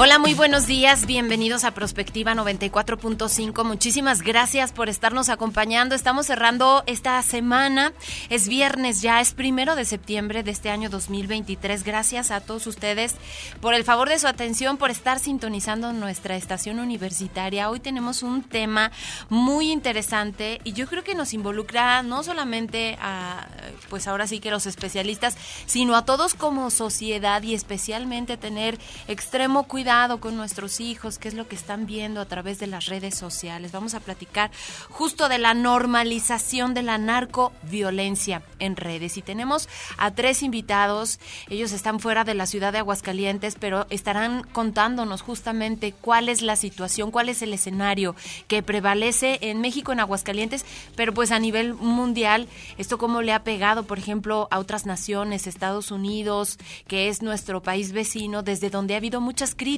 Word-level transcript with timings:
Hola, 0.00 0.20
muy 0.20 0.32
buenos 0.32 0.68
días. 0.68 1.06
Bienvenidos 1.06 1.64
a 1.64 1.72
Prospectiva 1.72 2.32
94.5. 2.32 3.64
Muchísimas 3.64 4.22
gracias 4.22 4.70
por 4.70 4.88
estarnos 4.88 5.28
acompañando. 5.28 5.96
Estamos 5.96 6.26
cerrando 6.26 6.84
esta 6.86 7.20
semana. 7.24 7.92
Es 8.30 8.46
viernes 8.46 9.02
ya, 9.02 9.20
es 9.20 9.34
primero 9.34 9.74
de 9.74 9.84
septiembre 9.84 10.44
de 10.44 10.52
este 10.52 10.70
año 10.70 10.88
2023. 10.88 11.82
Gracias 11.82 12.30
a 12.30 12.40
todos 12.40 12.68
ustedes 12.68 13.16
por 13.60 13.74
el 13.74 13.82
favor 13.82 14.08
de 14.08 14.20
su 14.20 14.28
atención, 14.28 14.76
por 14.76 14.92
estar 14.92 15.18
sintonizando 15.18 15.92
nuestra 15.92 16.36
estación 16.36 16.78
universitaria. 16.78 17.68
Hoy 17.68 17.80
tenemos 17.80 18.22
un 18.22 18.44
tema 18.44 18.92
muy 19.30 19.72
interesante 19.72 20.60
y 20.62 20.74
yo 20.74 20.86
creo 20.86 21.02
que 21.02 21.16
nos 21.16 21.34
involucra 21.34 22.04
no 22.04 22.22
solamente 22.22 22.96
a, 23.02 23.48
pues 23.90 24.06
ahora 24.06 24.28
sí 24.28 24.38
que 24.38 24.52
los 24.52 24.66
especialistas, 24.66 25.36
sino 25.66 25.96
a 25.96 26.04
todos 26.04 26.34
como 26.34 26.70
sociedad 26.70 27.42
y 27.42 27.54
especialmente 27.54 28.36
tener 28.36 28.78
extremo 29.08 29.64
cuidado 29.64 29.87
con 30.20 30.36
nuestros 30.36 30.80
hijos, 30.80 31.16
qué 31.16 31.28
es 31.28 31.34
lo 31.34 31.48
que 31.48 31.56
están 31.56 31.86
viendo 31.86 32.20
a 32.20 32.26
través 32.26 32.58
de 32.58 32.66
las 32.66 32.86
redes 32.86 33.14
sociales. 33.14 33.72
Vamos 33.72 33.94
a 33.94 34.00
platicar 34.00 34.50
justo 34.90 35.30
de 35.30 35.38
la 35.38 35.54
normalización 35.54 36.74
de 36.74 36.82
la 36.82 36.98
narcoviolencia 36.98 38.42
en 38.58 38.76
redes. 38.76 39.16
Y 39.16 39.22
tenemos 39.22 39.66
a 39.96 40.10
tres 40.10 40.42
invitados, 40.42 41.18
ellos 41.48 41.72
están 41.72 42.00
fuera 42.00 42.24
de 42.24 42.34
la 42.34 42.44
ciudad 42.44 42.70
de 42.70 42.80
Aguascalientes, 42.80 43.56
pero 43.58 43.86
estarán 43.88 44.42
contándonos 44.52 45.22
justamente 45.22 45.94
cuál 45.98 46.28
es 46.28 46.42
la 46.42 46.56
situación, 46.56 47.10
cuál 47.10 47.30
es 47.30 47.40
el 47.40 47.54
escenario 47.54 48.14
que 48.46 48.62
prevalece 48.62 49.38
en 49.40 49.62
México, 49.62 49.92
en 49.92 50.00
Aguascalientes, 50.00 50.66
pero 50.96 51.14
pues 51.14 51.32
a 51.32 51.38
nivel 51.38 51.72
mundial, 51.72 52.46
esto 52.76 52.98
cómo 52.98 53.22
le 53.22 53.32
ha 53.32 53.42
pegado, 53.42 53.84
por 53.84 53.98
ejemplo, 53.98 54.48
a 54.50 54.58
otras 54.58 54.84
naciones, 54.84 55.46
Estados 55.46 55.90
Unidos, 55.90 56.58
que 56.86 57.08
es 57.08 57.22
nuestro 57.22 57.62
país 57.62 57.92
vecino, 57.92 58.42
desde 58.42 58.68
donde 58.68 58.92
ha 58.92 58.98
habido 58.98 59.22
muchas 59.22 59.54
críticas 59.54 59.77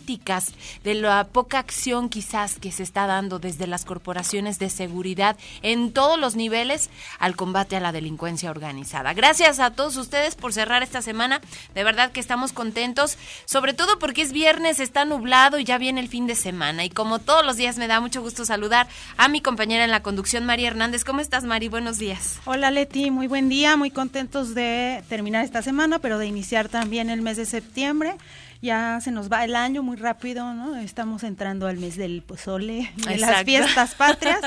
de 0.84 0.94
la 0.94 1.24
poca 1.24 1.58
acción 1.58 2.08
quizás 2.08 2.58
que 2.58 2.72
se 2.72 2.82
está 2.82 3.06
dando 3.06 3.38
desde 3.38 3.66
las 3.66 3.84
corporaciones 3.84 4.58
de 4.58 4.70
seguridad 4.70 5.36
en 5.62 5.92
todos 5.92 6.18
los 6.18 6.36
niveles 6.36 6.90
al 7.18 7.36
combate 7.36 7.76
a 7.76 7.80
la 7.80 7.92
delincuencia 7.92 8.50
organizada. 8.50 9.12
Gracias 9.12 9.60
a 9.60 9.70
todos 9.70 9.96
ustedes 9.96 10.34
por 10.34 10.52
cerrar 10.52 10.82
esta 10.82 11.02
semana. 11.02 11.40
De 11.74 11.84
verdad 11.84 12.12
que 12.12 12.20
estamos 12.20 12.52
contentos, 12.52 13.18
sobre 13.44 13.72
todo 13.72 13.98
porque 13.98 14.22
es 14.22 14.32
viernes, 14.32 14.80
está 14.80 15.04
nublado 15.04 15.58
y 15.58 15.64
ya 15.64 15.78
viene 15.78 16.00
el 16.00 16.08
fin 16.08 16.26
de 16.26 16.34
semana. 16.34 16.84
Y 16.84 16.90
como 16.90 17.18
todos 17.18 17.44
los 17.44 17.56
días 17.56 17.78
me 17.78 17.86
da 17.86 18.00
mucho 18.00 18.22
gusto 18.22 18.44
saludar 18.44 18.88
a 19.16 19.28
mi 19.28 19.40
compañera 19.40 19.84
en 19.84 19.90
la 19.90 20.02
conducción, 20.02 20.46
María 20.46 20.68
Hernández. 20.68 21.04
¿Cómo 21.04 21.20
estás, 21.20 21.44
Mari? 21.44 21.68
Buenos 21.68 21.98
días. 21.98 22.40
Hola, 22.44 22.70
Leti. 22.70 23.10
Muy 23.10 23.26
buen 23.26 23.48
día. 23.48 23.76
Muy 23.76 23.90
contentos 23.90 24.54
de 24.54 25.02
terminar 25.08 25.44
esta 25.44 25.62
semana, 25.62 25.98
pero 25.98 26.18
de 26.18 26.26
iniciar 26.26 26.68
también 26.68 27.10
el 27.10 27.22
mes 27.22 27.36
de 27.36 27.46
septiembre 27.46 28.16
ya 28.62 29.00
se 29.00 29.10
nos 29.10 29.30
va 29.30 29.44
el 29.44 29.56
año 29.56 29.82
muy 29.82 29.96
rápido, 29.96 30.52
¿no? 30.52 30.76
Estamos 30.76 31.22
entrando 31.22 31.66
al 31.66 31.78
mes 31.78 31.96
del 31.96 32.22
pozole, 32.22 32.92
de 32.96 33.16
las 33.16 33.44
fiestas 33.44 33.94
patrias, 33.94 34.40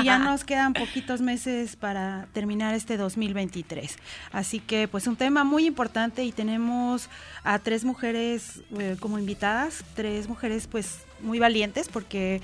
y 0.00 0.04
ya 0.04 0.18
nos 0.18 0.44
quedan 0.44 0.74
poquitos 0.74 1.20
meses 1.20 1.74
para 1.74 2.28
terminar 2.32 2.74
este 2.74 2.96
2023. 2.96 3.96
Así 4.32 4.60
que, 4.60 4.86
pues, 4.86 5.06
un 5.08 5.16
tema 5.16 5.42
muy 5.42 5.66
importante 5.66 6.24
y 6.24 6.30
tenemos 6.30 7.08
a 7.42 7.58
tres 7.58 7.84
mujeres 7.84 8.60
eh, 8.78 8.96
como 9.00 9.18
invitadas, 9.18 9.84
tres 9.94 10.28
mujeres, 10.28 10.68
pues, 10.68 11.00
muy 11.20 11.38
valientes 11.38 11.88
porque 11.88 12.40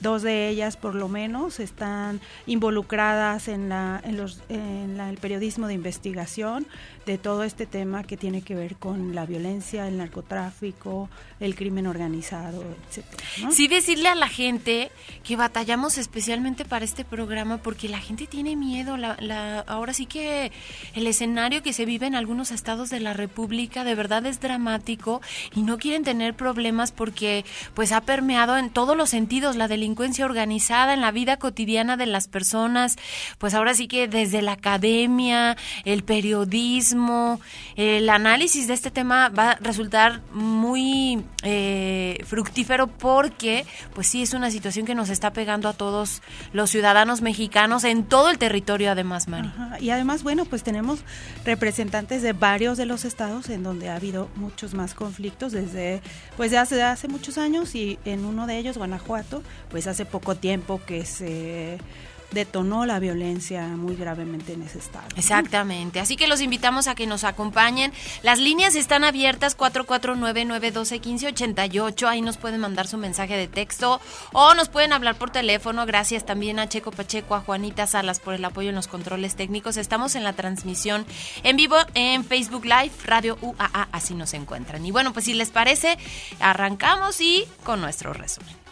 dos 0.00 0.22
de 0.22 0.48
ellas 0.48 0.76
por 0.76 0.94
lo 0.94 1.08
menos 1.08 1.60
están 1.60 2.20
involucradas 2.46 3.48
en, 3.48 3.68
la, 3.68 4.00
en, 4.04 4.16
los, 4.16 4.42
en 4.48 5.00
el 5.00 5.16
periodismo 5.18 5.66
de 5.66 5.74
investigación 5.74 6.66
de 7.06 7.18
todo 7.18 7.44
este 7.44 7.66
tema 7.66 8.04
que 8.04 8.16
tiene 8.16 8.42
que 8.42 8.54
ver 8.54 8.76
con 8.76 9.14
la 9.14 9.26
violencia, 9.26 9.88
el 9.88 9.98
narcotráfico, 9.98 11.08
el 11.40 11.54
crimen 11.54 11.86
organizado, 11.86 12.62
etcétera. 12.88 13.50
Sí 13.50 13.68
decirle 13.68 14.08
a 14.08 14.14
la 14.14 14.28
gente 14.28 14.90
que 15.24 15.36
batallamos 15.36 15.98
especialmente 15.98 16.64
para 16.64 16.84
este 16.84 17.04
programa 17.04 17.58
porque 17.58 17.88
la 17.88 17.98
gente 17.98 18.26
tiene 18.26 18.54
miedo. 18.56 18.96
La, 18.96 19.16
la, 19.20 19.60
ahora 19.60 19.94
sí 19.94 20.06
que 20.06 20.52
el 20.94 21.06
escenario 21.06 21.62
que 21.62 21.72
se 21.72 21.86
vive 21.86 22.06
en 22.06 22.14
algunos 22.14 22.50
estados 22.50 22.90
de 22.90 23.00
la 23.00 23.14
República 23.14 23.82
de 23.84 23.94
verdad 23.94 24.26
es 24.26 24.40
dramático 24.40 25.22
y 25.54 25.62
no 25.62 25.78
quieren 25.78 26.04
tener 26.04 26.34
problemas 26.34 26.92
porque 26.92 27.44
pues 27.74 27.92
ha 27.92 28.02
permeado 28.02 28.58
en 28.58 28.70
todos 28.70 28.96
los 28.96 29.10
sentidos 29.10 29.56
la 29.56 29.68
delincuencia 29.68 30.26
organizada 30.26 30.92
en 30.92 31.00
la 31.00 31.12
vida 31.12 31.38
cotidiana 31.38 31.96
de 31.96 32.06
las 32.06 32.28
personas, 32.28 32.96
pues 33.38 33.54
ahora 33.54 33.74
sí 33.74 33.88
que 33.88 34.06
desde 34.06 34.42
la 34.42 34.52
academia, 34.52 35.56
el 35.84 36.04
periodismo, 36.04 36.89
el 37.76 38.08
análisis 38.08 38.66
de 38.66 38.74
este 38.74 38.90
tema 38.90 39.28
va 39.28 39.52
a 39.52 39.54
resultar 39.56 40.20
muy 40.32 41.24
eh, 41.42 42.22
fructífero 42.26 42.86
porque 42.86 43.66
pues 43.94 44.06
sí 44.06 44.22
es 44.22 44.34
una 44.34 44.50
situación 44.50 44.86
que 44.86 44.94
nos 44.94 45.08
está 45.08 45.32
pegando 45.32 45.68
a 45.68 45.72
todos 45.72 46.22
los 46.52 46.70
ciudadanos 46.70 47.22
mexicanos 47.22 47.84
en 47.84 48.04
todo 48.04 48.30
el 48.30 48.38
territorio 48.38 48.90
además, 48.90 49.28
Mari. 49.28 49.50
Y 49.80 49.90
además, 49.90 50.22
bueno, 50.22 50.44
pues 50.44 50.62
tenemos 50.62 51.00
representantes 51.44 52.22
de 52.22 52.32
varios 52.32 52.78
de 52.78 52.86
los 52.86 53.04
estados 53.04 53.48
en 53.48 53.62
donde 53.62 53.88
ha 53.88 53.96
habido 53.96 54.28
muchos 54.36 54.74
más 54.74 54.94
conflictos 54.94 55.52
desde 55.52 56.02
pues 56.36 56.50
de 56.50 56.58
hace, 56.58 56.82
hace 56.82 57.08
muchos 57.08 57.38
años 57.38 57.74
y 57.74 57.98
en 58.04 58.24
uno 58.24 58.46
de 58.46 58.58
ellos, 58.58 58.78
Guanajuato, 58.78 59.42
pues 59.70 59.86
hace 59.86 60.04
poco 60.04 60.34
tiempo 60.34 60.80
que 60.84 61.04
se 61.04 61.78
detonó 62.32 62.86
la 62.86 62.98
violencia 62.98 63.66
muy 63.68 63.96
gravemente 63.96 64.52
en 64.52 64.62
ese 64.62 64.78
estado. 64.78 65.06
Exactamente. 65.16 66.00
Así 66.00 66.16
que 66.16 66.28
los 66.28 66.40
invitamos 66.40 66.88
a 66.88 66.94
que 66.94 67.06
nos 67.06 67.24
acompañen. 67.24 67.92
Las 68.22 68.38
líneas 68.38 68.74
están 68.74 69.04
abiertas 69.04 69.56
449-912-1588. 69.58 72.08
Ahí 72.08 72.22
nos 72.22 72.36
pueden 72.36 72.60
mandar 72.60 72.86
su 72.86 72.96
mensaje 72.96 73.36
de 73.36 73.48
texto 73.48 74.00
o 74.32 74.54
nos 74.54 74.68
pueden 74.68 74.92
hablar 74.92 75.16
por 75.16 75.30
teléfono. 75.30 75.86
Gracias 75.86 76.24
también 76.24 76.58
a 76.58 76.68
Checo 76.68 76.90
Pacheco, 76.90 77.34
a 77.34 77.40
Juanita 77.40 77.86
Salas 77.86 78.20
por 78.20 78.34
el 78.34 78.44
apoyo 78.44 78.70
en 78.70 78.74
los 78.74 78.88
controles 78.88 79.36
técnicos. 79.36 79.76
Estamos 79.76 80.14
en 80.14 80.24
la 80.24 80.32
transmisión 80.34 81.06
en 81.42 81.56
vivo 81.56 81.76
en 81.94 82.24
Facebook 82.24 82.64
Live, 82.64 82.92
Radio 83.04 83.38
UAA. 83.40 83.88
Así 83.92 84.14
nos 84.14 84.34
encuentran. 84.34 84.84
Y 84.86 84.92
bueno, 84.92 85.12
pues 85.12 85.24
si 85.24 85.34
les 85.34 85.50
parece, 85.50 85.98
arrancamos 86.40 87.20
y 87.20 87.46
con 87.64 87.80
nuestro 87.80 88.12
resumen. 88.12 88.69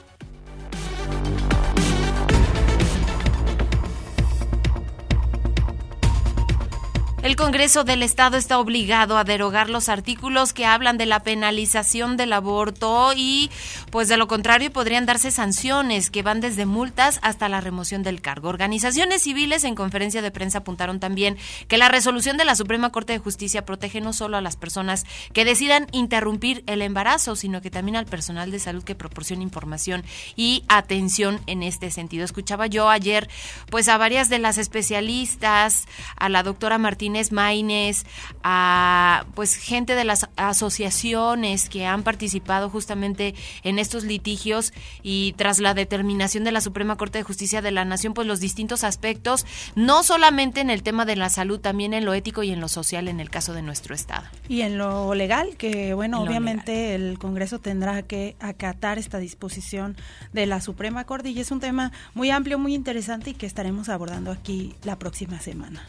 El 7.20 7.34
Congreso 7.34 7.82
del 7.82 8.04
Estado 8.04 8.36
está 8.36 8.60
obligado 8.60 9.18
a 9.18 9.24
derogar 9.24 9.68
los 9.68 9.88
artículos 9.88 10.52
que 10.52 10.64
hablan 10.64 10.98
de 10.98 11.06
la 11.06 11.24
penalización 11.24 12.16
del 12.16 12.32
aborto 12.32 13.12
y, 13.16 13.50
pues 13.90 14.06
de 14.06 14.16
lo 14.16 14.28
contrario, 14.28 14.72
podrían 14.72 15.04
darse 15.04 15.32
sanciones 15.32 16.10
que 16.10 16.22
van 16.22 16.40
desde 16.40 16.64
multas 16.64 17.18
hasta 17.22 17.48
la 17.48 17.60
remoción 17.60 18.04
del 18.04 18.20
cargo. 18.20 18.48
Organizaciones 18.48 19.22
civiles 19.22 19.64
en 19.64 19.74
conferencia 19.74 20.22
de 20.22 20.30
prensa 20.30 20.58
apuntaron 20.58 21.00
también 21.00 21.36
que 21.66 21.76
la 21.76 21.88
resolución 21.88 22.36
de 22.36 22.44
la 22.44 22.54
Suprema 22.54 22.92
Corte 22.92 23.14
de 23.14 23.18
Justicia 23.18 23.66
protege 23.66 24.00
no 24.00 24.12
solo 24.12 24.36
a 24.36 24.40
las 24.40 24.54
personas 24.54 25.04
que 25.32 25.44
decidan 25.44 25.88
interrumpir 25.90 26.62
el 26.68 26.82
embarazo, 26.82 27.34
sino 27.34 27.60
que 27.60 27.70
también 27.70 27.96
al 27.96 28.06
personal 28.06 28.52
de 28.52 28.60
salud 28.60 28.84
que 28.84 28.94
proporciona 28.94 29.42
información 29.42 30.04
y 30.36 30.62
atención 30.68 31.40
en 31.48 31.64
este 31.64 31.90
sentido. 31.90 32.24
Escuchaba 32.24 32.68
yo 32.68 32.88
ayer, 32.88 33.28
pues 33.70 33.88
a 33.88 33.98
varias 33.98 34.28
de 34.28 34.38
las 34.38 34.56
especialistas, 34.56 35.86
a 36.16 36.28
la 36.28 36.44
doctora 36.44 36.78
Martínez, 37.08 37.32
Maines, 37.32 38.04
a 38.42 39.24
pues 39.34 39.54
gente 39.54 39.94
de 39.94 40.04
las 40.04 40.28
asociaciones 40.36 41.70
que 41.70 41.86
han 41.86 42.02
participado 42.02 42.68
justamente 42.68 43.34
en 43.62 43.78
estos 43.78 44.04
litigios 44.04 44.74
y 45.02 45.32
tras 45.38 45.58
la 45.58 45.72
determinación 45.72 46.44
de 46.44 46.52
la 46.52 46.60
Suprema 46.60 46.96
Corte 46.96 47.18
de 47.18 47.24
Justicia 47.24 47.62
de 47.62 47.70
la 47.70 47.86
Nación, 47.86 48.12
pues 48.12 48.26
los 48.26 48.40
distintos 48.40 48.84
aspectos, 48.84 49.46
no 49.74 50.02
solamente 50.02 50.60
en 50.60 50.68
el 50.68 50.82
tema 50.82 51.06
de 51.06 51.16
la 51.16 51.30
salud, 51.30 51.58
también 51.60 51.94
en 51.94 52.04
lo 52.04 52.12
ético 52.12 52.42
y 52.42 52.50
en 52.50 52.60
lo 52.60 52.68
social 52.68 53.08
en 53.08 53.20
el 53.20 53.30
caso 53.30 53.54
de 53.54 53.62
nuestro 53.62 53.94
Estado. 53.94 54.26
Y 54.46 54.60
en 54.60 54.76
lo 54.76 55.14
legal, 55.14 55.56
que 55.56 55.94
bueno, 55.94 56.20
obviamente 56.20 56.94
el 56.94 57.18
Congreso 57.18 57.58
tendrá 57.58 58.02
que 58.02 58.36
acatar 58.38 58.98
esta 58.98 59.16
disposición 59.18 59.96
de 60.34 60.44
la 60.44 60.60
Suprema 60.60 61.04
Corte 61.04 61.30
y 61.30 61.40
es 61.40 61.50
un 61.50 61.60
tema 61.60 61.90
muy 62.12 62.30
amplio, 62.30 62.58
muy 62.58 62.74
interesante 62.74 63.30
y 63.30 63.34
que 63.34 63.46
estaremos 63.46 63.88
abordando 63.88 64.30
aquí 64.30 64.74
la 64.84 64.98
próxima 64.98 65.40
semana. 65.40 65.86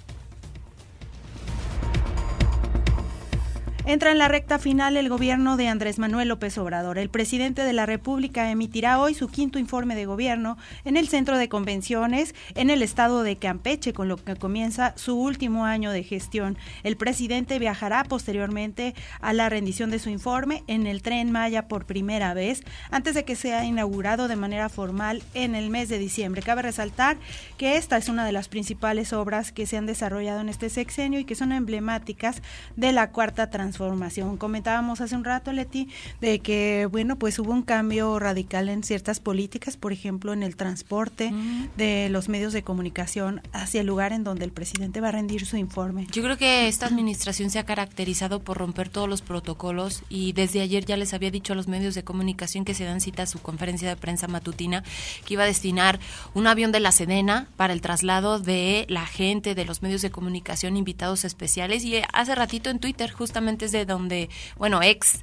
Entra 3.89 4.11
en 4.11 4.19
la 4.19 4.27
recta 4.27 4.59
final 4.59 4.97
el 4.97 5.09
gobierno 5.09 5.57
de 5.57 5.67
Andrés 5.67 5.97
Manuel 5.97 6.27
López 6.27 6.55
Obrador. 6.59 6.99
El 6.99 7.09
presidente 7.09 7.63
de 7.63 7.73
la 7.73 7.87
República 7.87 8.51
emitirá 8.51 8.99
hoy 8.99 9.15
su 9.15 9.29
quinto 9.29 9.57
informe 9.57 9.95
de 9.95 10.05
gobierno 10.05 10.59
en 10.85 10.95
el 10.95 11.07
centro 11.07 11.39
de 11.39 11.49
convenciones 11.49 12.35
en 12.53 12.69
el 12.69 12.83
estado 12.83 13.23
de 13.23 13.37
Campeche, 13.37 13.91
con 13.91 14.07
lo 14.07 14.17
que 14.17 14.35
comienza 14.35 14.93
su 14.95 15.19
último 15.19 15.65
año 15.65 15.89
de 15.89 16.03
gestión. 16.03 16.55
El 16.83 16.97
presidente 16.97 17.57
viajará 17.57 18.03
posteriormente 18.03 18.93
a 19.21 19.33
la 19.33 19.49
rendición 19.49 19.89
de 19.89 19.97
su 19.97 20.11
informe 20.11 20.63
en 20.67 20.85
el 20.85 21.01
tren 21.01 21.31
Maya 21.31 21.67
por 21.67 21.87
primera 21.87 22.35
vez, 22.35 22.61
antes 22.91 23.15
de 23.15 23.25
que 23.25 23.35
sea 23.35 23.65
inaugurado 23.65 24.27
de 24.27 24.35
manera 24.35 24.69
formal 24.69 25.23
en 25.33 25.55
el 25.55 25.71
mes 25.71 25.89
de 25.89 25.97
diciembre. 25.97 26.43
Cabe 26.43 26.61
resaltar 26.61 27.17
que 27.57 27.77
esta 27.77 27.97
es 27.97 28.07
una 28.07 28.23
de 28.23 28.33
las 28.33 28.49
principales 28.49 29.13
obras 29.13 29.51
que 29.51 29.65
se 29.65 29.77
han 29.77 29.87
desarrollado 29.87 30.41
en 30.41 30.49
este 30.49 30.69
sexenio 30.69 31.19
y 31.19 31.25
que 31.25 31.33
son 31.33 31.51
emblemáticas 31.51 32.43
de 32.75 32.91
la 32.91 33.09
cuarta 33.09 33.49
transformación 33.49 33.78
transformación. 33.79 34.37
Comentábamos 34.37 34.99
hace 34.99 35.15
un 35.15 35.23
rato, 35.23 35.53
Leti, 35.53 35.87
de 36.19 36.39
que, 36.39 36.87
bueno, 36.91 37.15
pues 37.17 37.39
hubo 37.39 37.51
un 37.51 37.61
cambio 37.61 38.19
radical 38.19 38.67
en 38.67 38.83
ciertas 38.83 39.19
políticas, 39.19 39.77
por 39.77 39.93
ejemplo, 39.93 40.33
en 40.33 40.43
el 40.43 40.55
transporte 40.55 41.31
de 41.77 42.09
los 42.09 42.27
medios 42.27 42.51
de 42.51 42.63
comunicación 42.63 43.41
hacia 43.53 43.81
el 43.81 43.87
lugar 43.87 44.11
en 44.11 44.23
donde 44.23 44.43
el 44.43 44.51
presidente 44.51 44.99
va 44.99 45.09
a 45.09 45.11
rendir 45.11 45.45
su 45.45 45.55
informe. 45.55 46.07
Yo 46.11 46.21
creo 46.23 46.37
que 46.37 46.67
esta 46.67 46.87
administración 46.87 47.49
se 47.49 47.59
ha 47.59 47.65
caracterizado 47.65 48.41
por 48.41 48.57
romper 48.57 48.89
todos 48.89 49.07
los 49.07 49.21
protocolos 49.21 50.03
y 50.09 50.33
desde 50.33 50.61
ayer 50.61 50.85
ya 50.85 50.97
les 50.97 51.13
había 51.13 51.31
dicho 51.31 51.53
a 51.53 51.55
los 51.55 51.67
medios 51.67 51.95
de 51.95 52.03
comunicación 52.03 52.65
que 52.65 52.73
se 52.73 52.83
dan 52.83 52.99
cita 52.99 53.23
a 53.23 53.27
su 53.27 53.39
conferencia 53.39 53.87
de 53.87 53.95
prensa 53.95 54.27
matutina 54.27 54.83
que 55.25 55.35
iba 55.35 55.43
a 55.43 55.47
destinar 55.47 55.99
un 56.33 56.47
avión 56.47 56.71
de 56.71 56.81
la 56.81 56.91
Sedena 56.91 57.47
para 57.55 57.73
el 57.73 57.81
traslado 57.81 58.39
de 58.39 58.85
la 58.89 59.05
gente 59.05 59.55
de 59.55 59.65
los 59.65 59.81
medios 59.81 60.01
de 60.01 60.11
comunicación 60.11 60.75
invitados 60.75 61.23
especiales 61.23 61.85
y 61.85 62.01
hace 62.11 62.35
ratito 62.35 62.69
en 62.69 62.79
Twitter 62.79 63.11
justamente 63.11 63.68
desde 63.71 63.85
donde, 63.85 64.29
bueno, 64.57 64.81
ex, 64.81 65.19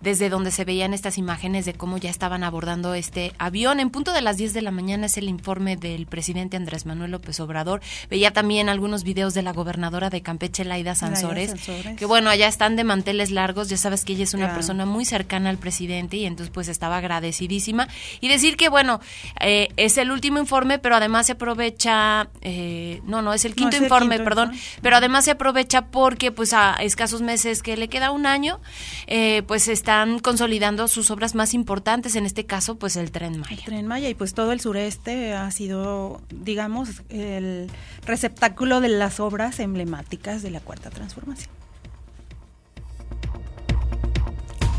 desde 0.00 0.28
donde 0.28 0.50
se 0.50 0.64
veían 0.64 0.94
estas 0.94 1.18
imágenes 1.18 1.64
de 1.64 1.74
cómo 1.74 1.98
ya 1.98 2.10
estaban 2.10 2.44
abordando 2.44 2.94
este 2.94 3.32
avión. 3.38 3.80
En 3.80 3.90
punto 3.90 4.12
de 4.12 4.22
las 4.22 4.36
10 4.36 4.52
de 4.54 4.62
la 4.62 4.70
mañana 4.70 5.06
es 5.06 5.16
el 5.16 5.28
informe 5.28 5.76
del 5.76 6.06
presidente 6.06 6.56
Andrés 6.56 6.86
Manuel 6.86 7.10
López 7.10 7.40
Obrador. 7.40 7.80
Veía 8.10 8.32
también 8.32 8.68
algunos 8.68 9.04
videos 9.04 9.34
de 9.34 9.42
la 9.42 9.52
gobernadora 9.52 10.10
de 10.10 10.22
Campeche, 10.22 10.64
Laida 10.64 10.94
Sansores, 10.94 11.54
que 11.96 12.04
bueno, 12.04 12.30
allá 12.30 12.48
están 12.48 12.76
de 12.76 12.84
manteles 12.84 13.30
largos, 13.30 13.68
ya 13.68 13.76
sabes 13.76 14.04
que 14.04 14.12
ella 14.12 14.24
es 14.24 14.34
una 14.34 14.54
persona 14.54 14.86
muy 14.86 15.04
cercana 15.04 15.50
al 15.50 15.58
presidente 15.58 16.16
y 16.16 16.26
entonces 16.26 16.52
pues 16.52 16.68
estaba 16.68 16.98
agradecidísima. 16.98 17.88
Y 18.20 18.28
decir 18.28 18.56
que 18.56 18.68
bueno, 18.68 19.00
eh, 19.40 19.68
es 19.76 19.98
el 19.98 20.10
último 20.10 20.38
informe, 20.38 20.78
pero 20.78 20.96
además 20.96 21.26
se 21.26 21.32
aprovecha, 21.32 22.28
eh, 22.42 23.00
no, 23.04 23.22
no, 23.22 23.32
es 23.32 23.44
el 23.44 23.54
quinto 23.54 23.76
informe, 23.76 24.18
perdón, 24.20 24.52
pero 24.82 24.96
además 24.96 25.24
se 25.24 25.32
aprovecha 25.32 25.86
porque 25.86 26.32
pues 26.32 26.52
a 26.52 26.74
escasos 26.74 27.22
meses 27.22 27.62
que 27.62 27.76
le 27.78 27.88
queda 27.88 28.10
un 28.10 28.26
año, 28.26 28.60
eh, 29.06 29.42
pues 29.46 29.68
están 29.68 30.18
consolidando 30.18 30.88
sus 30.88 31.10
obras 31.10 31.34
más 31.34 31.54
importantes, 31.54 32.16
en 32.16 32.26
este 32.26 32.44
caso, 32.44 32.76
pues 32.76 32.96
el 32.96 33.10
Tren 33.10 33.40
Maya. 33.40 33.56
El 33.56 33.64
Tren 33.64 33.86
Maya 33.86 34.08
y 34.08 34.14
pues 34.14 34.34
todo 34.34 34.52
el 34.52 34.60
sureste 34.60 35.34
ha 35.34 35.50
sido, 35.50 36.20
digamos, 36.30 37.02
el 37.08 37.70
receptáculo 38.04 38.80
de 38.80 38.88
las 38.88 39.20
obras 39.20 39.60
emblemáticas 39.60 40.42
de 40.42 40.50
la 40.50 40.60
Cuarta 40.60 40.90
Transformación. 40.90 41.57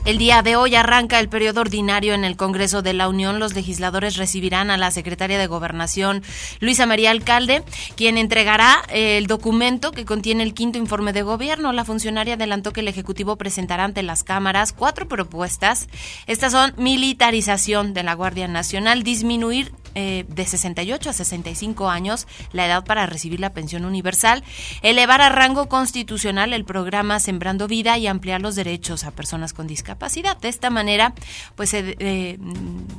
El 0.05 0.17
día 0.17 0.41
de 0.41 0.55
hoy 0.55 0.75
arranca 0.75 1.19
el 1.19 1.29
periodo 1.29 1.61
ordinario 1.61 2.13
en 2.13 2.23
el 2.23 2.35
Congreso 2.35 2.81
de 2.81 2.93
la 2.93 3.07
Unión. 3.09 3.39
Los 3.39 3.53
legisladores 3.53 4.15
recibirán 4.15 4.71
a 4.71 4.77
la 4.77 4.89
secretaria 4.91 5.37
de 5.37 5.45
Gobernación, 5.45 6.23
Luisa 6.59 6.85
María 6.85 7.11
Alcalde, 7.11 7.63
quien 7.95 8.17
entregará 8.17 8.81
el 8.89 9.27
documento 9.27 9.91
que 9.91 10.05
contiene 10.05 10.43
el 10.43 10.53
quinto 10.53 10.77
informe 10.79 11.13
de 11.13 11.21
gobierno. 11.21 11.73
La 11.73 11.85
funcionaria 11.85 12.35
adelantó 12.35 12.73
que 12.73 12.79
el 12.79 12.87
Ejecutivo 12.87 13.35
presentará 13.35 13.83
ante 13.83 14.01
las 14.01 14.23
cámaras 14.23 14.73
cuatro 14.73 15.07
propuestas. 15.07 15.87
Estas 16.25 16.53
son 16.53 16.73
militarización 16.77 17.93
de 17.93 18.03
la 18.03 18.13
Guardia 18.15 18.47
Nacional, 18.47 19.03
disminuir 19.03 19.73
eh, 20.01 20.25
de 20.29 20.45
68 20.45 21.09
a 21.09 21.13
65 21.13 21.89
años 21.89 22.25
la 22.53 22.65
edad 22.65 22.85
para 22.85 23.05
recibir 23.05 23.41
la 23.41 23.51
pensión 23.51 23.83
universal, 23.83 24.45
elevar 24.81 25.19
a 25.19 25.27
rango 25.27 25.67
constitucional 25.67 26.53
el 26.53 26.63
programa 26.63 27.19
Sembrando 27.19 27.67
Vida 27.67 27.97
y 27.97 28.07
ampliar 28.07 28.39
los 28.39 28.55
derechos 28.55 29.03
a 29.03 29.11
personas 29.11 29.51
con 29.51 29.67
discapacidad. 29.67 30.37
De 30.37 30.47
esta 30.47 30.69
manera, 30.69 31.13
pues 31.57 31.71
se 31.71 31.97
eh, 31.99 32.37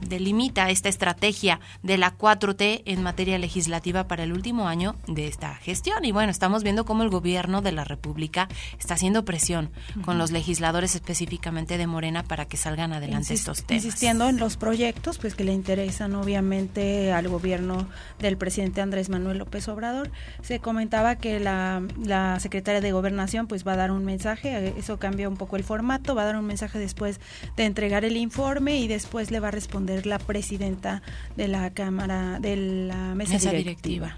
delimita 0.06 0.68
esta 0.68 0.90
estrategia 0.90 1.58
de 1.82 1.96
la 1.96 2.18
4T 2.18 2.82
en 2.84 3.02
materia 3.02 3.38
legislativa 3.38 4.06
para 4.06 4.24
el 4.24 4.34
último 4.34 4.68
año 4.68 4.94
de 5.06 5.26
esta 5.26 5.54
gestión. 5.54 6.04
Y 6.04 6.12
bueno, 6.12 6.30
estamos 6.30 6.62
viendo 6.62 6.84
cómo 6.84 7.02
el 7.02 7.08
gobierno 7.08 7.62
de 7.62 7.72
la 7.72 7.84
República 7.84 8.46
está 8.78 8.92
haciendo 8.92 9.24
presión 9.24 9.70
con 10.04 10.18
los 10.18 10.32
legisladores 10.32 10.94
específicamente 10.94 11.78
de 11.78 11.86
Morena 11.86 12.24
para 12.24 12.44
que 12.44 12.58
salgan 12.58 12.92
adelante 12.92 13.32
estos 13.32 13.64
temas. 13.64 13.86
Insistiendo 13.86 14.28
en 14.28 14.36
los 14.36 14.58
proyectos, 14.58 15.16
pues 15.16 15.34
que 15.34 15.44
le 15.44 15.54
interesan 15.54 16.14
obviamente 16.14 16.89
al 17.12 17.28
gobierno 17.28 17.88
del 18.18 18.36
presidente 18.36 18.80
Andrés 18.80 19.08
Manuel 19.08 19.38
López 19.38 19.68
Obrador. 19.68 20.10
Se 20.42 20.60
comentaba 20.60 21.16
que 21.16 21.40
la, 21.40 21.82
la 22.04 22.38
secretaria 22.40 22.80
de 22.80 22.92
Gobernación 22.92 23.46
pues 23.46 23.66
va 23.66 23.72
a 23.72 23.76
dar 23.76 23.90
un 23.90 24.04
mensaje, 24.04 24.74
eso 24.76 24.98
cambia 24.98 25.28
un 25.28 25.36
poco 25.36 25.56
el 25.56 25.64
formato, 25.64 26.14
va 26.14 26.22
a 26.22 26.26
dar 26.26 26.36
un 26.36 26.46
mensaje 26.46 26.78
después 26.78 27.20
de 27.56 27.64
entregar 27.64 28.04
el 28.04 28.16
informe 28.16 28.78
y 28.78 28.88
después 28.88 29.30
le 29.30 29.40
va 29.40 29.48
a 29.48 29.52
responder 29.52 30.06
la 30.06 30.18
presidenta 30.18 31.02
de 31.36 31.48
la 31.48 31.70
Cámara, 31.70 32.38
de 32.40 32.56
la 32.56 33.14
mesa, 33.14 33.50
directiva. 33.50 34.16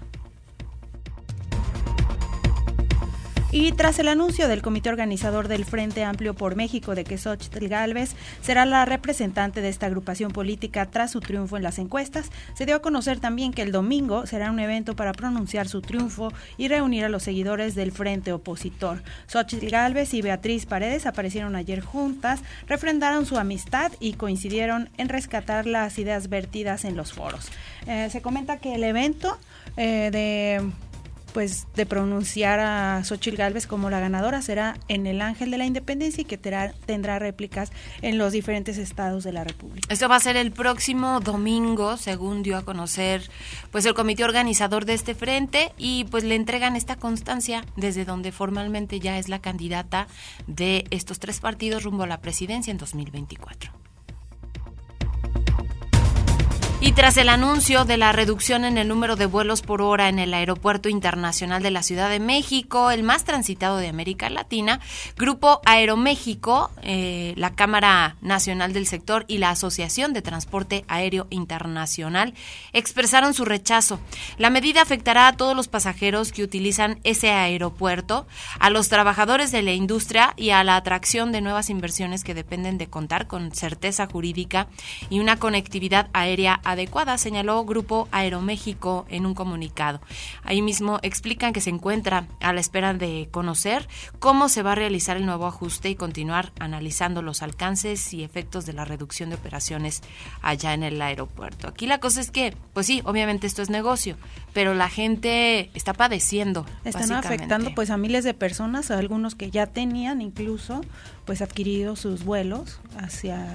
Y 3.55 3.71
tras 3.71 3.99
el 3.99 4.07
anuncio 4.07 4.47
del 4.47 4.63
comité 4.63 4.89
organizador 4.89 5.47
del 5.47 5.63
Frente 5.63 6.03
Amplio 6.03 6.33
por 6.33 6.55
México 6.55 6.95
de 6.95 7.03
que 7.03 7.19
Xochitl 7.19 7.67
Galvez 7.67 8.15
será 8.41 8.65
la 8.65 8.83
representante 8.83 9.61
de 9.61 9.69
esta 9.69 9.85
agrupación 9.85 10.31
política 10.31 10.87
tras 10.87 11.11
su 11.11 11.19
triunfo 11.19 11.55
en 11.55 11.61
las 11.61 11.77
encuestas, 11.77 12.31
se 12.55 12.65
dio 12.65 12.77
a 12.77 12.81
conocer 12.81 13.19
también 13.19 13.53
que 13.53 13.61
el 13.61 13.71
domingo 13.71 14.25
será 14.25 14.49
un 14.49 14.59
evento 14.59 14.95
para 14.95 15.11
pronunciar 15.11 15.67
su 15.67 15.81
triunfo 15.81 16.33
y 16.57 16.67
reunir 16.67 17.05
a 17.05 17.09
los 17.09 17.21
seguidores 17.21 17.75
del 17.75 17.91
Frente 17.91 18.33
Opositor. 18.33 19.03
Xochitl 19.27 19.69
Galvez 19.69 20.15
y 20.15 20.23
Beatriz 20.23 20.65
Paredes 20.65 21.05
aparecieron 21.05 21.55
ayer 21.55 21.81
juntas, 21.81 22.39
refrendaron 22.67 23.27
su 23.27 23.37
amistad 23.37 23.91
y 23.99 24.13
coincidieron 24.13 24.89
en 24.97 25.09
rescatar 25.09 25.67
las 25.67 25.99
ideas 25.99 26.27
vertidas 26.27 26.85
en 26.85 26.97
los 26.97 27.13
foros. 27.13 27.51
Eh, 27.85 28.09
se 28.11 28.23
comenta 28.23 28.57
que 28.57 28.73
el 28.73 28.83
evento 28.83 29.37
eh, 29.77 30.09
de 30.11 30.71
pues 31.33 31.67
de 31.75 31.85
pronunciar 31.85 32.59
a 32.59 33.03
Xochitl 33.03 33.37
Galvez 33.37 33.67
como 33.67 33.89
la 33.89 33.99
ganadora 33.99 34.41
será 34.41 34.77
en 34.87 35.07
el 35.07 35.21
Ángel 35.21 35.51
de 35.51 35.57
la 35.57 35.65
Independencia 35.65 36.21
y 36.21 36.25
que 36.25 36.37
tendrá 36.37 37.19
réplicas 37.19 37.71
en 38.01 38.17
los 38.17 38.31
diferentes 38.31 38.77
estados 38.77 39.23
de 39.23 39.33
la 39.33 39.43
República. 39.43 39.91
Esto 39.91 40.07
va 40.07 40.15
a 40.17 40.19
ser 40.19 40.37
el 40.37 40.51
próximo 40.51 41.19
domingo, 41.19 41.97
según 41.97 42.43
dio 42.43 42.57
a 42.57 42.63
conocer 42.63 43.29
pues 43.71 43.85
el 43.85 43.93
comité 43.93 44.23
organizador 44.23 44.85
de 44.85 44.93
este 44.93 45.15
frente 45.15 45.73
y 45.77 46.05
pues 46.05 46.23
le 46.23 46.35
entregan 46.35 46.75
esta 46.75 46.95
constancia 46.95 47.65
desde 47.75 48.05
donde 48.05 48.31
formalmente 48.31 48.99
ya 48.99 49.17
es 49.17 49.29
la 49.29 49.39
candidata 49.39 50.07
de 50.47 50.85
estos 50.91 51.19
tres 51.19 51.39
partidos 51.39 51.83
rumbo 51.83 52.03
a 52.03 52.07
la 52.07 52.21
presidencia 52.21 52.71
en 52.71 52.77
2024. 52.77 53.92
Y 56.85 56.91
tras 56.91 57.15
el 57.15 57.29
anuncio 57.29 57.85
de 57.85 57.95
la 57.95 58.11
reducción 58.11 58.65
en 58.65 58.77
el 58.77 58.89
número 58.89 59.15
de 59.15 59.25
vuelos 59.25 59.61
por 59.61 59.81
hora 59.81 60.09
en 60.09 60.19
el 60.19 60.33
Aeropuerto 60.33 60.89
Internacional 60.89 61.63
de 61.63 61.71
la 61.71 61.81
Ciudad 61.81 62.09
de 62.09 62.19
México, 62.19 62.91
el 62.91 63.03
más 63.03 63.23
transitado 63.23 63.77
de 63.77 63.87
América 63.87 64.29
Latina, 64.29 64.81
Grupo 65.15 65.61
Aeroméxico, 65.63 66.71
eh, 66.81 67.35
la 67.37 67.55
Cámara 67.55 68.17
Nacional 68.19 68.73
del 68.73 68.85
Sector 68.85 69.23
y 69.29 69.37
la 69.37 69.51
Asociación 69.51 70.11
de 70.11 70.21
Transporte 70.21 70.83
Aéreo 70.89 71.25
Internacional 71.29 72.33
expresaron 72.73 73.33
su 73.33 73.45
rechazo. 73.45 74.01
La 74.37 74.49
medida 74.49 74.81
afectará 74.81 75.29
a 75.29 75.37
todos 75.37 75.55
los 75.55 75.69
pasajeros 75.69 76.33
que 76.33 76.43
utilizan 76.43 76.99
ese 77.05 77.31
aeropuerto, 77.31 78.27
a 78.59 78.69
los 78.69 78.89
trabajadores 78.89 79.53
de 79.53 79.61
la 79.61 79.71
industria 79.71 80.33
y 80.35 80.49
a 80.49 80.65
la 80.65 80.75
atracción 80.75 81.31
de 81.31 81.39
nuevas 81.39 81.69
inversiones 81.69 82.25
que 82.25 82.33
dependen 82.33 82.77
de 82.77 82.89
contar 82.89 83.27
con 83.27 83.53
certeza 83.53 84.05
jurídica 84.05 84.67
y 85.09 85.21
una 85.21 85.39
conectividad 85.39 86.09
aérea 86.11 86.59
adecuada, 86.73 87.17
señaló 87.17 87.63
Grupo 87.65 88.07
Aeroméxico 88.11 89.05
en 89.09 89.25
un 89.25 89.33
comunicado. 89.33 90.01
Ahí 90.43 90.61
mismo 90.61 90.99
explican 91.01 91.53
que 91.53 91.61
se 91.61 91.69
encuentra 91.69 92.27
a 92.39 92.53
la 92.53 92.59
espera 92.59 92.93
de 92.93 93.29
conocer 93.31 93.87
cómo 94.19 94.49
se 94.49 94.63
va 94.63 94.73
a 94.73 94.75
realizar 94.75 95.17
el 95.17 95.25
nuevo 95.25 95.47
ajuste 95.47 95.89
y 95.89 95.95
continuar 95.95 96.51
analizando 96.59 97.21
los 97.21 97.41
alcances 97.41 98.13
y 98.13 98.23
efectos 98.23 98.65
de 98.65 98.73
la 98.73 98.85
reducción 98.85 99.29
de 99.29 99.35
operaciones 99.35 100.01
allá 100.41 100.73
en 100.73 100.83
el 100.83 101.01
aeropuerto. 101.01 101.67
Aquí 101.67 101.87
la 101.87 101.99
cosa 101.99 102.21
es 102.21 102.31
que, 102.31 102.55
pues 102.73 102.85
sí, 102.85 103.01
obviamente 103.05 103.47
esto 103.47 103.61
es 103.61 103.69
negocio, 103.69 104.17
pero 104.53 104.73
la 104.73 104.89
gente 104.89 105.71
está 105.73 105.93
padeciendo. 105.93 106.65
Están 106.83 107.11
afectando 107.11 107.73
pues 107.73 107.89
a 107.89 107.97
miles 107.97 108.23
de 108.23 108.33
personas, 108.33 108.91
a 108.91 108.97
algunos 108.97 109.35
que 109.35 109.51
ya 109.51 109.67
tenían 109.67 110.21
incluso 110.21 110.81
pues 111.25 111.41
adquirido 111.41 111.95
sus 111.95 112.23
vuelos 112.23 112.79
hacia 112.97 113.47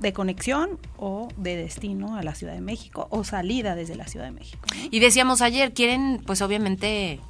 de 0.00 0.12
conexión 0.12 0.78
o 0.96 1.28
de 1.36 1.56
destino 1.56 2.16
a 2.16 2.22
la 2.22 2.34
Ciudad 2.34 2.54
de 2.54 2.60
México 2.60 3.08
o 3.10 3.24
salida 3.24 3.74
desde 3.74 3.96
la 3.96 4.06
Ciudad 4.06 4.26
de 4.26 4.32
México. 4.32 4.60
Y 4.90 5.00
decíamos 5.00 5.42
ayer, 5.42 5.72
quieren, 5.72 6.22
pues 6.24 6.42
obviamente, 6.42 7.20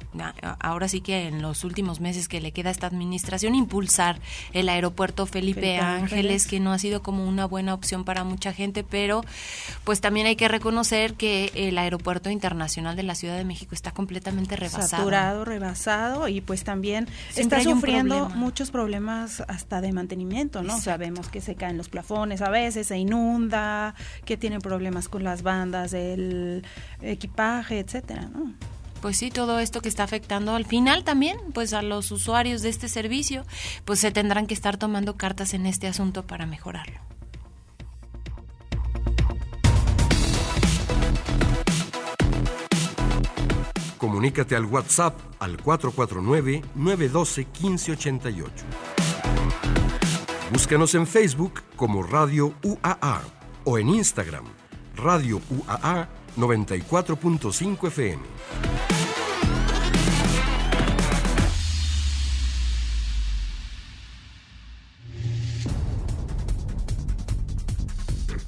ahora 0.59 0.87
sí 0.87 1.01
que 1.01 1.27
en 1.27 1.41
los 1.41 1.63
últimos 1.63 1.99
meses 1.99 2.27
que 2.27 2.41
le 2.41 2.51
queda 2.51 2.69
a 2.69 2.71
esta 2.71 2.87
administración, 2.87 3.55
impulsar 3.55 4.19
el 4.53 4.69
aeropuerto 4.69 5.25
Felipe, 5.25 5.77
Ángeles, 5.77 6.47
que 6.47 6.59
no 6.59 6.71
ha 6.71 6.79
sido 6.79 7.01
como 7.01 7.27
una 7.27 7.45
buena 7.45 7.73
opción 7.73 8.05
para 8.05 8.23
mucha 8.23 8.53
gente, 8.53 8.83
pero 8.83 9.23
pues 9.83 10.01
también 10.01 10.27
hay 10.27 10.35
que 10.35 10.47
reconocer 10.47 11.15
que 11.15 11.51
el 11.55 11.77
aeropuerto 11.77 12.29
internacional 12.29 12.95
de 12.95 13.03
la 13.03 13.15
Ciudad 13.15 13.37
de 13.37 13.45
México 13.45 13.75
está 13.75 13.91
completamente 13.91 14.55
rebasado. 14.55 14.87
Saturado, 14.87 15.45
rebasado 15.45 16.27
y 16.27 16.41
pues 16.41 16.63
también 16.63 17.07
está 17.35 17.61
sufriendo 17.61 18.29
muchos 18.29 18.71
problemas 18.71 19.43
hasta 19.47 19.81
de 19.81 19.91
mantenimiento, 19.91 20.61
¿no? 20.63 20.79
Sabemos 20.79 21.29
que 21.29 21.41
se 21.41 21.55
caen 21.55 21.77
los 21.77 21.89
plafones 21.89 22.41
a 22.41 22.49
veces, 22.59 22.87
se 22.87 22.97
inunda, 22.97 23.93
que 24.25 24.37
tienen 24.37 24.61
problemas 24.61 25.09
con 25.09 25.23
las 25.23 25.43
bandas 25.43 25.91
del 25.91 26.65
equipaje, 27.01 27.79
etcétera, 27.79 28.29
¿no? 28.33 28.53
pues 29.01 29.17
sí, 29.17 29.31
todo 29.31 29.59
esto 29.59 29.81
que 29.81 29.89
está 29.89 30.03
afectando 30.03 30.53
al 30.55 30.65
final 30.65 31.03
también, 31.03 31.37
pues 31.53 31.73
a 31.73 31.81
los 31.81 32.11
usuarios 32.11 32.61
de 32.61 32.69
este 32.69 32.87
servicio, 32.87 33.43
pues 33.85 33.99
se 33.99 34.11
tendrán 34.11 34.45
que 34.47 34.53
estar 34.53 34.77
tomando 34.77 35.17
cartas 35.17 35.53
en 35.53 35.65
este 35.65 35.87
asunto 35.87 36.25
para 36.27 36.45
mejorarlo. 36.45 36.99
Comunícate 43.97 44.55
al 44.55 44.63
WhatsApp 44.65 45.19
al 45.39 45.57
449-912-1588. 45.57 48.49
Búscanos 50.51 50.95
en 50.95 51.05
Facebook 51.05 51.61
como 51.75 52.01
Radio 52.01 52.55
UAA 52.63 53.21
o 53.65 53.77
en 53.77 53.89
Instagram 53.89 54.45
Radio 54.95 55.41
UAA 55.51 56.09
94.5 56.37 57.87
FM. 57.87 58.23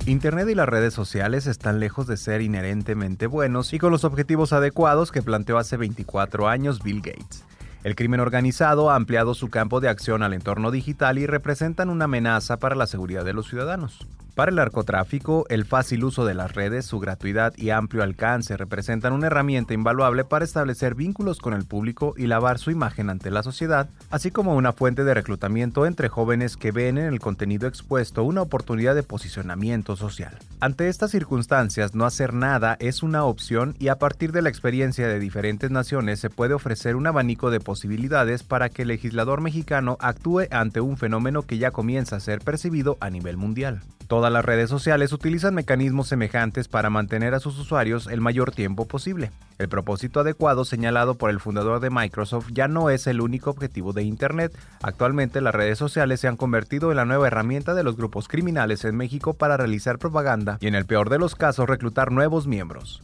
Internet 0.08 0.50
y 0.50 0.55
las 0.55 0.67
redes 0.67 0.96
sociales 0.96 1.46
están 1.46 1.79
lejos 1.79 2.08
de 2.08 2.17
ser 2.17 2.41
inherentemente 2.41 3.27
buenos 3.27 3.74
y 3.74 3.79
con 3.79 3.91
los 3.91 4.05
objetivos 4.05 4.53
adecuados 4.53 5.12
que 5.12 5.22
planteó 5.22 5.60
hace 5.60 5.77
24 5.77 6.48
años 6.48 6.81
Bill 6.81 7.01
Gates. 7.01 7.46
El 7.84 7.96
crimen 7.96 8.20
organizado 8.20 8.92
ha 8.92 8.96
ampliado 8.96 9.34
su 9.34 9.50
campo 9.50 9.80
de 9.80 9.90
acción 9.90 10.22
al 10.22 10.34
entorno 10.34 10.70
digital 10.70 11.18
y 11.18 11.26
representan 11.26 11.90
una 11.90 12.06
amenaza 12.06 12.58
para 12.58 12.76
la 12.76 12.86
seguridad 12.86 13.26
de 13.26 13.34
los 13.34 13.48
ciudadanos. 13.48 14.08
Para 14.36 14.50
el 14.50 14.56
narcotráfico, 14.56 15.46
el 15.50 15.66
fácil 15.66 16.06
uso 16.06 16.24
de 16.24 16.34
las 16.34 16.54
redes, 16.54 16.86
su 16.86 17.00
gratuidad 17.00 17.54
y 17.58 17.72
amplio 17.72 18.02
alcance 18.02 18.56
representan 18.56 19.12
una 19.12 19.28
herramienta 19.28 19.74
invaluable 19.74 20.24
para 20.24 20.46
establecer 20.46 20.96
vínculos 20.96 21.40
con 21.40 21.54
el 21.54 21.66
público 21.66 22.14
y 22.16 22.28
lavar 22.28 22.58
su 22.58 22.72
imagen 22.72 23.10
ante 23.10 23.30
la 23.30 23.44
sociedad, 23.44 23.90
así 24.10 24.32
como 24.32 24.56
una 24.56 24.72
fuente 24.72 25.04
de 25.04 25.14
reclutamiento 25.14 25.86
entre 25.86 26.08
jóvenes 26.08 26.56
que 26.56 26.72
ven 26.72 26.98
en 26.98 27.08
el 27.08 27.20
contenido 27.20 27.68
expuesto 27.68 28.24
una 28.24 28.42
oportunidad 28.42 28.96
de 28.96 29.04
posicionamiento 29.04 29.98
social. 29.98 30.38
Ante 30.62 30.88
estas 30.88 31.12
circunstancias, 31.12 31.94
no 31.94 32.06
hacer 32.06 32.34
nada 32.34 32.78
es 32.80 33.04
una 33.04 33.26
opción 33.26 33.76
y 33.80 33.90
a 33.90 33.98
partir 33.98 34.32
de 34.32 34.42
la 34.42 34.50
experiencia 34.50 35.10
de 35.10 35.20
diferentes 35.20 35.72
naciones 35.72 36.22
se 36.22 36.30
puede 36.30 36.54
ofrecer 36.54 36.96
un 36.96 37.06
abanico 37.06 37.52
de 37.52 37.60
posibilidades 37.60 38.44
para 38.44 38.70
que 38.70 38.84
el 38.84 38.88
legislador 38.88 39.42
mexicano 39.42 39.98
actúe 40.00 40.44
ante 40.52 40.80
un 40.80 40.96
fenómeno 40.96 41.42
que 41.42 41.58
ya 41.58 41.72
comienza 41.72 42.16
a 42.16 42.22
ser 42.22 42.40
percibido 42.40 42.96
a 43.02 43.10
nivel 43.10 43.36
mundial. 43.36 43.82
Todas 44.12 44.30
las 44.30 44.44
redes 44.44 44.70
sociales 44.70 45.13
utilizan 45.13 45.56
mecanismos 45.56 46.10
semejantes 46.10 46.68
para 46.68 46.89
mantener 46.89 47.34
a 47.34 47.39
sus 47.39 47.58
usuarios 47.58 48.08
el 48.08 48.20
mayor 48.20 48.51
tiempo 48.51 48.86
posible. 48.86 49.32
El 49.58 49.70
propósito 49.70 50.20
adecuado 50.20 50.65
señalado 50.65 51.15
por 51.15 51.30
el 51.30 51.39
fundador 51.39 51.80
de 51.80 51.91
Microsoft 51.91 52.50
ya 52.51 52.68
no 52.68 52.89
es 52.89 53.08
el 53.08 53.22
único 53.22 53.51
objetivo 53.51 53.94
de 53.94 54.03
Internet. 54.03 54.51
Actualmente 54.82 55.39
las 55.39 55.56
redes 55.56 55.77
sociales 55.77 56.20
se 56.20 56.27
han 56.27 56.36
convertido 56.36 56.91
en 56.91 56.98
la 56.98 57.06
nueva 57.06 57.27
herramienta 57.27 57.74
de 57.74 57.84
los 57.84 57.96
grupos 57.96 58.27
criminales 58.27 58.84
en 58.84 58.98
México 58.98 59.34
para 59.34 59.56
realizar 59.56 59.98
propaganda 59.98 60.58
y 60.60 60.68
en 60.68 60.75
el 60.75 60.86
peor 60.86 61.10
de 61.10 61.18
los 61.18 61.36
casos 61.36 61.70
reclutar 61.70 62.12
nuevos 62.12 62.48
miembros. 62.48 63.01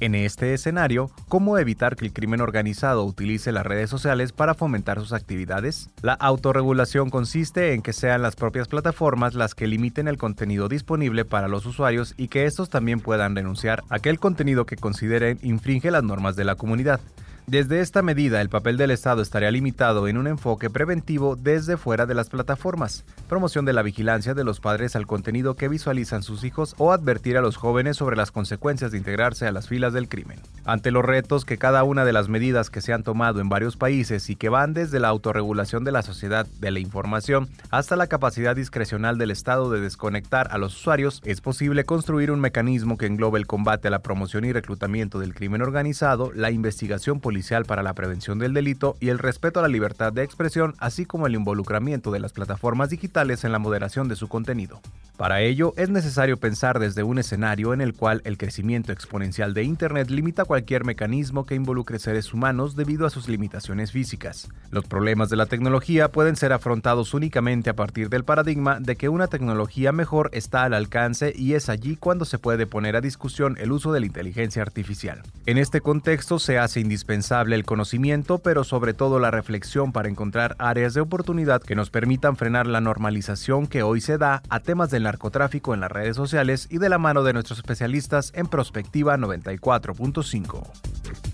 En 0.00 0.14
este 0.14 0.54
escenario, 0.54 1.10
¿cómo 1.26 1.58
evitar 1.58 1.96
que 1.96 2.04
el 2.04 2.12
crimen 2.12 2.40
organizado 2.40 3.04
utilice 3.04 3.50
las 3.50 3.66
redes 3.66 3.90
sociales 3.90 4.30
para 4.30 4.54
fomentar 4.54 5.00
sus 5.00 5.12
actividades? 5.12 5.90
La 6.02 6.12
autorregulación 6.12 7.10
consiste 7.10 7.74
en 7.74 7.82
que 7.82 7.92
sean 7.92 8.22
las 8.22 8.36
propias 8.36 8.68
plataformas 8.68 9.34
las 9.34 9.56
que 9.56 9.66
limiten 9.66 10.06
el 10.06 10.16
contenido 10.16 10.68
disponible 10.68 11.24
para 11.24 11.48
los 11.48 11.66
usuarios 11.66 12.14
y 12.16 12.28
que 12.28 12.44
estos 12.44 12.70
también 12.70 13.00
puedan 13.00 13.34
denunciar 13.34 13.82
aquel 13.88 14.20
contenido 14.20 14.66
que 14.66 14.76
consideren 14.76 15.40
infringe 15.42 15.90
las 15.90 16.04
normas 16.04 16.36
de 16.36 16.44
la 16.44 16.54
comunidad. 16.54 17.00
Desde 17.48 17.80
esta 17.80 18.02
medida, 18.02 18.42
el 18.42 18.50
papel 18.50 18.76
del 18.76 18.90
Estado 18.90 19.22
estaría 19.22 19.50
limitado 19.50 20.06
en 20.06 20.18
un 20.18 20.26
enfoque 20.26 20.68
preventivo 20.68 21.34
desde 21.34 21.78
fuera 21.78 22.04
de 22.04 22.12
las 22.12 22.28
plataformas, 22.28 23.06
promoción 23.26 23.64
de 23.64 23.72
la 23.72 23.80
vigilancia 23.80 24.34
de 24.34 24.44
los 24.44 24.60
padres 24.60 24.94
al 24.94 25.06
contenido 25.06 25.54
que 25.54 25.68
visualizan 25.68 26.22
sus 26.22 26.44
hijos 26.44 26.74
o 26.76 26.92
advertir 26.92 27.38
a 27.38 27.40
los 27.40 27.56
jóvenes 27.56 27.96
sobre 27.96 28.18
las 28.18 28.32
consecuencias 28.32 28.90
de 28.90 28.98
integrarse 28.98 29.46
a 29.46 29.52
las 29.52 29.66
filas 29.66 29.94
del 29.94 30.10
crimen. 30.10 30.38
Ante 30.66 30.90
los 30.90 31.02
retos 31.02 31.46
que 31.46 31.56
cada 31.56 31.84
una 31.84 32.04
de 32.04 32.12
las 32.12 32.28
medidas 32.28 32.68
que 32.68 32.82
se 32.82 32.92
han 32.92 33.02
tomado 33.02 33.40
en 33.40 33.48
varios 33.48 33.78
países 33.78 34.28
y 34.28 34.36
que 34.36 34.50
van 34.50 34.74
desde 34.74 35.00
la 35.00 35.08
autorregulación 35.08 35.84
de 35.84 35.92
la 35.92 36.02
sociedad 36.02 36.46
de 36.60 36.70
la 36.70 36.80
información 36.80 37.48
hasta 37.70 37.96
la 37.96 38.08
capacidad 38.08 38.56
discrecional 38.56 39.16
del 39.16 39.30
Estado 39.30 39.70
de 39.70 39.80
desconectar 39.80 40.48
a 40.50 40.58
los 40.58 40.76
usuarios, 40.76 41.22
es 41.24 41.40
posible 41.40 41.84
construir 41.84 42.30
un 42.30 42.40
mecanismo 42.40 42.98
que 42.98 43.06
englobe 43.06 43.38
el 43.38 43.46
combate 43.46 43.88
a 43.88 43.90
la 43.90 44.00
promoción 44.00 44.44
y 44.44 44.52
reclutamiento 44.52 45.18
del 45.18 45.32
crimen 45.32 45.62
organizado, 45.62 46.30
la 46.34 46.50
investigación 46.50 47.20
política 47.38 47.48
para 47.66 47.82
la 47.82 47.94
prevención 47.94 48.38
del 48.38 48.52
delito 48.52 48.96
y 49.00 49.08
el 49.08 49.18
respeto 49.18 49.60
a 49.60 49.62
la 49.62 49.68
libertad 49.68 50.12
de 50.12 50.22
expresión, 50.22 50.74
así 50.78 51.06
como 51.06 51.26
el 51.26 51.34
involucramiento 51.34 52.10
de 52.10 52.20
las 52.20 52.32
plataformas 52.32 52.90
digitales 52.90 53.44
en 53.44 53.52
la 53.52 53.58
moderación 53.58 54.08
de 54.08 54.16
su 54.16 54.28
contenido. 54.28 54.80
Para 55.16 55.40
ello, 55.40 55.72
es 55.76 55.88
necesario 55.88 56.36
pensar 56.36 56.78
desde 56.78 57.02
un 57.02 57.18
escenario 57.18 57.74
en 57.74 57.80
el 57.80 57.92
cual 57.92 58.22
el 58.24 58.38
crecimiento 58.38 58.92
exponencial 58.92 59.52
de 59.52 59.64
Internet 59.64 60.10
limita 60.10 60.44
cualquier 60.44 60.84
mecanismo 60.84 61.44
que 61.44 61.56
involucre 61.56 61.98
seres 61.98 62.32
humanos 62.32 62.76
debido 62.76 63.04
a 63.04 63.10
sus 63.10 63.28
limitaciones 63.28 63.90
físicas. 63.90 64.48
Los 64.70 64.84
problemas 64.84 65.28
de 65.28 65.36
la 65.36 65.46
tecnología 65.46 66.12
pueden 66.12 66.36
ser 66.36 66.52
afrontados 66.52 67.14
únicamente 67.14 67.68
a 67.68 67.74
partir 67.74 68.10
del 68.10 68.22
paradigma 68.22 68.78
de 68.78 68.94
que 68.94 69.08
una 69.08 69.26
tecnología 69.26 69.90
mejor 69.90 70.30
está 70.32 70.62
al 70.62 70.74
alcance 70.74 71.32
y 71.34 71.54
es 71.54 71.68
allí 71.68 71.96
cuando 71.96 72.24
se 72.24 72.38
puede 72.38 72.66
poner 72.66 72.94
a 72.94 73.00
discusión 73.00 73.56
el 73.58 73.72
uso 73.72 73.92
de 73.92 74.00
la 74.00 74.06
inteligencia 74.06 74.62
artificial. 74.62 75.22
En 75.46 75.58
este 75.58 75.80
contexto 75.80 76.38
se 76.38 76.58
hace 76.58 76.78
indispensable 76.78 77.27
el 77.30 77.64
conocimiento, 77.64 78.38
pero 78.38 78.64
sobre 78.64 78.94
todo 78.94 79.18
la 79.18 79.30
reflexión 79.30 79.92
para 79.92 80.08
encontrar 80.08 80.56
áreas 80.58 80.94
de 80.94 81.02
oportunidad 81.02 81.62
que 81.62 81.74
nos 81.74 81.90
permitan 81.90 82.36
frenar 82.36 82.66
la 82.66 82.80
normalización 82.80 83.66
que 83.66 83.82
hoy 83.82 84.00
se 84.00 84.16
da 84.16 84.42
a 84.48 84.60
temas 84.60 84.90
del 84.90 85.02
narcotráfico 85.02 85.74
en 85.74 85.80
las 85.80 85.92
redes 85.92 86.16
sociales 86.16 86.68
y 86.70 86.78
de 86.78 86.88
la 86.88 86.98
mano 86.98 87.22
de 87.22 87.34
nuestros 87.34 87.58
especialistas 87.58 88.32
en 88.34 88.46
Prospectiva 88.46 89.18
94.5. 89.18 91.27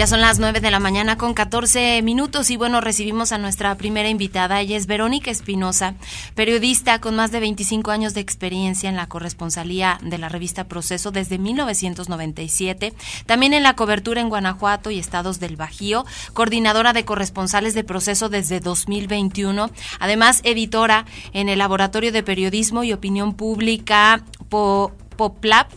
Ya 0.00 0.06
son 0.06 0.22
las 0.22 0.38
9 0.38 0.60
de 0.60 0.70
la 0.70 0.80
mañana 0.80 1.18
con 1.18 1.34
14 1.34 2.00
minutos 2.00 2.48
y 2.48 2.56
bueno, 2.56 2.80
recibimos 2.80 3.32
a 3.32 3.38
nuestra 3.38 3.74
primera 3.74 4.08
invitada. 4.08 4.58
Ella 4.58 4.78
es 4.78 4.86
Verónica 4.86 5.30
Espinosa, 5.30 5.94
periodista 6.34 7.02
con 7.02 7.16
más 7.16 7.32
de 7.32 7.40
25 7.40 7.90
años 7.90 8.14
de 8.14 8.22
experiencia 8.22 8.88
en 8.88 8.96
la 8.96 9.08
corresponsalía 9.08 9.98
de 10.02 10.16
la 10.16 10.30
revista 10.30 10.64
Proceso 10.64 11.10
desde 11.10 11.36
1997. 11.36 12.94
También 13.26 13.52
en 13.52 13.62
la 13.62 13.76
cobertura 13.76 14.22
en 14.22 14.30
Guanajuato 14.30 14.90
y 14.90 14.98
estados 14.98 15.38
del 15.38 15.56
Bajío, 15.56 16.06
coordinadora 16.32 16.94
de 16.94 17.04
corresponsales 17.04 17.74
de 17.74 17.84
Proceso 17.84 18.30
desde 18.30 18.60
2021. 18.60 19.70
Además, 19.98 20.40
editora 20.44 21.04
en 21.34 21.50
el 21.50 21.58
Laboratorio 21.58 22.10
de 22.10 22.22
Periodismo 22.22 22.84
y 22.84 22.94
Opinión 22.94 23.34
Pública 23.34 24.24
POPLAP 24.48 25.70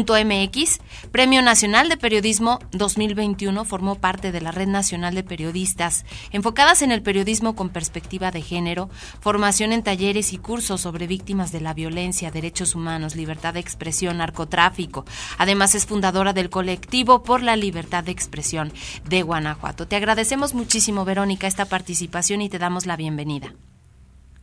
MX, 0.00 0.80
Premio 1.10 1.42
Nacional 1.42 1.90
de 1.90 1.98
Periodismo 1.98 2.60
2021, 2.72 3.64
formó 3.66 3.96
parte 3.96 4.32
de 4.32 4.40
la 4.40 4.50
Red 4.50 4.68
Nacional 4.68 5.14
de 5.14 5.22
Periodistas, 5.22 6.06
enfocadas 6.30 6.80
en 6.80 6.92
el 6.92 7.02
periodismo 7.02 7.54
con 7.54 7.68
perspectiva 7.68 8.30
de 8.30 8.40
género, 8.40 8.88
formación 9.20 9.72
en 9.72 9.82
talleres 9.82 10.32
y 10.32 10.38
cursos 10.38 10.80
sobre 10.80 11.06
víctimas 11.06 11.52
de 11.52 11.60
la 11.60 11.74
violencia, 11.74 12.30
derechos 12.30 12.74
humanos, 12.74 13.16
libertad 13.16 13.54
de 13.54 13.60
expresión, 13.60 14.18
narcotráfico. 14.18 15.04
Además 15.36 15.74
es 15.74 15.84
fundadora 15.84 16.32
del 16.32 16.48
colectivo 16.48 17.22
por 17.22 17.42
la 17.42 17.56
libertad 17.56 18.02
de 18.02 18.12
expresión 18.12 18.72
de 19.06 19.22
Guanajuato. 19.22 19.86
Te 19.86 19.96
agradecemos 19.96 20.54
muchísimo, 20.54 21.04
Verónica, 21.04 21.46
esta 21.46 21.66
participación 21.66 22.40
y 22.40 22.48
te 22.48 22.58
damos 22.58 22.86
la 22.86 22.96
bienvenida. 22.96 23.52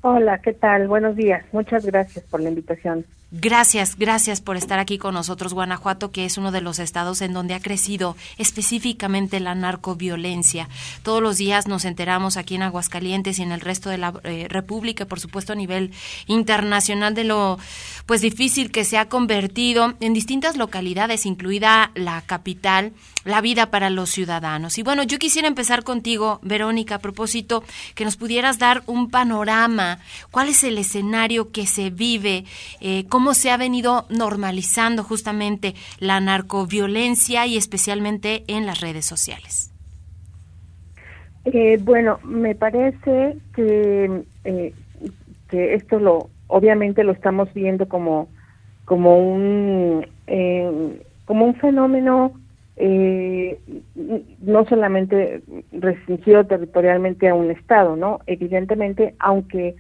Hola, 0.02 0.38
¿qué 0.40 0.54
tal? 0.54 0.88
Buenos 0.88 1.16
días. 1.16 1.44
Muchas 1.52 1.86
gracias 1.86 2.24
por 2.26 2.40
la 2.40 2.50
invitación. 2.50 3.06
Gracias, 3.32 3.96
gracias 3.96 4.42
por 4.42 4.58
estar 4.58 4.80
aquí 4.80 4.98
con 4.98 5.14
nosotros, 5.14 5.54
Guanajuato, 5.54 6.10
que 6.12 6.26
es 6.26 6.40
uno 6.40 6.52
de 6.52 6.62
los 6.62 6.80
estados 6.80 7.22
en 7.22 7.32
donde 7.32 7.54
ha 7.54 7.60
crecido 7.60 8.18
específicamente 8.40 9.40
la 9.40 9.54
narcoviolencia. 9.54 10.68
Todos 11.04 11.22
los 11.22 11.38
días 11.38 11.68
nos 11.68 11.86
enteramos 11.86 12.38
aquí 12.38 12.56
en 12.56 12.64
Aguascalientes 12.64 13.38
y 13.38 13.44
en 13.44 13.52
el 13.52 13.62
resto 13.62 13.92
de 13.92 14.00
la 14.00 14.20
eh, 14.24 14.48
República, 14.50 15.06
por 15.06 15.20
supuesto 15.20 15.54
a 15.54 15.56
nivel 15.56 15.92
internacional, 16.26 17.14
de 17.14 17.24
lo 17.26 17.60
pues 18.08 18.22
difícil 18.22 18.72
que 18.72 18.84
se 18.84 18.98
ha 18.98 19.10
convertido 19.10 19.94
en 20.00 20.16
distintas 20.16 20.58
localidades, 20.58 21.28
incluida 21.28 21.92
la 21.94 22.24
capital, 22.24 22.94
la 23.26 23.42
vida 23.42 23.70
para 23.70 23.92
los 23.92 24.10
ciudadanos. 24.10 24.80
Y 24.80 24.82
bueno, 24.82 25.04
yo 25.04 25.20
quisiera 25.20 25.48
empezar 25.48 25.84
contigo, 25.84 26.40
Verónica, 26.42 26.96
a 26.96 27.00
propósito, 27.00 27.64
que 27.94 28.06
nos 28.06 28.18
pudieras 28.18 28.58
dar 28.58 28.82
un 28.88 29.12
panorama, 29.12 30.00
cuál 30.32 30.50
es 30.50 30.64
el 30.64 30.80
escenario 30.80 31.52
que 31.52 31.68
se 31.68 31.92
vive, 31.92 32.46
eh, 32.80 33.06
se 33.34 33.52
ha 33.52 33.58
venido 33.58 34.06
normalizando 34.10 35.04
justamente 35.04 35.76
la 36.00 36.20
narcoviolencia 36.20 37.46
y 37.46 37.58
especialmente 37.58 38.44
en 38.48 38.66
las 38.66 38.82
redes 38.82 39.06
sociales. 39.06 39.72
Eh, 41.46 41.80
bueno, 41.82 42.20
me 42.24 42.56
parece 42.56 43.38
que, 43.56 44.24
eh, 44.44 44.74
que 45.50 45.74
esto 45.74 46.00
lo, 46.00 46.30
obviamente 46.48 47.04
lo 47.04 47.12
estamos 47.12 47.54
viendo 47.54 47.88
como, 47.88 48.28
como 48.86 49.18
un, 49.18 50.06
eh, 50.28 51.02
como 51.26 51.46
un 51.46 51.56
fenómeno 51.56 52.34
no 54.42 54.66
solamente 54.70 55.42
restringido 55.74 56.46
territorialmente 56.46 57.28
a 57.28 57.36
un 57.36 57.52
estado, 57.52 57.98
¿no? 57.98 58.22
Evidentemente, 58.26 59.16
aunque 59.20 59.76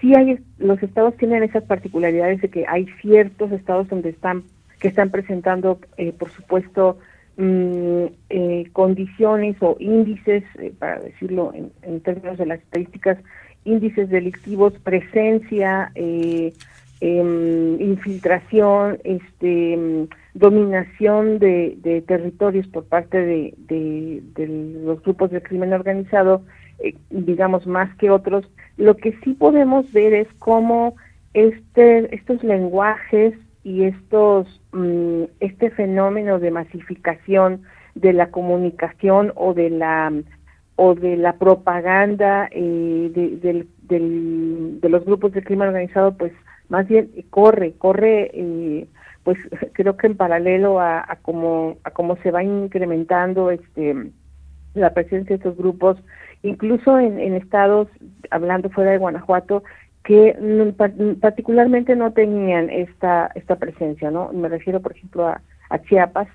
sí 0.00 0.14
hay, 0.14 0.38
los 0.58 0.82
estados 0.82 1.16
tienen 1.16 1.42
esas 1.42 1.64
particularidades 1.64 2.40
de 2.40 2.48
que 2.48 2.64
hay 2.66 2.86
ciertos 3.00 3.52
estados 3.52 3.88
donde 3.88 4.10
están, 4.10 4.44
que 4.80 4.88
están 4.88 5.10
presentando, 5.10 5.78
eh, 5.96 6.12
por 6.12 6.30
supuesto, 6.30 6.98
mm, 7.36 8.04
eh, 8.30 8.64
condiciones 8.72 9.56
o 9.60 9.76
índices, 9.78 10.44
eh, 10.58 10.72
para 10.78 11.00
decirlo 11.00 11.52
en, 11.54 12.00
términos 12.00 12.38
de 12.38 12.46
las 12.46 12.60
estadísticas, 12.60 13.18
índices 13.64 14.08
delictivos, 14.10 14.74
presencia, 14.84 15.90
em, 15.94 17.80
infiltración, 17.80 18.98
este, 19.04 19.76
mm, 19.76 20.08
dominación 20.34 21.38
de, 21.38 22.02
territorios 22.06 22.66
por 22.68 22.84
parte 22.84 23.18
de, 23.18 23.54
de, 23.68 24.46
los 24.84 25.02
grupos 25.02 25.30
de 25.30 25.42
crimen 25.42 25.72
organizado, 25.72 26.42
digamos, 27.10 27.66
más 27.66 27.94
que 27.96 28.10
otros, 28.10 28.48
lo 28.76 28.96
que 28.96 29.12
sí 29.24 29.34
podemos 29.34 29.90
ver 29.92 30.14
es 30.14 30.28
cómo 30.38 30.96
este, 31.34 32.14
estos 32.14 32.42
lenguajes 32.42 33.34
y 33.62 33.84
estos 33.84 34.46
mm, 34.72 35.24
este 35.40 35.70
fenómeno 35.70 36.38
de 36.38 36.50
masificación 36.50 37.62
de 37.94 38.12
la 38.12 38.30
comunicación 38.30 39.32
o 39.34 39.54
de 39.54 39.70
la 39.70 40.12
o 40.76 40.94
de 40.94 41.16
la 41.16 41.38
propaganda 41.38 42.48
eh, 42.52 43.10
de, 43.12 43.66
de, 43.82 44.88
los 44.88 45.04
grupos 45.04 45.32
de 45.32 45.42
crimen 45.42 45.68
organizado 45.68 46.16
pues 46.16 46.32
más 46.68 46.86
bien 46.86 47.10
corre 47.30 47.72
corre 47.72 48.30
eh, 48.34 48.86
pues 49.24 49.38
creo 49.72 49.96
que 49.96 50.06
en 50.06 50.16
paralelo 50.16 50.78
a, 50.78 51.00
a 51.00 51.16
cómo 51.16 51.78
a 51.82 51.90
cómo 51.90 52.16
se 52.22 52.30
va 52.30 52.42
incrementando 52.44 53.50
este 53.50 54.12
la 54.74 54.92
presencia 54.92 55.36
de 55.36 55.42
estos 55.42 55.56
grupos 55.56 55.98
incluso 56.42 56.98
en, 56.98 57.34
estados, 57.34 57.88
hablando 58.30 58.70
fuera 58.70 58.92
de 58.92 58.98
Guanajuato, 58.98 59.62
que 60.04 60.36
particularmente 61.20 61.96
no 61.96 62.12
tenían 62.12 62.70
esta 62.70 63.30
esta 63.34 63.56
presencia, 63.56 64.10
¿no? 64.10 64.32
Me 64.32 64.48
refiero, 64.48 64.80
por 64.80 64.92
ejemplo, 64.92 65.26
a, 65.26 65.40
Chiapas, 65.88 66.28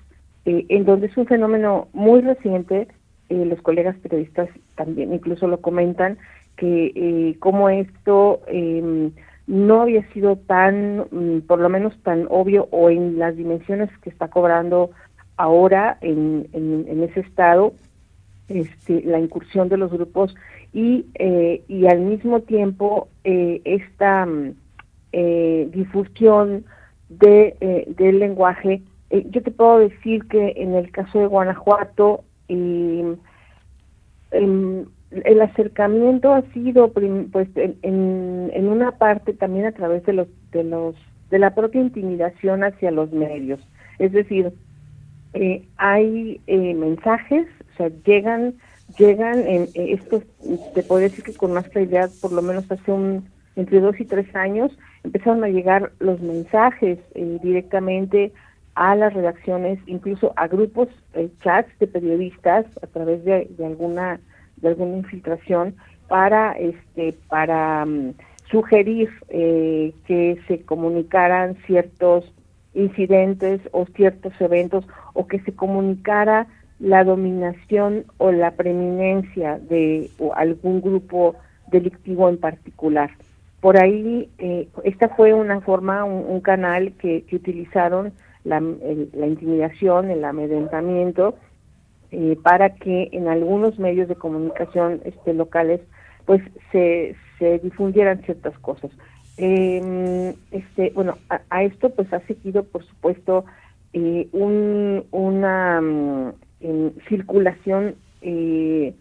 eh, 0.44 0.66
en 0.68 0.84
donde 0.84 1.06
es 1.06 1.16
un 1.16 1.26
fenómeno 1.26 1.88
muy 1.94 2.20
reciente, 2.20 2.88
eh, 3.30 3.46
los 3.46 3.62
colegas 3.62 3.96
periodistas 3.96 4.50
también 4.76 5.14
incluso 5.14 5.46
lo 5.48 5.62
comentan, 5.62 6.18
que 6.56 6.92
eh, 6.94 7.36
como 7.38 7.70
esto 7.70 8.42
em, 8.46 9.10
no 9.46 9.80
había 9.80 10.06
sido 10.12 10.36
tan, 10.36 11.06
mm, 11.10 11.40
por 11.46 11.58
lo 11.58 11.70
menos 11.70 11.96
tan 12.02 12.26
obvio 12.28 12.68
o 12.72 12.90
en 12.90 13.18
las 13.18 13.36
dimensiones 13.36 13.88
que 14.02 14.10
está 14.10 14.28
cobrando 14.28 14.90
ahora 15.38 15.96
en, 16.02 16.46
en 16.52 17.02
ese 17.02 17.20
estado, 17.20 17.72
este, 18.52 19.02
la 19.02 19.18
incursión 19.18 19.68
de 19.68 19.76
los 19.76 19.90
grupos 19.90 20.34
y, 20.72 21.06
eh, 21.14 21.62
y 21.68 21.86
al 21.86 22.00
mismo 22.00 22.40
tiempo 22.40 23.08
eh, 23.24 23.60
esta 23.64 24.26
mm, 24.26 24.54
eh, 25.12 25.68
difusión 25.72 26.64
de, 27.08 27.86
del 27.98 28.18
lenguaje. 28.20 28.82
yo 29.10 29.42
te 29.42 29.50
puedo 29.50 29.78
decir 29.78 30.24
que 30.28 30.54
en 30.56 30.74
el 30.74 30.90
caso 30.90 31.18
de 31.18 31.26
Guanajuato, 31.26 32.24
el, 32.48 33.18
el 34.30 35.42
acercamiento 35.42 36.32
ha 36.32 36.42
sido 36.52 36.90
pues 36.92 37.48
en, 37.56 38.50
en 38.54 38.68
una 38.68 38.92
parte 38.92 39.34
también 39.34 39.66
a 39.66 39.72
través 39.72 40.04
de 40.06 40.14
los 40.14 40.28
de 40.52 40.64
los 40.64 40.94
de 41.30 41.38
la 41.38 41.54
propia 41.54 41.82
intimidación 41.82 42.64
hacia 42.64 42.90
los 42.90 43.12
medios 43.12 43.60
es 43.98 44.12
decir 44.12 44.52
eh, 45.34 45.66
hay 45.78 46.40
eh, 46.46 46.74
mensajes 46.74 47.46
o 47.72 47.76
sea, 47.76 47.90
llegan, 48.04 48.54
llegan, 48.98 49.40
en, 49.46 49.68
esto 49.74 50.22
te 50.74 50.82
puedo 50.82 51.00
decir 51.00 51.24
que 51.24 51.34
con 51.34 51.52
más 51.52 51.68
claridad, 51.68 52.10
por 52.20 52.32
lo 52.32 52.42
menos 52.42 52.70
hace 52.70 52.92
un, 52.92 53.28
entre 53.56 53.80
dos 53.80 53.98
y 54.00 54.04
tres 54.04 54.34
años, 54.34 54.76
empezaron 55.04 55.42
a 55.44 55.48
llegar 55.48 55.92
los 55.98 56.20
mensajes 56.20 56.98
eh, 57.14 57.38
directamente 57.42 58.32
a 58.74 58.94
las 58.96 59.12
redacciones, 59.12 59.78
incluso 59.86 60.32
a 60.36 60.46
grupos, 60.48 60.88
eh, 61.14 61.28
chats 61.42 61.78
de 61.78 61.86
periodistas 61.86 62.66
a 62.82 62.86
través 62.86 63.24
de, 63.24 63.48
de, 63.50 63.66
alguna 63.66 64.20
de 64.56 64.68
alguna 64.68 64.98
infiltración 64.98 65.74
para 66.08 66.52
este 66.52 67.14
para 67.28 67.84
mm, 67.84 68.14
sugerir 68.50 69.10
eh, 69.28 69.92
que 70.06 70.38
se 70.46 70.60
comunicaran 70.62 71.56
ciertos 71.66 72.32
incidentes 72.74 73.60
o 73.72 73.86
ciertos 73.86 74.32
eventos 74.40 74.86
o 75.12 75.26
que 75.26 75.40
se 75.40 75.52
comunicara 75.52 76.46
la 76.82 77.04
dominación 77.04 78.04
o 78.18 78.32
la 78.32 78.50
preeminencia 78.50 79.58
de 79.58 80.10
algún 80.34 80.80
grupo 80.80 81.36
delictivo 81.70 82.28
en 82.28 82.38
particular. 82.38 83.12
Por 83.60 83.80
ahí, 83.80 84.28
eh, 84.38 84.68
esta 84.82 85.08
fue 85.10 85.32
una 85.32 85.60
forma, 85.60 86.02
un, 86.04 86.40
canal 86.40 86.92
que, 86.94 87.24
utilizaron 87.32 88.12
la, 88.42 88.60
intimidación, 88.60 90.10
el 90.10 90.24
amedrentamiento, 90.24 91.36
eh, 92.10 92.36
para 92.42 92.74
que 92.74 93.10
en 93.12 93.28
algunos 93.28 93.78
medios 93.78 94.08
de 94.08 94.16
comunicación 94.16 95.00
este, 95.04 95.32
locales 95.34 95.80
pues 96.26 96.42
se, 96.72 97.14
se 97.38 97.60
difundieran 97.60 98.22
ciertas 98.22 98.58
cosas. 98.58 98.90
Eh, 99.38 100.34
este, 100.50 100.90
bueno, 100.96 101.16
a, 101.28 101.62
esto 101.62 101.90
pues 101.90 102.12
ha 102.12 102.18
seguido, 102.26 102.64
por 102.64 102.84
supuesto, 102.84 103.44
eh, 103.92 104.28
un, 104.32 105.04
una 105.12 105.80
mm, 105.80 106.32
en 106.62 106.94
circulación 107.08 107.96
eh, 108.20 108.94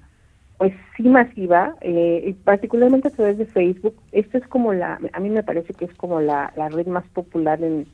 pues 0.61 0.73
sí 0.95 1.09
masiva, 1.09 1.75
eh, 1.81 2.35
particularmente 2.43 3.07
a 3.07 3.11
través 3.11 3.39
de 3.39 3.47
Facebook. 3.47 3.95
Esto 4.11 4.37
es 4.37 4.45
como 4.45 4.73
la, 4.73 4.99
a 5.11 5.19
mí 5.19 5.31
me 5.31 5.41
parece 5.41 5.73
que 5.73 5.85
es 5.85 5.93
como 5.95 6.21
la, 6.21 6.53
la 6.55 6.69
red 6.69 6.85
más 6.85 7.03
popular 7.15 7.63
en, 7.63 7.87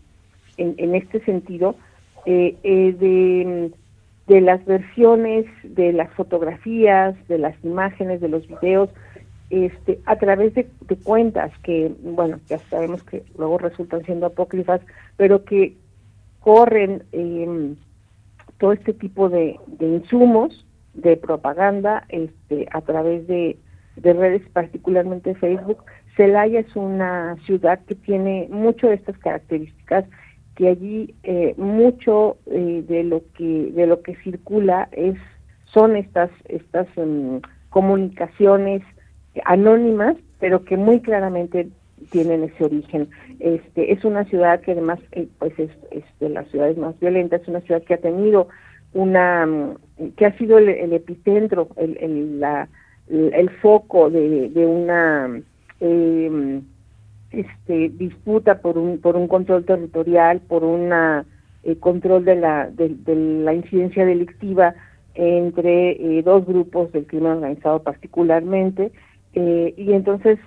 en, 0.57 0.93
este 0.93 1.21
sentido, 1.21 1.75
eh, 2.25 2.57
eh, 2.63 2.93
de, 2.99 3.71
de 4.27 4.41
las 4.41 4.65
versiones, 4.65 5.45
de 5.63 5.93
las 5.93 6.11
fotografías, 6.11 7.15
de 7.29 7.37
las 7.37 7.55
imágenes, 7.63 8.19
de 8.19 8.27
los 8.27 8.45
videos, 8.45 8.89
este, 9.49 10.01
a 10.05 10.17
través 10.17 10.53
de, 10.53 10.67
de 10.89 10.95
cuentas 10.97 11.53
que, 11.63 11.93
bueno, 12.03 12.41
ya 12.47 12.59
sabemos 12.69 13.01
que 13.03 13.23
luego 13.37 13.59
resultan 13.59 14.03
siendo 14.03 14.25
apócrifas, 14.25 14.81
pero 15.15 15.45
que 15.45 15.73
corren 16.41 17.03
eh, 17.13 17.75
todo 18.59 18.73
este 18.73 18.93
tipo 18.93 19.29
de, 19.29 19.59
insumos 19.79 20.65
de 20.93 21.17
propaganda 21.17 22.05
este, 22.09 22.67
a 22.71 22.81
través 22.81 23.27
de, 23.27 23.57
redes, 23.95 24.41
particularmente 24.53 25.35
Facebook. 25.35 25.83
Celaya 26.15 26.59
es 26.59 26.75
una 26.75 27.35
ciudad 27.45 27.79
que 27.85 27.95
tiene 27.95 28.47
mucho 28.49 28.87
de 28.87 28.95
estas 28.95 29.17
características, 29.19 30.05
que 30.55 30.69
allí 30.69 31.15
eh, 31.23 31.53
mucho 31.57 32.37
eh, 32.47 32.83
de 32.87 33.03
lo 33.03 33.21
que 33.33 33.71
de 33.73 33.85
lo 33.85 34.01
que 34.01 34.15
circula 34.17 34.89
es 34.91 35.15
son 35.65 35.95
estas 35.95 36.31
estas 36.45 36.87
em, 36.95 37.41
comunicaciones 37.69 38.81
anónimas, 39.45 40.15
pero 40.39 40.63
que 40.63 40.77
muy 40.77 40.99
claramente 41.01 41.69
tienen 42.09 42.43
ese 42.43 42.65
origen. 42.65 43.09
Este, 43.39 43.91
es 43.91 44.03
una 44.03 44.25
ciudad 44.25 44.61
que 44.61 44.71
además 44.71 44.99
eh, 45.11 45.27
pues 45.39 45.53
es, 45.59 45.69
de 46.19 46.29
las 46.29 46.47
ciudades 46.49 46.77
más 46.77 46.99
violentas, 46.99 47.41
es 47.41 47.47
una 47.47 47.61
ciudad 47.61 47.83
que 47.83 47.93
ha 47.93 48.01
tenido 48.01 48.47
una, 48.93 49.45
mm, 49.45 50.11
que 50.15 50.25
ha 50.25 50.37
sido 50.37 50.57
el, 50.57 50.93
epicentro, 50.93 51.69
el, 51.77 51.97
el, 51.99 52.39
la, 52.39 52.69
el 53.09 53.49
foco 53.61 54.09
de, 54.09 54.49
de 54.49 54.65
una, 54.65 55.41
eh, 55.79 56.61
este, 57.31 57.89
disputa 57.89 58.61
por 58.61 58.77
un, 58.77 58.99
por 58.99 59.15
un 59.15 59.27
control 59.27 59.65
territorial, 59.65 60.39
por 60.41 60.63
una 60.63 61.25
eh, 61.63 61.75
control 61.77 62.25
de 62.25 62.35
la, 62.35 62.69
de, 62.69 62.95
la 63.15 63.53
incidencia 63.53 64.05
delictiva 64.05 64.73
entre 65.15 65.91
eh, 65.91 66.23
dos 66.23 66.45
grupos 66.45 66.91
del 66.91 67.05
crimen 67.05 67.33
organizado 67.33 67.81
particularmente, 67.83 68.91
eh, 69.33 69.73
y 69.75 69.93
entonces 69.93 70.39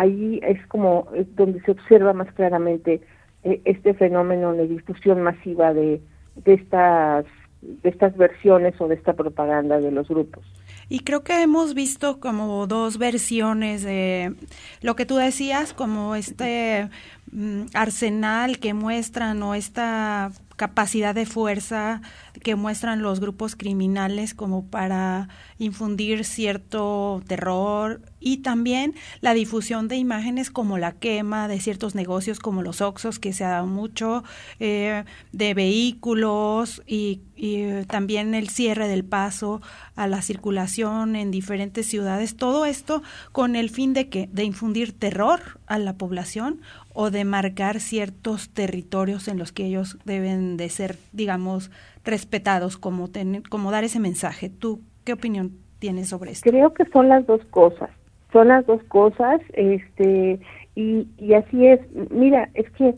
ahí 0.00 0.40
es 0.42 0.66
como 0.68 1.08
es 1.14 1.26
donde 1.36 1.60
se 1.62 1.72
observa 1.72 2.12
más 2.12 2.32
claramente 2.32 3.02
este 3.42 3.94
fenómeno 3.94 4.52
de 4.52 4.66
difusión 4.66 5.22
masiva 5.22 5.72
de, 5.74 6.00
de 6.36 6.54
estas 6.54 7.26
de 7.62 7.90
estas 7.90 8.16
versiones 8.16 8.74
o 8.80 8.88
de 8.88 8.94
esta 8.94 9.12
propaganda 9.12 9.78
de 9.78 9.90
los 9.90 10.08
grupos. 10.08 10.42
Y 10.88 11.00
creo 11.00 11.22
que 11.22 11.42
hemos 11.42 11.74
visto 11.74 12.18
como 12.18 12.66
dos 12.66 12.96
versiones 12.96 13.82
de 13.82 14.34
lo 14.80 14.96
que 14.96 15.04
tú 15.04 15.16
decías, 15.16 15.74
como 15.74 16.14
este 16.14 16.88
mm, 17.32 17.64
arsenal 17.74 18.58
que 18.58 18.72
muestran 18.72 19.42
o 19.42 19.54
esta 19.54 20.32
capacidad 20.60 21.14
de 21.14 21.24
fuerza 21.24 22.02
que 22.42 22.54
muestran 22.54 23.00
los 23.00 23.18
grupos 23.18 23.56
criminales 23.56 24.34
como 24.34 24.66
para 24.66 25.30
infundir 25.58 26.26
cierto 26.26 27.22
terror 27.26 28.02
y 28.20 28.38
también 28.42 28.94
la 29.22 29.32
difusión 29.32 29.88
de 29.88 29.96
imágenes 29.96 30.50
como 30.50 30.76
la 30.76 30.92
quema 30.92 31.48
de 31.48 31.60
ciertos 31.60 31.94
negocios 31.94 32.40
como 32.40 32.62
los 32.62 32.82
Oxos 32.82 33.18
que 33.18 33.32
se 33.32 33.42
ha 33.42 33.48
dado 33.48 33.66
mucho, 33.66 34.22
eh, 34.58 35.04
de 35.32 35.54
vehículos 35.54 36.82
y, 36.86 37.22
y, 37.36 37.84
también 37.86 38.34
el 38.34 38.50
cierre 38.50 38.86
del 38.86 39.06
paso 39.06 39.62
a 39.96 40.06
la 40.06 40.20
circulación 40.20 41.16
en 41.16 41.30
diferentes 41.30 41.86
ciudades. 41.86 42.36
Todo 42.36 42.66
esto 42.66 43.02
con 43.32 43.56
el 43.56 43.70
fin 43.70 43.94
de 43.94 44.10
que 44.10 44.28
de 44.30 44.44
infundir 44.44 44.92
terror 44.92 45.58
a 45.66 45.78
la 45.78 45.96
población 45.96 46.60
o 46.92 47.10
de 47.10 47.24
marcar 47.24 47.80
ciertos 47.80 48.50
territorios 48.50 49.28
en 49.28 49.38
los 49.38 49.52
que 49.52 49.66
ellos 49.66 49.98
deben 50.04 50.56
de 50.56 50.68
ser, 50.68 50.96
digamos, 51.12 51.70
respetados, 52.04 52.76
como, 52.76 53.08
como 53.48 53.70
dar 53.70 53.84
ese 53.84 54.00
mensaje. 54.00 54.50
¿Tú 54.50 54.80
qué 55.04 55.12
opinión 55.12 55.52
tienes 55.78 56.08
sobre 56.08 56.32
esto? 56.32 56.50
Creo 56.50 56.74
que 56.74 56.84
son 56.86 57.08
las 57.08 57.26
dos 57.26 57.44
cosas, 57.50 57.90
son 58.32 58.48
las 58.48 58.66
dos 58.66 58.82
cosas, 58.84 59.40
este, 59.52 60.40
y, 60.74 61.06
y 61.18 61.34
así 61.34 61.66
es. 61.66 61.80
Mira, 62.10 62.50
es 62.54 62.68
que, 62.72 62.94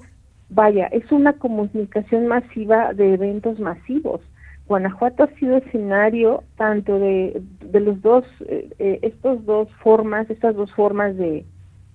vaya, 0.48 0.86
es 0.86 1.10
una 1.12 1.34
comunicación 1.34 2.26
masiva 2.26 2.94
de 2.94 3.14
eventos 3.14 3.58
masivos. 3.58 4.20
Guanajuato 4.68 5.24
ha 5.24 5.28
sido 5.38 5.58
escenario 5.58 6.44
tanto 6.56 6.98
de, 6.98 7.42
de 7.60 7.80
los 7.80 8.00
dos, 8.00 8.24
eh, 8.46 8.70
eh, 8.78 9.00
estos 9.02 9.44
dos 9.44 9.68
formas, 9.82 10.30
estas 10.30 10.54
dos 10.54 10.72
formas 10.72 11.16
de, 11.16 11.44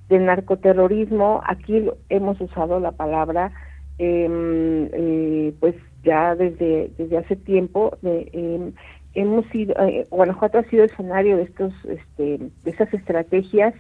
del 0.10 0.26
narcoterrorismo, 0.26 1.42
aquí 1.46 1.86
hemos 2.10 2.40
usado 2.40 2.80
la 2.80 2.92
palabra, 2.92 3.52
em, 3.98 4.90
eh, 4.94 5.54
pues 5.60 5.76
ya 6.04 6.36
desde, 6.36 6.92
desde 6.98 7.18
hace 7.18 7.36
tiempo, 7.36 7.98
em, 8.04 8.72
hemos 9.14 9.46
sido, 9.48 9.76
eh, 9.86 10.08
Guanajuato 10.10 10.60
ha 10.60 10.64
sido 10.64 10.86
escenario 10.86 11.38
de 11.38 11.44
estos, 11.44 11.74
este, 11.86 12.38
de 12.38 12.72
esas 12.72 12.94
estrategias 12.94 13.74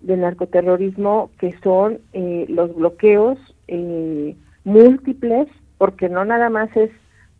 de 0.00 0.16
narcoterrorismo 0.16 1.30
que 1.38 1.54
son 1.62 2.00
eh, 2.12 2.46
los 2.48 2.74
bloqueos 2.74 3.38
múltiples, 4.64 5.48
porque 5.78 6.10
no 6.10 6.24
nada 6.26 6.50
más 6.50 6.76
es 6.76 6.90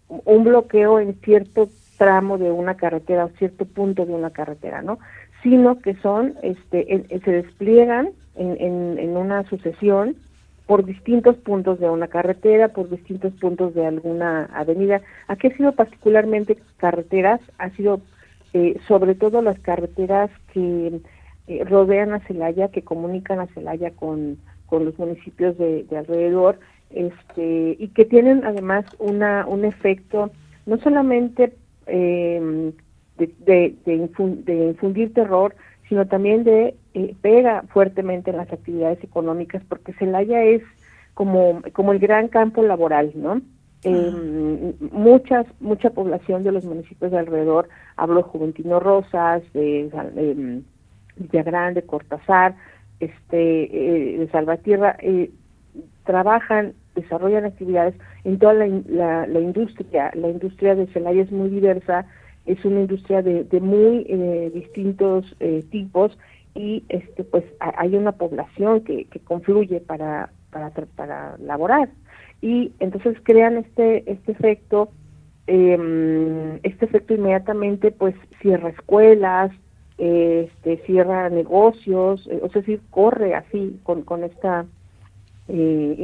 un 0.08 0.44
bloqueo 0.44 0.98
en 0.98 1.14
cierto 1.20 1.68
tramo 1.98 2.38
de 2.38 2.50
una 2.50 2.76
carretera 2.76 3.26
o 3.26 3.28
cierto 3.38 3.66
punto 3.66 4.06
de 4.06 4.14
una 4.14 4.30
carretera, 4.30 4.80
¿no? 4.80 4.98
Sino 5.42 5.80
que 5.80 5.94
son, 5.96 6.34
este, 6.42 7.04
se 7.22 7.30
despliegan 7.30 8.12
en, 8.36 8.98
en, 8.98 9.16
una 9.16 9.44
sucesión 9.48 10.16
por 10.66 10.84
distintos 10.84 11.36
puntos 11.36 11.80
de 11.80 11.90
una 11.90 12.08
carretera, 12.08 12.68
por 12.68 12.88
distintos 12.88 13.32
puntos 13.34 13.74
de 13.74 13.86
alguna 13.86 14.44
avenida. 14.54 15.02
Aquí 15.28 15.48
ha 15.48 15.56
sido 15.56 15.72
particularmente 15.72 16.56
carreteras, 16.78 17.40
ha 17.58 17.70
sido 17.70 18.00
eh, 18.54 18.78
sobre 18.86 19.14
todo 19.14 19.42
las 19.42 19.58
carreteras 19.58 20.30
que 20.52 21.00
eh, 21.48 21.64
rodean 21.64 22.12
a 22.12 22.20
Celaya, 22.20 22.68
que 22.68 22.82
comunican 22.82 23.40
a 23.40 23.46
Celaya 23.48 23.90
con, 23.90 24.38
con 24.66 24.84
los 24.84 24.98
municipios 24.98 25.58
de, 25.58 25.86
alrededor, 25.96 26.58
este, 26.90 27.76
y 27.78 27.88
que 27.88 28.04
tienen 28.04 28.44
además 28.44 28.84
una, 28.98 29.46
un 29.46 29.64
efecto 29.64 30.30
no 30.66 30.78
solamente 30.78 31.52
eh, 31.86 32.72
de, 33.18 33.74
de 33.84 34.54
infundir 34.64 35.12
terror, 35.12 35.54
sino 35.92 36.06
también 36.06 36.42
de 36.42 36.74
eh, 36.94 37.14
pega 37.20 37.64
fuertemente 37.68 38.30
en 38.30 38.38
las 38.38 38.50
actividades 38.50 39.04
económicas 39.04 39.62
porque 39.68 39.92
Celaya 39.92 40.42
es 40.42 40.62
como, 41.12 41.60
como 41.74 41.92
el 41.92 41.98
gran 41.98 42.28
campo 42.28 42.62
laboral, 42.62 43.12
¿no? 43.14 43.42
Eh, 43.84 44.74
muchas 44.90 45.44
mucha 45.60 45.90
población 45.90 46.44
de 46.44 46.52
los 46.52 46.64
municipios 46.64 47.10
de 47.10 47.18
alrededor 47.18 47.68
hablo 47.96 48.22
de 48.22 48.22
Juventino 48.22 48.80
Rosas 48.80 49.42
de, 49.52 49.90
de 50.14 50.62
Villagrán 51.16 51.78
Cortázar 51.82 52.54
este 52.98 54.14
eh, 54.14 54.18
de 54.18 54.30
Salvatierra 54.30 54.96
eh, 54.98 55.30
trabajan 56.06 56.72
desarrollan 56.94 57.44
actividades 57.44 57.96
en 58.24 58.38
toda 58.38 58.54
la, 58.54 58.66
la, 58.88 59.26
la, 59.26 59.40
industria 59.40 60.10
la 60.14 60.30
industria 60.30 60.74
de 60.74 60.86
Celaya 60.86 61.20
es 61.20 61.30
muy 61.30 61.50
diversa 61.50 62.06
es 62.46 62.64
una 62.64 62.80
industria 62.80 63.22
de, 63.22 63.60
muy 63.60 64.04
eh, 64.08 64.50
distintos 64.52 65.24
eh, 65.40 65.64
tipos 65.70 66.16
y 66.54 66.84
este 66.88 67.24
pues 67.24 67.44
hay 67.60 67.94
una 67.94 68.12
población 68.12 68.82
que, 68.82 69.04
que 69.06 69.20
confluye 69.20 69.80
para, 69.80 70.32
para 70.50 70.70
para 70.70 71.36
laborar. 71.38 71.88
Y 72.40 72.72
entonces 72.80 73.16
crean 73.22 73.56
este 73.58 74.10
este 74.10 74.32
efecto 74.32 74.90
eh, 75.46 76.58
este 76.62 76.84
efecto 76.84 77.14
inmediatamente 77.14 77.90
pues 77.90 78.14
cierra 78.40 78.70
escuelas 78.70 79.52
este 79.98 80.78
cierra 80.78 81.28
negocios 81.30 82.28
o 82.42 82.48
sea 82.48 82.60
decir 82.60 82.80
corre 82.90 83.34
así 83.34 83.78
con 83.84 84.02
con 84.02 84.24
esta 84.24 84.66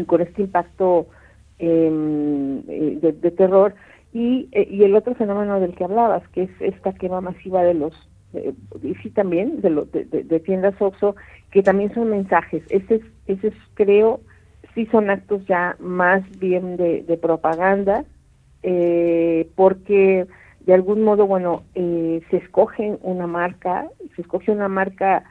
con 0.06 0.20
este 0.20 0.42
impacto 0.42 1.06
em, 1.58 2.62
de, 2.62 3.30
terror 3.30 3.74
y, 4.12 4.48
eh, 4.52 4.66
y 4.70 4.84
el 4.84 4.94
otro 4.94 5.14
fenómeno 5.14 5.60
del 5.60 5.74
que 5.74 5.84
hablabas, 5.84 6.26
que 6.28 6.44
es 6.44 6.50
esta 6.60 6.92
quema 6.92 7.20
masiva 7.20 7.62
de 7.62 7.74
los, 7.74 8.08
y 8.82 8.94
sí 8.96 9.10
también, 9.10 9.60
de, 9.60 9.70
lo, 9.70 9.84
de, 9.86 10.40
tiendas 10.40 10.80
OXO, 10.80 11.16
que 11.50 11.62
también 11.62 11.92
son 11.94 12.10
mensajes. 12.10 12.62
Ese 12.68 13.00
es, 13.26 13.54
creo, 13.74 14.20
sí 14.74 14.86
son 14.86 15.10
actos 15.10 15.44
ya 15.46 15.76
más 15.78 16.22
bien 16.38 16.76
de, 16.76 17.18
propaganda, 17.20 18.04
eh, 18.62 19.48
porque 19.54 20.26
de 20.68 20.74
algún 20.74 21.02
modo, 21.02 21.26
bueno, 21.26 21.62
eh, 21.74 22.20
se 22.30 22.36
escoge 22.36 22.98
una 23.00 23.26
marca, 23.26 23.88
se 24.14 24.20
escoge 24.20 24.52
una 24.52 24.68
marca, 24.68 25.24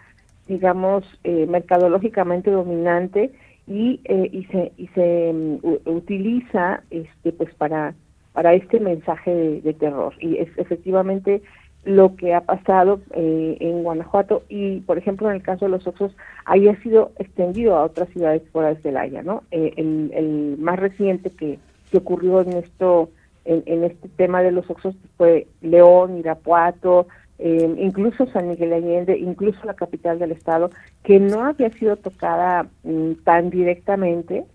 digamos, 0.48 1.04
eh, 1.24 1.46
mercadológicamente 1.46 2.50
dominante 2.50 3.32
y, 3.68 4.02
eh, 4.06 4.30
y 4.32 4.46
se, 4.46 4.72
y 4.78 4.88
se 4.88 5.30
um, 5.30 5.60
utiliza 5.86 6.82
este 6.90 7.34
pues 7.34 7.54
para 7.54 7.94
para 8.38 8.54
este 8.54 8.80
mensaje 8.80 9.62
de, 9.64 9.74
terror. 9.74 10.14
Y 10.20 10.38
es 10.38 10.50
efectivamente 10.58 11.42
lo 11.86 12.16
que 12.16 12.36
ha 12.36 12.42
pasado 12.42 13.02
eh, 13.16 13.58
en 13.60 13.82
Guanajuato 13.82 14.44
y, 14.48 14.82
por 14.82 15.00
ejemplo, 15.00 15.28
en 15.28 15.38
el 15.38 15.42
caso 15.42 15.66
de 15.66 15.72
los 15.72 15.88
Oxos, 15.88 16.16
ahí 16.46 16.68
ha 16.68 16.80
sido 16.84 17.14
extendido 17.18 17.76
a 17.76 17.84
otras 17.84 18.10
ciudades 18.10 18.44
fuera 18.52 18.70
de 18.70 18.82
Celaya, 18.84 19.24
¿no? 19.24 19.42
Eh, 19.50 19.74
el, 19.78 20.56
más 20.60 20.78
reciente 20.78 21.32
que, 21.32 21.58
que 21.90 21.98
ocurrió 21.98 22.42
en 22.42 22.54
esto, 22.54 23.10
en, 23.44 23.84
este 23.84 24.08
tema 24.10 24.44
de 24.44 24.52
los 24.52 24.70
Oxos 24.70 24.96
fue 25.18 25.48
León, 25.62 26.20
Irapuato, 26.20 27.08
eh, 27.40 27.76
incluso 27.80 28.28
San 28.28 28.50
Miguel 28.50 28.72
Allende, 28.72 29.18
incluso 29.18 29.66
la 29.66 29.74
capital 29.74 30.20
del 30.20 30.32
estado, 30.32 30.70
que 31.02 31.20
no 31.20 31.44
había 31.44 31.72
sido 31.72 31.96
tocada 31.96 32.68
mm, 32.84 33.14
tan 33.24 33.50
directamente, 33.50 34.46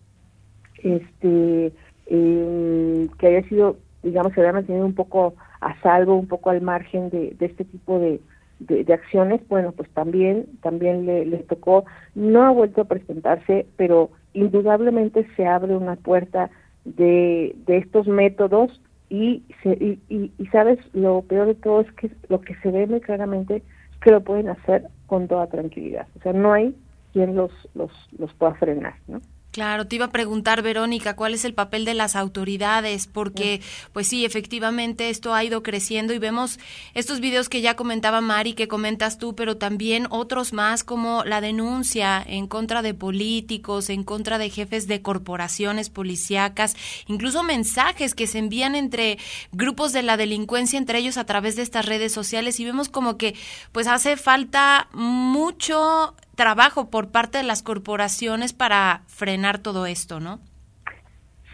este 0.85 1.73
eh, 2.07 3.09
que 3.19 3.27
haya 3.27 3.49
sido, 3.49 3.77
digamos, 4.03 4.33
se 4.33 4.41
haya 4.41 4.53
mantenido 4.53 4.85
un 4.85 4.95
poco 4.95 5.35
a 5.61 5.81
salvo, 5.81 6.17
un 6.17 6.27
poco 6.27 6.51
al 6.51 6.61
margen 6.61 7.11
de, 7.11 7.37
este 7.39 7.65
tipo 7.65 7.99
de, 7.99 8.21
de, 8.59 8.93
acciones, 8.93 9.41
bueno, 9.49 9.73
pues 9.73 9.89
también, 9.91 10.47
también 10.61 11.07
le, 11.07 11.25
le, 11.25 11.39
tocó, 11.39 11.85
no 12.15 12.43
ha 12.43 12.51
vuelto 12.51 12.83
a 12.83 12.87
presentarse, 12.87 13.67
pero 13.77 14.11
indudablemente 14.35 15.27
se 15.37 15.47
abre 15.47 15.77
una 15.77 15.97
puerta 15.97 16.51
de, 16.85 17.55
de 17.67 17.79
estos 17.79 18.09
métodos 18.09 18.81
y, 19.09 19.43
se, 19.63 19.71
y, 19.71 20.01
y, 20.09 20.33
y, 20.39 20.47
sabes, 20.47 20.79
lo 20.95 21.23
peor 21.23 21.47
de 21.47 21.55
todo 21.55 21.83
es 21.83 21.93
que 21.93 22.11
lo 22.29 22.41
que 22.41 22.55
se 22.57 22.71
ve 22.71 22.87
muy 22.87 23.01
claramente 23.01 23.57
es 23.57 23.99
que 24.01 24.11
lo 24.11 24.21
pueden 24.23 24.49
hacer 24.49 24.89
con 25.07 25.29
toda 25.29 25.47
tranquilidad, 25.47 26.07
o 26.19 26.23
sea, 26.23 26.33
no 26.33 26.53
hay 26.53 26.75
quien 27.13 27.37
los, 27.37 27.53
los, 27.75 27.93
los 28.19 28.33
pueda 28.35 28.55
frenar, 28.55 28.95
¿no? 29.07 29.21
Claro, 29.53 29.87
te 29.87 29.97
iba 29.97 30.07
a 30.07 30.11
preguntar, 30.11 30.63
Verónica, 30.63 31.15
¿cuál 31.15 31.35
es 31.35 31.45
el 31.45 31.53
papel 31.53 31.85
de 31.85 31.93
las 31.93 32.17
autoridades? 32.17 33.07
Porque, 33.07 33.61
pues 33.93 34.09
sí, 34.09 34.25
efectivamente 34.25 35.11
esto 35.11 35.35
ha 35.35 35.45
ido 35.45 35.63
creciendo 35.63 36.15
y 36.15 36.19
vemos 36.19 36.59
estos 36.95 37.21
videos 37.21 37.51
que 37.51 37.61
ya 37.61 37.77
comentaba 37.77 38.23
Mari, 38.23 38.55
que 38.55 38.67
comentas 38.67 39.19
tú, 39.19 39.35
pero 39.35 39.59
también 39.59 40.07
otros 40.09 40.55
más 40.55 40.85
como 40.85 41.23
la 41.25 41.43
denuncia 41.43 42.25
en 42.27 42.47
contra 42.47 42.81
de 42.81 42.95
políticos, 42.95 43.91
en 43.91 44.05
contra 44.05 44.39
de 44.39 44.49
jefes 44.49 44.87
de 44.87 45.03
corporaciones 45.03 45.91
policíacas, 45.91 46.75
incluso 47.07 47.43
mensajes 47.43 48.15
que 48.15 48.27
se 48.27 48.39
envían 48.39 48.75
entre 48.75 49.19
grupos 49.53 49.93
de 49.93 50.03
la 50.03 50.17
delincuencia, 50.17 50.79
entre 50.79 50.99
ellos 50.99 51.19
a 51.19 51.27
través 51.27 51.57
de 51.57 51.63
estas 51.63 51.85
redes 51.85 52.11
sociales 52.15 52.59
y 52.59 52.65
vemos 52.65 52.89
como 52.89 53.19
que, 53.19 53.35
pues 53.71 53.87
hace 53.87 54.17
falta 54.17 54.89
mucho 54.95 56.15
trabajo 56.35 56.91
por 56.91 57.11
parte 57.11 57.39
de 57.39 57.45
las 57.45 57.63
corporaciones 57.63 58.53
para 58.53 59.03
frenar 59.07 59.59
todo 59.59 59.87
esto, 59.87 60.21
¿no? 60.21 60.41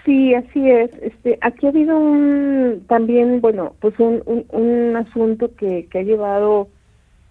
Sí, 0.04 0.34
así 0.34 0.70
es. 0.70 0.90
Este, 1.02 1.38
aquí 1.40 1.66
ha 1.66 1.70
habido 1.70 1.98
un, 1.98 2.84
también, 2.88 3.40
bueno, 3.40 3.74
pues 3.80 3.98
un, 3.98 4.22
un, 4.50 4.96
asunto 4.96 5.54
que, 5.56 5.86
que, 5.90 5.98
ha 5.98 6.02
llevado, 6.02 6.68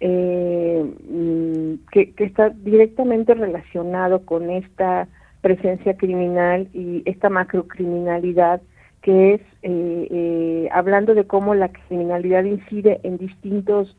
eh, 0.00 0.84
mm, 1.10 1.90
que, 1.90 2.12
que 2.12 2.24
está 2.24 2.50
directamente 2.50 3.34
relacionado 3.34 4.24
con 4.24 4.50
esta 4.50 5.08
presencia 5.40 5.96
criminal 5.96 6.68
y 6.72 7.02
esta 7.04 7.30
macrocriminalidad 7.30 8.60
que 9.02 9.34
es 9.34 9.40
eh, 9.62 10.08
eh, 10.10 10.68
hablando 10.72 11.14
de 11.14 11.26
cómo 11.26 11.54
la 11.54 11.68
criminalidad 11.68 12.44
incide 12.44 13.00
en 13.04 13.18
distintos 13.18 13.96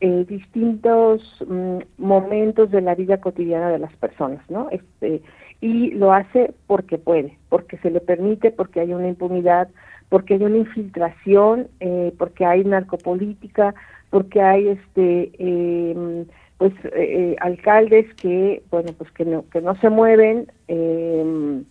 eh, 0.00 0.24
distintos 0.28 1.22
mm, 1.46 1.78
momentos 1.98 2.70
de 2.70 2.80
la 2.82 2.94
vida 2.94 3.18
cotidiana 3.18 3.70
de 3.70 3.78
las 3.78 3.94
personas, 3.96 4.42
¿no? 4.50 4.68
Este, 4.70 5.22
y 5.60 5.90
lo 5.92 6.12
hace 6.12 6.54
porque 6.66 6.98
puede, 6.98 7.38
porque 7.48 7.78
se 7.78 7.90
le 7.90 8.00
permite, 8.00 8.50
porque 8.50 8.80
hay 8.80 8.92
una 8.92 9.08
impunidad, 9.08 9.68
porque 10.08 10.34
hay 10.34 10.42
una 10.42 10.58
infiltración, 10.58 11.68
eh, 11.80 12.12
porque 12.18 12.44
hay 12.44 12.64
narcopolítica, 12.64 13.74
porque 14.10 14.40
hay 14.40 14.68
este 14.68 15.32
eh, 15.38 16.26
pues 16.58 16.72
eh, 16.94 17.36
alcaldes 17.40 18.12
que 18.14 18.62
bueno 18.70 18.92
pues 18.96 19.10
que 19.12 19.24
no 19.24 19.44
que 19.50 19.60
no 19.60 19.74
se 19.76 19.90
mueven 19.90 20.50
em, 20.68 21.64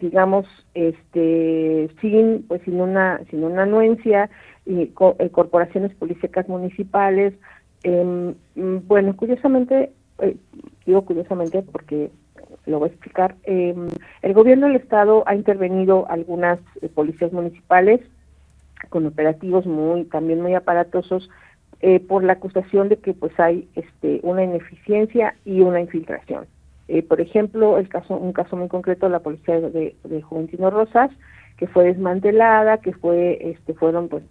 digamos 0.00 0.46
este 0.74 1.90
sin 2.00 2.44
pues 2.48 2.62
sin 2.62 2.80
una 2.80 3.20
sin 3.30 3.44
una 3.44 3.64
anuencia 3.64 4.30
eh, 4.66 4.90
corporaciones 5.32 5.94
policíacas 5.94 6.48
municipales. 6.48 7.34
Em, 7.82 8.34
mm, 8.54 8.86
bueno, 8.86 9.16
curiosamente, 9.16 9.90
eh, 10.20 10.36
digo 10.86 11.02
curiosamente 11.04 11.62
porque 11.62 12.10
lo 12.66 12.78
voy 12.78 12.88
a 12.88 12.92
explicar, 12.92 13.36
em, 13.44 13.88
el 14.22 14.34
gobierno 14.34 14.66
del 14.66 14.76
estado 14.76 15.24
ha 15.26 15.34
intervenido 15.34 16.06
algunas 16.08 16.58
eh, 16.82 16.88
policías 16.88 17.32
municipales 17.32 18.00
con 18.90 19.06
operativos 19.06 19.66
muy 19.66 20.04
también 20.04 20.40
muy 20.40 20.54
aparatosos 20.54 21.28
por 22.08 22.22
la 22.24 22.34
acusación 22.34 22.90
de 22.90 22.98
que 22.98 23.14
pues 23.14 23.32
hay 23.40 23.66
este 23.74 24.20
una 24.22 24.44
ineficiencia 24.44 25.34
y 25.46 25.62
una 25.62 25.80
infiltración. 25.80 26.44
por 27.08 27.22
ejemplo, 27.22 27.78
el 27.78 27.88
caso 27.88 28.16
un 28.18 28.34
caso 28.34 28.54
muy 28.56 28.68
concreto 28.68 29.08
la 29.08 29.20
policía 29.20 29.60
de, 29.60 29.96
de 30.04 30.22
Juventino 30.22 30.68
Rosas 30.68 31.10
que 31.60 31.66
fue 31.66 31.84
desmantelada, 31.84 32.78
que 32.78 32.92
fue 32.94 33.50
este 33.50 33.74
fueron 33.74 34.08
pues 34.08 34.24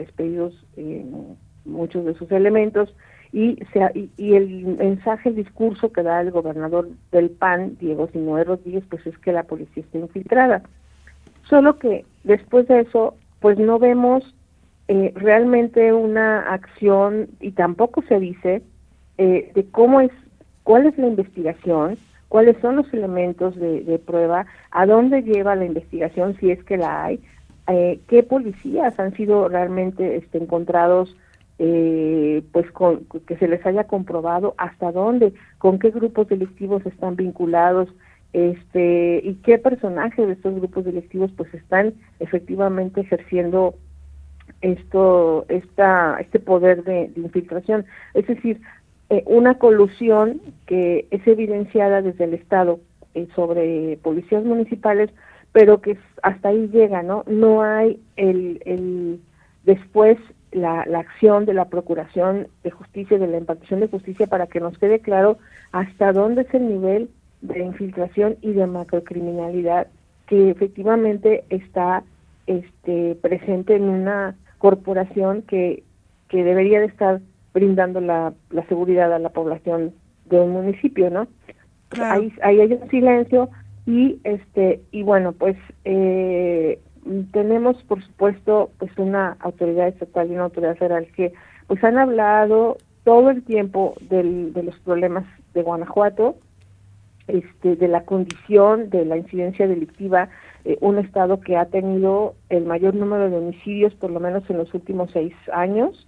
despedidos 0.00 0.54
eh, 0.76 1.04
muchos 1.64 2.04
de 2.04 2.14
sus 2.14 2.30
elementos 2.32 2.94
y, 3.32 3.58
sea, 3.72 3.92
y, 3.94 4.34
el 4.34 4.76
mensaje, 4.78 5.28
el 5.28 5.36
discurso 5.36 5.92
que 5.92 6.02
da 6.02 6.20
el 6.20 6.32
gobernador 6.32 6.88
del 7.12 7.30
PAN, 7.30 7.76
Diego 7.78 8.08
Sinoé 8.08 8.42
Rodríguez, 8.44 8.82
pues 8.90 9.06
es 9.06 9.16
que 9.18 9.32
la 9.32 9.44
policía 9.44 9.84
está 9.84 9.98
infiltrada. 9.98 10.62
Solo 11.48 11.78
que 11.78 12.04
después 12.24 12.66
de 12.66 12.80
eso, 12.80 13.14
pues 13.38 13.58
no 13.58 13.78
vemos 13.78 14.34
eh, 14.88 15.12
realmente 15.14 15.92
una 15.92 16.40
acción 16.52 17.28
y 17.40 17.52
tampoco 17.52 18.02
se 18.02 18.18
dice 18.18 18.62
eh, 19.18 19.52
de 19.54 19.64
cómo 19.70 20.00
es, 20.00 20.10
cuál 20.64 20.86
es 20.86 20.98
la 20.98 21.06
investigación, 21.06 21.96
cuáles 22.28 22.56
son 22.60 22.76
los 22.76 22.92
elementos 22.92 23.54
de, 23.56 24.00
prueba, 24.04 24.46
a 24.70 24.86
dónde 24.86 25.22
lleva 25.22 25.54
la 25.54 25.66
investigación 25.66 26.36
si 26.38 26.50
es 26.50 26.62
que 26.64 26.76
la 26.76 27.04
hay, 27.04 27.20
eh, 27.70 28.00
qué 28.08 28.22
policías 28.22 28.98
han 28.98 29.14
sido 29.14 29.48
realmente 29.48 30.16
este, 30.16 30.38
encontrados 30.38 31.16
eh, 31.58 32.42
pues 32.52 32.70
con, 32.72 33.04
que 33.26 33.36
se 33.36 33.46
les 33.46 33.64
haya 33.66 33.84
comprobado 33.84 34.54
hasta 34.56 34.92
dónde, 34.92 35.34
con 35.58 35.78
qué 35.78 35.90
grupos 35.90 36.28
delictivos 36.28 36.84
están 36.86 37.16
vinculados, 37.16 37.88
este 38.32 39.20
y 39.24 39.34
qué 39.42 39.58
personajes 39.58 40.26
de 40.26 40.32
estos 40.34 40.54
grupos 40.54 40.84
delictivos 40.84 41.32
pues 41.36 41.52
están 41.52 41.94
efectivamente 42.20 43.00
ejerciendo 43.00 43.74
esto 44.62 45.44
esta 45.48 46.16
este 46.20 46.38
poder 46.38 46.84
de, 46.84 47.10
infiltración. 47.16 47.84
Es 48.14 48.26
decir 48.26 48.60
eh, 49.10 49.22
una 49.26 49.58
colusión 49.58 50.40
que 50.66 51.06
es 51.10 51.26
evidenciada 51.26 52.02
desde 52.02 52.24
el 52.24 52.34
estado 52.34 52.80
sobre 53.34 53.98
policías 54.02 54.44
municipales 54.44 55.10
pero 55.52 55.80
que 55.80 55.98
hasta 56.22 56.48
ahí 56.48 56.68
llega, 56.68 57.02
¿no? 57.02 57.24
No 57.26 57.62
hay 57.62 58.00
el, 58.16 58.62
el 58.64 59.20
después 59.64 60.18
la, 60.52 60.84
la 60.86 61.00
acción 61.00 61.46
de 61.46 61.54
la 61.54 61.66
Procuración 61.66 62.48
de 62.62 62.70
Justicia, 62.70 63.18
de 63.18 63.26
la 63.26 63.38
impartición 63.38 63.80
de 63.80 63.88
justicia, 63.88 64.26
para 64.26 64.46
que 64.46 64.60
nos 64.60 64.78
quede 64.78 65.00
claro 65.00 65.38
hasta 65.72 66.12
dónde 66.12 66.42
es 66.42 66.54
el 66.54 66.68
nivel 66.68 67.10
de 67.40 67.60
infiltración 67.60 68.36
y 68.42 68.52
de 68.52 68.66
macrocriminalidad 68.66 69.86
que 70.26 70.50
efectivamente 70.50 71.44
está 71.50 72.04
este, 72.46 73.16
presente 73.16 73.74
en 73.74 73.84
una 73.84 74.36
corporación 74.58 75.42
que, 75.42 75.82
que 76.28 76.44
debería 76.44 76.80
de 76.80 76.86
estar 76.86 77.20
brindando 77.52 78.00
la, 78.00 78.32
la 78.50 78.64
seguridad 78.66 79.12
a 79.12 79.18
la 79.18 79.30
población 79.30 79.92
de 80.26 80.40
un 80.40 80.50
municipio, 80.50 81.10
¿no? 81.10 81.26
Ahí, 82.00 82.32
ahí 82.42 82.60
hay 82.60 82.72
un 82.72 82.88
silencio, 82.88 83.50
y 83.90 84.20
este 84.22 84.80
y 84.92 85.02
bueno 85.02 85.32
pues 85.32 85.56
eh, 85.84 86.78
tenemos 87.32 87.82
por 87.84 88.00
supuesto 88.04 88.70
pues 88.78 88.96
una 88.98 89.36
autoridad 89.40 89.88
estatal 89.88 90.30
y 90.30 90.34
una 90.34 90.44
autoridad 90.44 90.76
federal 90.76 91.08
que 91.16 91.32
pues 91.66 91.82
han 91.82 91.98
hablado 91.98 92.76
todo 93.02 93.30
el 93.30 93.42
tiempo 93.42 93.94
del, 94.08 94.52
de 94.52 94.62
los 94.62 94.78
problemas 94.80 95.24
de 95.54 95.62
Guanajuato 95.62 96.36
este 97.26 97.74
de 97.74 97.88
la 97.88 98.04
condición 98.04 98.90
de 98.90 99.04
la 99.04 99.16
incidencia 99.16 99.66
delictiva 99.66 100.28
eh, 100.64 100.78
un 100.80 100.98
estado 100.98 101.40
que 101.40 101.56
ha 101.56 101.64
tenido 101.64 102.36
el 102.48 102.66
mayor 102.66 102.94
número 102.94 103.28
de 103.28 103.38
homicidios 103.38 103.92
por 103.94 104.12
lo 104.12 104.20
menos 104.20 104.48
en 104.48 104.58
los 104.58 104.72
últimos 104.72 105.10
seis 105.12 105.34
años 105.52 106.06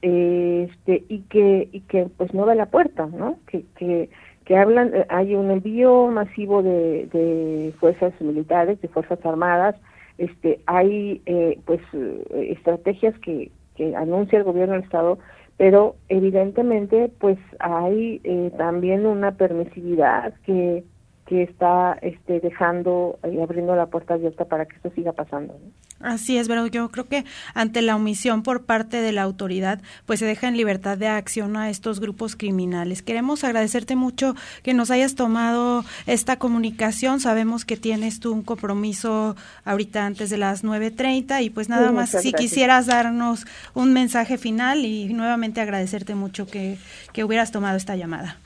este 0.00 1.04
y 1.10 1.20
que 1.28 1.68
y 1.72 1.80
que 1.80 2.06
pues 2.16 2.32
no 2.32 2.46
da 2.46 2.54
la 2.54 2.66
puerta 2.66 3.04
no 3.04 3.36
que 3.46 3.66
que 3.76 4.08
que 4.48 4.56
hablan, 4.56 4.94
eh, 4.94 5.04
hay 5.10 5.34
un 5.34 5.50
envío 5.50 6.06
masivo 6.06 6.62
de, 6.62 7.06
de 7.12 7.74
fuerzas 7.78 8.18
militares, 8.18 8.80
de 8.80 8.88
fuerzas 8.88 9.18
armadas, 9.26 9.76
este, 10.16 10.60
hay 10.64 11.20
eh, 11.26 11.60
pues 11.66 11.82
eh, 11.92 12.54
estrategias 12.56 13.14
que, 13.18 13.50
que 13.76 13.94
anuncia 13.94 14.38
el 14.38 14.44
gobierno 14.44 14.72
del 14.72 14.84
estado, 14.84 15.18
pero 15.58 15.96
evidentemente 16.08 17.10
pues 17.18 17.36
hay 17.58 18.22
también 18.56 19.04
una 19.04 19.32
permisividad 19.32 20.32
que 20.46 20.82
que 21.28 21.42
está 21.42 21.98
este, 22.00 22.40
dejando 22.40 23.18
y 23.30 23.38
abriendo 23.38 23.76
la 23.76 23.86
puerta 23.86 24.14
abierta 24.14 24.46
para 24.46 24.64
que 24.64 24.76
esto 24.76 24.90
siga 24.94 25.12
pasando. 25.12 25.54
Así 26.00 26.38
es, 26.38 26.48
pero 26.48 26.66
yo 26.68 26.88
creo 26.90 27.06
que 27.06 27.24
ante 27.54 27.82
la 27.82 27.96
omisión 27.96 28.42
por 28.42 28.64
parte 28.64 29.02
de 29.02 29.12
la 29.12 29.22
autoridad, 29.22 29.82
pues 30.06 30.20
se 30.20 30.26
deja 30.26 30.48
en 30.48 30.56
libertad 30.56 30.96
de 30.96 31.08
acción 31.08 31.56
a 31.56 31.68
estos 31.68 32.00
grupos 32.00 32.34
criminales. 32.34 33.02
Queremos 33.02 33.44
agradecerte 33.44 33.94
mucho 33.94 34.34
que 34.62 34.72
nos 34.72 34.90
hayas 34.90 35.16
tomado 35.16 35.84
esta 36.06 36.38
comunicación. 36.38 37.20
Sabemos 37.20 37.66
que 37.66 37.76
tienes 37.76 38.20
tú 38.20 38.32
un 38.32 38.42
compromiso 38.42 39.36
ahorita 39.64 40.06
antes 40.06 40.30
de 40.30 40.38
las 40.38 40.64
9.30 40.64 41.42
y 41.42 41.50
pues 41.50 41.68
nada 41.68 41.92
más 41.92 42.10
si 42.10 42.32
quisieras 42.32 42.86
darnos 42.86 43.44
un 43.74 43.92
mensaje 43.92 44.38
final 44.38 44.86
y 44.86 45.12
nuevamente 45.12 45.60
agradecerte 45.60 46.14
mucho 46.14 46.46
que, 46.46 46.78
que 47.12 47.24
hubieras 47.24 47.50
tomado 47.50 47.76
esta 47.76 47.96
llamada. 47.96 48.38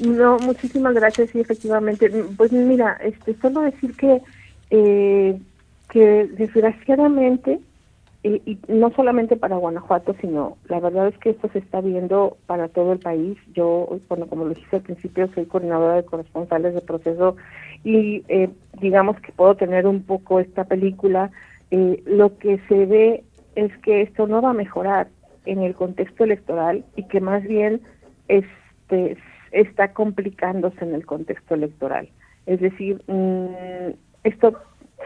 No, 0.00 0.38
muchísimas 0.38 0.94
gracias, 0.94 1.30
sí, 1.30 1.40
efectivamente. 1.40 2.10
Pues 2.36 2.52
mira, 2.52 2.98
este, 3.02 3.34
solo 3.40 3.62
decir 3.62 3.96
que, 3.96 4.20
eh, 4.70 5.38
que 5.90 6.26
desgraciadamente, 6.36 7.60
y 8.22 8.58
no 8.68 8.90
solamente 8.90 9.36
para 9.36 9.56
Guanajuato, 9.56 10.14
sino 10.20 10.58
la 10.68 10.80
verdad 10.80 11.08
es 11.08 11.16
que 11.18 11.30
esto 11.30 11.48
se 11.52 11.60
está 11.60 11.80
viendo 11.80 12.36
para 12.46 12.68
todo 12.68 12.92
el 12.92 12.98
país. 12.98 13.38
Yo, 13.54 13.98
bueno, 14.08 14.26
como 14.26 14.44
lo 14.44 14.54
dije 14.54 14.76
al 14.76 14.82
principio, 14.82 15.30
soy 15.34 15.46
coordinadora 15.46 15.94
de 15.94 16.04
corresponsales 16.04 16.74
de 16.74 16.80
proceso 16.80 17.36
y 17.84 18.24
eh, 18.28 18.50
digamos 18.80 19.18
que 19.20 19.32
puedo 19.32 19.54
tener 19.54 19.86
un 19.86 20.02
poco 20.02 20.40
esta 20.40 20.64
película. 20.64 21.30
Eh, 21.70 22.02
lo 22.06 22.36
que 22.38 22.60
se 22.68 22.86
ve 22.86 23.24
es 23.54 23.76
que 23.78 24.02
esto 24.02 24.26
no 24.26 24.42
va 24.42 24.50
a 24.50 24.54
mejorar 24.54 25.08
en 25.46 25.62
el 25.62 25.74
contexto 25.74 26.24
electoral 26.24 26.84
y 26.96 27.04
que 27.04 27.20
más 27.20 27.42
bien 27.44 27.80
este 28.26 29.16
está 29.52 29.92
complicándose 29.92 30.84
en 30.84 30.94
el 30.94 31.06
contexto 31.06 31.54
electoral. 31.54 32.08
Es 32.46 32.60
decir, 32.60 33.02
mm, 33.06 33.90
esto 34.24 34.58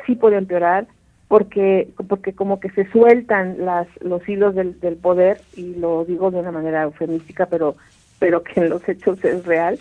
sí 0.07 0.15
puede 0.15 0.37
empeorar 0.37 0.87
porque 1.29 1.89
porque 2.09 2.35
como 2.35 2.61
que 2.61 2.71
se 2.71 2.91
sueltan 2.91 3.65
las 3.65 3.87
los 4.03 4.29
hilos 4.29 4.55
del, 4.55 4.75
poder 4.97 5.41
y 5.57 5.75
lo 5.75 6.05
digo 6.05 6.31
de 6.31 6.41
una 6.41 6.53
manera 6.53 6.83
eufemística, 6.83 7.47
pero 7.47 7.77
pero 8.19 8.43
que 8.43 8.61
en 8.61 8.71
los 8.71 8.87
hechos 8.89 9.25
es 9.25 9.45
real. 9.47 9.79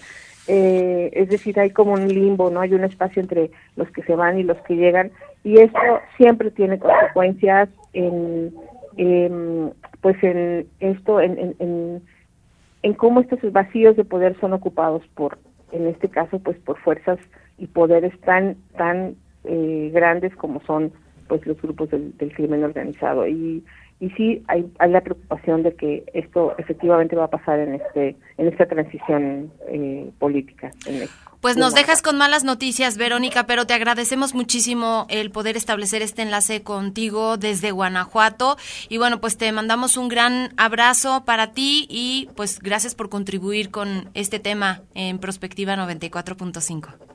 Eh, 0.48 1.12
es 1.14 1.30
decir, 1.30 1.60
hay 1.60 1.70
como 1.70 1.94
un 1.94 2.08
limbo, 2.08 2.50
no 2.50 2.62
hay 2.62 2.74
un 2.74 2.84
espacio 2.84 3.22
entre 3.22 3.52
los 3.76 3.90
que 3.92 4.02
se 4.04 4.16
van 4.16 4.40
y 4.40 4.44
los 4.44 4.58
que 4.62 4.76
llegan 4.76 5.12
y 5.44 5.60
esto 5.60 5.80
siempre 6.18 6.52
tiene 6.52 6.78
consecuencias 6.78 7.70
en, 7.94 8.54
pues 10.02 10.24
en 10.24 10.68
esto, 10.80 11.20
en, 11.20 11.38
en, 11.38 11.56
en, 11.60 12.02
cómo 12.94 13.22
estos 13.22 13.40
vacíos 13.52 13.96
de 13.96 14.06
poder 14.06 14.40
son 14.40 14.54
ocupados 14.54 15.04
por, 15.16 15.38
en 15.72 15.88
este 15.88 16.10
caso, 16.10 16.40
pues 16.40 16.58
por 16.60 16.78
fuerzas 16.80 17.20
y 17.58 17.68
poderes 17.68 18.20
tan 18.22 18.56
tan 18.78 19.16
eh, 19.44 19.92
grandes 19.94 20.36
como 20.36 20.62
son 20.62 20.92
pues 21.28 21.46
los 21.46 21.62
grupos 21.62 21.90
del, 21.90 22.18
del 22.18 22.34
crimen 22.34 22.64
organizado. 22.64 23.28
Y 23.28 23.64
y 24.02 24.10
sí 24.12 24.44
hay, 24.48 24.66
hay, 24.80 24.90
la 24.90 25.02
preocupación 25.02 25.62
de 25.62 25.76
que 25.76 26.04
esto 26.14 26.56
efectivamente 26.58 27.16
va 27.16 27.26
a 27.26 27.30
pasar 27.30 27.60
en 27.60 27.76
este 27.76 28.16
en 28.38 28.48
esta 28.48 28.66
transición 28.66 29.52
eh, 29.70 30.10
política 30.18 30.72
en 30.88 31.00
México. 31.00 31.32
Pues 31.40 31.56
nos 31.56 31.74
dejas 31.74 32.02
con 32.02 32.18
malas 32.18 32.44
noticias, 32.44 32.98
Verónica, 32.98 33.46
pero 33.46 33.66
te 33.66 33.74
agradecemos 33.74 34.34
muchísimo 34.34 35.06
el 35.10 35.32
poder 35.32 35.56
establecer 35.56 36.02
este 36.02 36.24
enlace 36.24 36.62
contigo 36.62 37.38
desde 37.38 37.72
Guanajuato. 37.72 38.58
Y 38.90 38.98
bueno, 38.98 39.22
pues 39.22 39.38
te 39.38 39.52
mandamos 39.52 39.98
un 39.98 40.08
gran 40.08 40.50
abrazo 40.58 41.24
para 41.26 41.54
ti 41.54 41.88
y 41.90 42.30
pues 42.36 42.60
gracias 42.60 42.94
por 42.96 43.10
contribuir 43.10 43.72
con 43.72 44.10
este 44.14 44.40
tema 44.40 44.82
en 44.94 45.20
Prospectiva 45.20 45.76
94.5. 45.76 47.11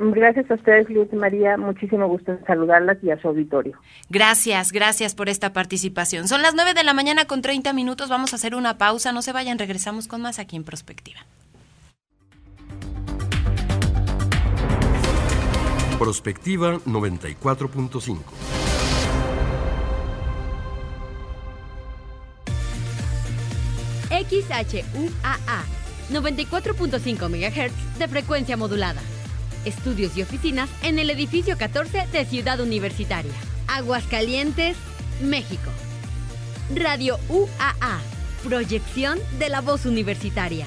Gracias 0.00 0.48
a 0.48 0.54
ustedes, 0.54 0.88
Luz 0.88 1.08
y 1.12 1.16
María. 1.16 1.56
Muchísimo 1.56 2.06
gusto 2.06 2.30
en 2.30 2.44
saludarlas 2.46 2.98
y 3.02 3.10
a 3.10 3.20
su 3.20 3.28
auditorio. 3.28 3.76
Gracias, 4.08 4.70
gracias 4.70 5.16
por 5.16 5.28
esta 5.28 5.52
participación. 5.52 6.28
Son 6.28 6.40
las 6.40 6.54
9 6.54 6.74
de 6.74 6.84
la 6.84 6.94
mañana 6.94 7.24
con 7.24 7.42
30 7.42 7.72
minutos. 7.72 8.08
Vamos 8.08 8.32
a 8.32 8.36
hacer 8.36 8.54
una 8.54 8.78
pausa. 8.78 9.10
No 9.10 9.22
se 9.22 9.32
vayan, 9.32 9.58
regresamos 9.58 10.06
con 10.06 10.22
más 10.22 10.38
aquí 10.38 10.54
en 10.56 10.62
Prospectiva. 10.62 11.20
Prospectiva 15.98 16.74
94.5. 16.86 18.18
XHUAA 24.10 25.64
94.5 26.10 27.28
MHz 27.28 27.98
de 27.98 28.08
frecuencia 28.08 28.56
modulada 28.56 29.00
estudios 29.64 30.16
y 30.16 30.22
oficinas 30.22 30.68
en 30.82 30.98
el 30.98 31.10
edificio 31.10 31.56
14 31.58 32.06
de 32.12 32.24
Ciudad 32.24 32.60
Universitaria, 32.60 33.32
Aguascalientes, 33.66 34.76
México. 35.22 35.70
Radio 36.74 37.18
UAA, 37.28 38.00
proyección 38.44 39.18
de 39.38 39.48
la 39.48 39.60
voz 39.60 39.86
universitaria. 39.86 40.66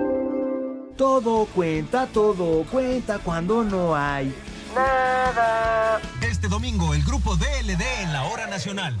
Todo 1.01 1.47
cuenta, 1.47 2.05
todo 2.05 2.63
cuenta 2.65 3.17
cuando 3.17 3.63
no 3.63 3.95
hay 3.95 4.31
nada. 4.75 5.99
Este 6.21 6.47
domingo, 6.47 6.93
el 6.93 7.03
grupo 7.03 7.35
DLD 7.37 7.81
en 8.03 8.13
la 8.13 8.25
hora 8.25 8.45
nacional. 8.45 8.95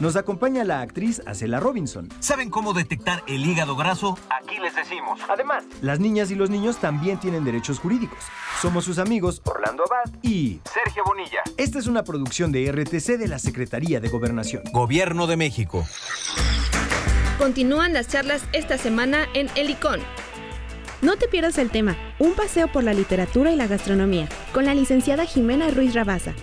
Nos 0.00 0.14
acompaña 0.14 0.62
la 0.62 0.80
actriz 0.80 1.20
Acela 1.26 1.58
Robinson. 1.58 2.08
¿Saben 2.20 2.50
cómo 2.50 2.72
detectar 2.72 3.24
el 3.26 3.44
hígado 3.44 3.74
graso? 3.74 4.16
Aquí 4.30 4.56
les 4.60 4.76
decimos. 4.76 5.18
Además, 5.28 5.64
las 5.80 5.98
niñas 5.98 6.30
y 6.30 6.36
los 6.36 6.50
niños 6.50 6.78
también 6.78 7.18
tienen 7.18 7.44
derechos 7.44 7.80
jurídicos. 7.80 8.18
Somos 8.62 8.84
sus 8.84 8.98
amigos 8.98 9.42
Orlando 9.44 9.82
Abad 9.84 10.14
y 10.22 10.60
Sergio 10.72 11.02
Bonilla. 11.04 11.40
Esta 11.56 11.80
es 11.80 11.88
una 11.88 12.04
producción 12.04 12.52
de 12.52 12.70
RTC 12.70 13.18
de 13.18 13.26
la 13.26 13.40
Secretaría 13.40 13.98
de 13.98 14.08
Gobernación. 14.08 14.62
Gobierno 14.72 15.26
de 15.26 15.36
México. 15.36 15.84
Continúan 17.38 17.92
las 17.92 18.06
charlas 18.06 18.44
esta 18.52 18.78
semana 18.78 19.26
en 19.34 19.48
Helicón. 19.56 20.00
No 21.02 21.16
te 21.16 21.26
pierdas 21.26 21.58
el 21.58 21.70
tema, 21.70 21.96
un 22.20 22.34
paseo 22.34 22.70
por 22.70 22.84
la 22.84 22.94
literatura 22.94 23.50
y 23.52 23.56
la 23.56 23.66
gastronomía, 23.66 24.28
con 24.52 24.64
la 24.64 24.74
licenciada 24.74 25.24
Jimena 25.24 25.70
Ruiz 25.70 25.94
Rabaza, 25.94 26.34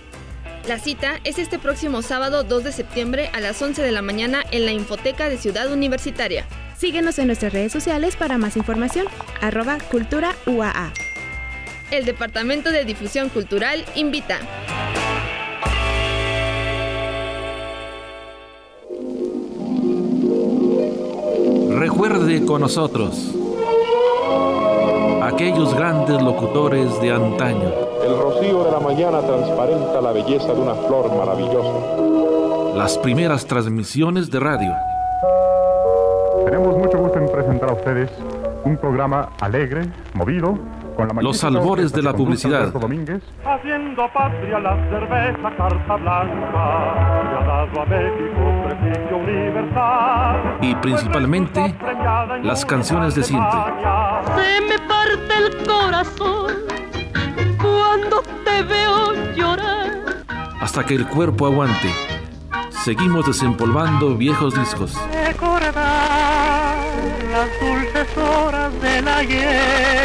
la 0.68 0.78
cita 0.80 1.20
es 1.22 1.38
este 1.38 1.58
próximo 1.58 2.02
sábado 2.02 2.42
2 2.42 2.64
de 2.64 2.72
septiembre 2.72 3.30
a 3.32 3.40
las 3.40 3.60
11 3.62 3.82
de 3.82 3.92
la 3.92 4.02
mañana 4.02 4.42
en 4.50 4.66
la 4.66 4.72
Infoteca 4.72 5.28
de 5.28 5.38
Ciudad 5.38 5.72
Universitaria. 5.72 6.44
Síguenos 6.76 7.18
en 7.18 7.28
nuestras 7.28 7.52
redes 7.52 7.72
sociales 7.72 8.16
para 8.16 8.36
más 8.36 8.56
información. 8.56 9.06
Arroba 9.40 9.78
Cultura 9.90 10.34
UAA. 10.46 10.92
El 11.92 12.04
Departamento 12.04 12.72
de 12.72 12.84
Difusión 12.84 13.28
Cultural 13.28 13.84
invita. 13.94 14.40
Recuerde 21.70 22.44
con 22.44 22.62
nosotros 22.62 23.34
aquellos 25.22 25.74
grandes 25.74 26.20
locutores 26.20 27.00
de 27.00 27.12
antaño. 27.12 27.85
El 28.06 28.16
rocío 28.16 28.62
de 28.62 28.70
la 28.70 28.78
mañana 28.78 29.20
transparenta 29.20 30.00
la 30.00 30.12
belleza 30.12 30.54
de 30.54 30.60
una 30.60 30.74
flor 30.74 31.12
maravillosa. 31.16 32.76
Las 32.76 32.96
primeras 32.98 33.44
transmisiones 33.44 34.30
de 34.30 34.38
radio. 34.38 34.72
Tenemos 36.44 36.78
mucho 36.78 36.98
gusto 36.98 37.18
en 37.18 37.26
presentar 37.26 37.70
a 37.70 37.72
ustedes 37.72 38.08
un 38.62 38.76
programa 38.76 39.30
alegre, 39.40 39.88
movido, 40.14 40.56
con 40.94 41.08
la 41.08 41.20
Los 41.20 41.42
albores 41.42 41.92
de 41.92 42.02
la 42.02 42.12
publicidad. 42.12 42.72
Haciendo 43.44 44.08
patria 44.14 44.60
la 44.60 44.76
cerveza 44.88 45.56
carta 45.56 45.96
blanca, 45.96 47.38
ha 47.40 47.44
dado 47.44 47.80
a 47.80 47.86
México 47.86 48.40
prestigio 48.68 49.16
universal. 49.16 50.58
Y 50.60 50.76
principalmente 50.76 51.74
las 52.44 52.64
canciones 52.64 53.16
de 53.16 53.24
siempre. 53.24 53.58
Se 54.36 54.60
me 54.60 54.78
parte 54.86 55.34
el 55.38 55.66
corazón 55.66 56.75
veo 58.62 59.34
llorar. 59.34 60.24
Hasta 60.60 60.84
que 60.84 60.94
el 60.94 61.06
cuerpo 61.06 61.46
aguante. 61.46 61.92
Seguimos 62.84 63.26
desempolvando 63.26 64.16
viejos 64.16 64.54
discos. 64.54 64.94
Recordar 65.12 66.76
las 67.32 67.48
dulces 67.60 68.16
horas 68.16 68.80
del 68.80 69.08
ayer. 69.08 69.96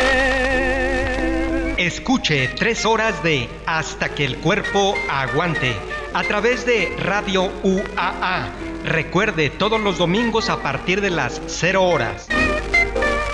Escuche 1.77 2.47
tres 2.57 2.85
horas 2.85 3.23
de 3.23 3.49
Hasta 3.65 4.09
que 4.09 4.25
el 4.25 4.37
cuerpo 4.37 4.93
aguante 5.09 5.75
a 6.13 6.23
través 6.23 6.65
de 6.65 6.95
Radio 6.99 7.51
UAA. 7.63 8.49
Recuerde 8.85 9.49
todos 9.49 9.79
los 9.79 9.97
domingos 9.97 10.49
a 10.49 10.61
partir 10.61 11.01
de 11.01 11.09
las 11.09 11.41
0 11.47 11.83
horas. 11.83 12.27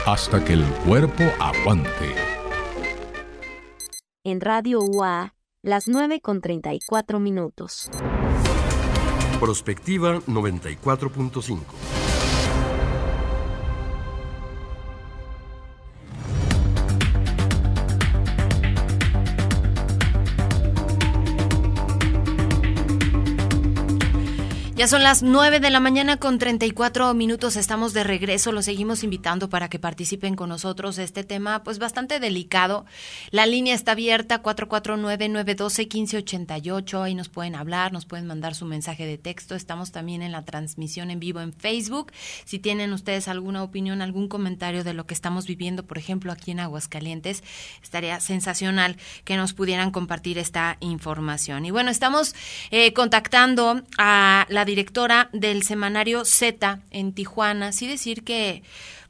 Hasta 0.05 0.43
que 0.43 0.53
el 0.53 0.63
cuerpo 0.85 1.23
aguante. 1.39 2.26
En 4.29 4.41
Radio 4.41 4.81
UAA, 4.81 5.35
las 5.61 5.87
9 5.87 6.19
con 6.19 6.41
34 6.41 7.17
minutos. 7.17 7.89
Prospectiva 9.39 10.19
94.5. 10.19 12.06
Ya 24.77 24.87
son 24.87 25.01
las 25.01 25.23
9 25.23 25.59
de 25.59 25.71
la 25.71 25.79
mañana 25.79 26.17
con 26.17 26.37
34 26.37 27.15
minutos, 27.15 27.55
estamos 27.55 27.93
de 27.93 28.03
regreso, 28.03 28.51
los 28.51 28.65
seguimos 28.65 29.03
invitando 29.03 29.49
para 29.49 29.69
que 29.69 29.79
participen 29.79 30.35
con 30.35 30.49
nosotros. 30.49 30.99
Este 30.99 31.23
tema 31.23 31.63
pues 31.63 31.79
bastante 31.79 32.19
delicado. 32.19 32.85
La 33.31 33.47
línea 33.47 33.73
está 33.73 33.93
abierta 33.93 34.43
449-912-1588, 34.43 37.01
ahí 37.01 37.15
nos 37.15 37.27
pueden 37.27 37.55
hablar, 37.55 37.91
nos 37.91 38.05
pueden 38.05 38.27
mandar 38.27 38.53
su 38.53 38.65
mensaje 38.65 39.07
de 39.07 39.17
texto. 39.17 39.55
Estamos 39.55 39.91
también 39.91 40.21
en 40.21 40.31
la 40.31 40.45
transmisión 40.45 41.09
en 41.09 41.19
vivo 41.19 41.41
en 41.41 41.53
Facebook. 41.53 42.11
Si 42.45 42.59
tienen 42.59 42.93
ustedes 42.93 43.27
alguna 43.27 43.63
opinión, 43.63 44.03
algún 44.03 44.27
comentario 44.27 44.83
de 44.83 44.93
lo 44.93 45.07
que 45.07 45.15
estamos 45.15 45.47
viviendo, 45.47 45.87
por 45.87 45.97
ejemplo, 45.97 46.31
aquí 46.31 46.51
en 46.51 46.59
Aguascalientes, 46.59 47.43
estaría 47.81 48.19
sensacional 48.19 48.97
que 49.23 49.37
nos 49.37 49.53
pudieran 49.53 49.89
compartir 49.89 50.37
esta 50.37 50.77
información. 50.81 51.65
Y 51.65 51.71
bueno, 51.71 51.89
estamos 51.89 52.35
eh, 52.69 52.93
contactando 52.93 53.81
a 53.97 54.45
la 54.49 54.66
directora 54.67 55.29
del 55.33 55.63
semanario 55.63 56.23
Z 56.23 56.81
en 56.91 57.13
Tijuana, 57.13 57.71
sí 57.71 57.87
decir 57.87 58.23
que, 58.23 58.61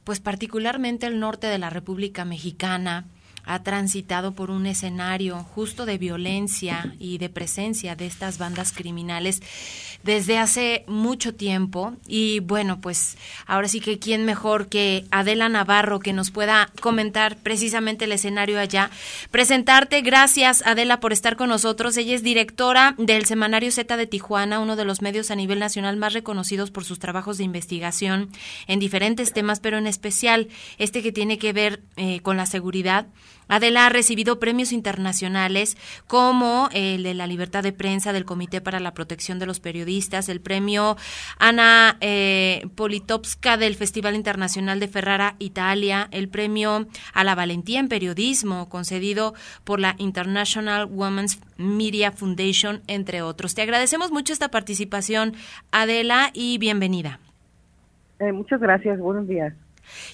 pues 0.04 0.20
particularmente 0.20 1.06
el 1.06 1.20
norte 1.20 1.48
de 1.48 1.58
la 1.58 1.68
República 1.68 2.24
Mexicana, 2.24 3.04
ha 3.48 3.62
transitado 3.62 4.32
por 4.32 4.50
un 4.50 4.66
escenario 4.66 5.38
justo 5.54 5.86
de 5.86 5.96
violencia 5.96 6.94
y 6.98 7.16
de 7.16 7.30
presencia 7.30 7.96
de 7.96 8.06
estas 8.06 8.36
bandas 8.36 8.72
criminales 8.72 9.40
desde 10.04 10.38
hace 10.38 10.84
mucho 10.86 11.34
tiempo. 11.34 11.94
Y 12.06 12.40
bueno, 12.40 12.80
pues 12.80 13.16
ahora 13.46 13.66
sí 13.66 13.80
que 13.80 13.98
quién 13.98 14.26
mejor 14.26 14.68
que 14.68 15.06
Adela 15.10 15.48
Navarro 15.48 15.98
que 15.98 16.12
nos 16.12 16.30
pueda 16.30 16.70
comentar 16.80 17.36
precisamente 17.38 18.04
el 18.04 18.12
escenario 18.12 18.60
allá. 18.60 18.90
Presentarte, 19.30 20.02
gracias 20.02 20.62
Adela 20.66 21.00
por 21.00 21.14
estar 21.14 21.36
con 21.36 21.48
nosotros. 21.48 21.96
Ella 21.96 22.14
es 22.14 22.22
directora 22.22 22.94
del 22.98 23.24
Semanario 23.24 23.72
Z 23.72 23.96
de 23.96 24.06
Tijuana, 24.06 24.60
uno 24.60 24.76
de 24.76 24.84
los 24.84 25.00
medios 25.00 25.30
a 25.30 25.36
nivel 25.36 25.58
nacional 25.58 25.96
más 25.96 26.12
reconocidos 26.12 26.70
por 26.70 26.84
sus 26.84 26.98
trabajos 26.98 27.38
de 27.38 27.44
investigación 27.44 28.30
en 28.66 28.78
diferentes 28.78 29.32
temas, 29.32 29.58
pero 29.58 29.78
en 29.78 29.86
especial 29.86 30.48
este 30.76 31.02
que 31.02 31.12
tiene 31.12 31.38
que 31.38 31.54
ver 31.54 31.82
eh, 31.96 32.20
con 32.20 32.36
la 32.36 32.44
seguridad. 32.44 33.06
Adela 33.48 33.86
ha 33.86 33.88
recibido 33.88 34.38
premios 34.38 34.72
internacionales 34.72 35.76
como 36.06 36.68
el 36.72 37.02
de 37.02 37.14
la 37.14 37.26
libertad 37.26 37.62
de 37.62 37.72
prensa 37.72 38.12
del 38.12 38.24
Comité 38.24 38.60
para 38.60 38.80
la 38.80 38.94
Protección 38.94 39.38
de 39.38 39.46
los 39.46 39.60
Periodistas, 39.60 40.28
el 40.28 40.40
premio 40.40 40.96
Ana 41.38 41.96
eh, 42.00 42.66
Politowska 42.74 43.56
del 43.56 43.74
Festival 43.74 44.14
Internacional 44.14 44.80
de 44.80 44.88
Ferrara, 44.88 45.34
Italia, 45.38 46.08
el 46.10 46.28
premio 46.28 46.86
a 47.14 47.24
la 47.24 47.34
valentía 47.34 47.80
en 47.80 47.88
periodismo 47.88 48.68
concedido 48.68 49.34
por 49.64 49.80
la 49.80 49.94
International 49.98 50.86
Women's 50.90 51.40
Media 51.56 52.12
Foundation, 52.12 52.82
entre 52.86 53.22
otros. 53.22 53.54
Te 53.54 53.62
agradecemos 53.62 54.12
mucho 54.12 54.32
esta 54.32 54.50
participación, 54.50 55.34
Adela, 55.72 56.30
y 56.32 56.58
bienvenida. 56.58 57.20
Eh, 58.18 58.32
muchas 58.32 58.60
gracias, 58.60 58.98
buenos 58.98 59.28
días. 59.28 59.54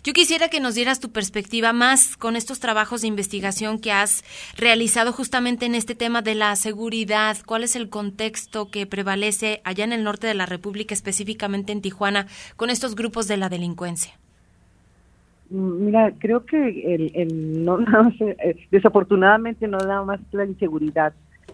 Yo 0.03 0.13
quisiera 0.13 0.49
que 0.49 0.61
nos 0.61 0.75
dieras 0.75 1.01
tu 1.01 1.11
perspectiva 1.11 1.73
más 1.73 2.17
con 2.17 2.37
estos 2.37 2.61
trabajos 2.61 3.03
de 3.03 3.09
investigación 3.09 3.79
que 3.79 3.93
has 3.93 4.25
realizado 4.57 5.13
justamente 5.13 5.67
en 5.67 5.75
este 5.75 5.95
tema 5.95 6.23
de 6.23 6.35
la 6.35 6.55
seguridad. 6.57 7.37
¿Cuál 7.47 7.65
es 7.65 7.77
el 7.77 7.89
contexto 7.89 8.71
que 8.71 8.87
prevalece 8.87 9.61
allá 9.65 9.85
en 9.85 9.93
el 9.93 10.05
norte 10.05 10.27
de 10.27 10.35
la 10.35 10.47
República, 10.47 10.95
específicamente 10.95 11.73
en 11.73 11.81
Tijuana, 11.81 12.27
con 12.57 12.71
estos 12.71 12.95
grupos 12.95 13.29
de 13.29 13.37
la 13.37 13.49
delincuencia? 13.49 14.13
Mira, 15.51 16.13
creo 16.19 16.45
que 16.47 16.95
el, 16.95 17.13
el 17.15 17.65
no, 17.65 17.79
eh, 18.21 18.57
desafortunadamente 18.71 19.69
no 19.69 19.79
nada 19.79 20.03
más 20.03 20.21
la 20.33 20.45
inseguridad 20.45 21.13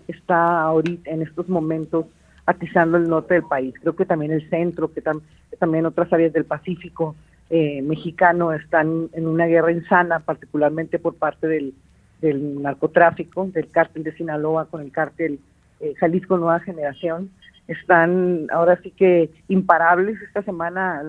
está 0.09 0.63
ahorita 0.63 1.11
en 1.11 1.23
estos 1.23 1.49
momentos 1.49 2.07
atizando 2.47 2.97
el 2.97 3.09
norte 3.09 3.35
del 3.35 3.45
país. 3.45 3.75
Creo 3.81 3.95
que 3.95 4.05
también 4.05 4.33
el 4.33 4.49
centro, 4.49 4.93
que 4.93 5.03
también 5.59 5.87
otras 5.87 6.13
áreas 6.13 6.33
del 6.33 6.45
Pacífico 6.45 7.15
eh, 7.51 7.83
mexicano 7.83 8.53
están 8.53 9.09
en 9.13 9.27
una 9.27 9.47
guerra 9.47 9.73
insana, 9.73 10.21
particularmente 10.21 11.01
por 11.01 11.17
parte 11.17 11.49
del, 11.49 11.75
narcotráfico, 12.63 13.47
del 13.47 13.71
cártel 13.71 14.05
de 14.05 14.13
Sinaloa 14.13 14.67
con 14.67 14.83
el 14.83 14.93
cártel 14.93 15.41
eh, 15.81 15.95
Jalisco 15.99 16.39
Nueva 16.39 16.61
Generación. 16.61 17.31
Están 17.67 18.47
ahora 18.53 18.79
sí 18.83 18.93
que 18.93 19.31
imparables 19.49 20.21
esta 20.23 20.43
semana, 20.43 21.03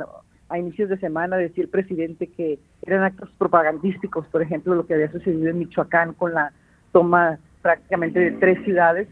a 0.49 0.57
inicios 0.57 0.89
de 0.89 0.97
semana, 0.97 1.37
decía 1.37 1.63
el 1.63 1.69
presidente 1.69 2.27
que 2.27 2.57
eran 2.81 3.03
actos 3.03 3.29
propagandísticos, 3.37 4.25
por 4.27 4.41
ejemplo, 4.41 4.73
lo 4.73 4.87
que 4.87 4.95
había 4.95 5.11
sucedido 5.11 5.49
en 5.49 5.59
Michoacán 5.59 6.13
con 6.13 6.33
la 6.33 6.53
toma 6.91 7.37
prácticamente 7.61 8.19
de 8.19 8.31
tres 8.31 8.63
ciudades 8.63 9.07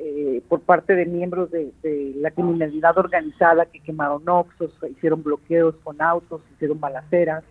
eh, 0.00 0.42
por 0.48 0.60
parte 0.60 0.94
de 0.94 1.06
miembros 1.06 1.50
de, 1.50 1.72
la 2.16 2.30
criminalidad 2.30 2.96
organizada 2.96 3.66
que 3.66 3.80
quemaron 3.80 4.28
oxos, 4.28 4.72
hicieron 4.88 5.24
bloqueos 5.24 5.74
con 5.82 6.00
autos, 6.00 6.40
hicieron 6.54 6.78
balaceras. 6.78 7.42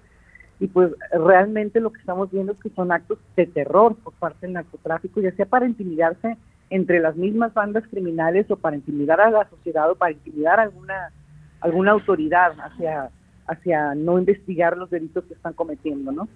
Y 0.60 0.68
pues 0.68 0.92
realmente 1.12 1.82
lo 1.82 1.92
que 1.92 2.00
estamos 2.00 2.32
viendo 2.32 2.54
es 2.54 2.60
que 2.60 2.70
son 2.70 2.94
actos 2.94 3.20
de 3.36 3.48
terror 3.48 3.96
por 3.96 4.14
parte 4.14 4.46
del 4.46 4.54
narcotráfico, 4.54 5.20
ya 5.20 5.32
sea 5.34 5.46
para 5.46 5.68
intimidarse 5.68 6.38
entre 6.70 7.02
las 7.02 7.18
mismas 7.18 7.54
bandas 7.54 7.84
criminales 7.90 8.50
o 8.50 8.56
para 8.56 8.78
intimidar 8.78 9.20
a 9.20 9.30
la 9.30 9.50
sociedad 9.50 9.92
o 9.92 9.96
para 9.96 10.14
intimidar 10.14 10.60
a 10.60 10.64
alguna, 10.64 11.12
alguna 11.60 11.92
autoridad 11.92 12.54
hacia, 12.60 13.10
hacia 13.46 13.94
no 13.94 14.20
investigar 14.20 14.78
los 14.78 14.90
delitos 14.90 15.26
que 15.26 15.34
están 15.34 15.54
cometiendo, 15.54 16.14
¿no? 16.14 16.30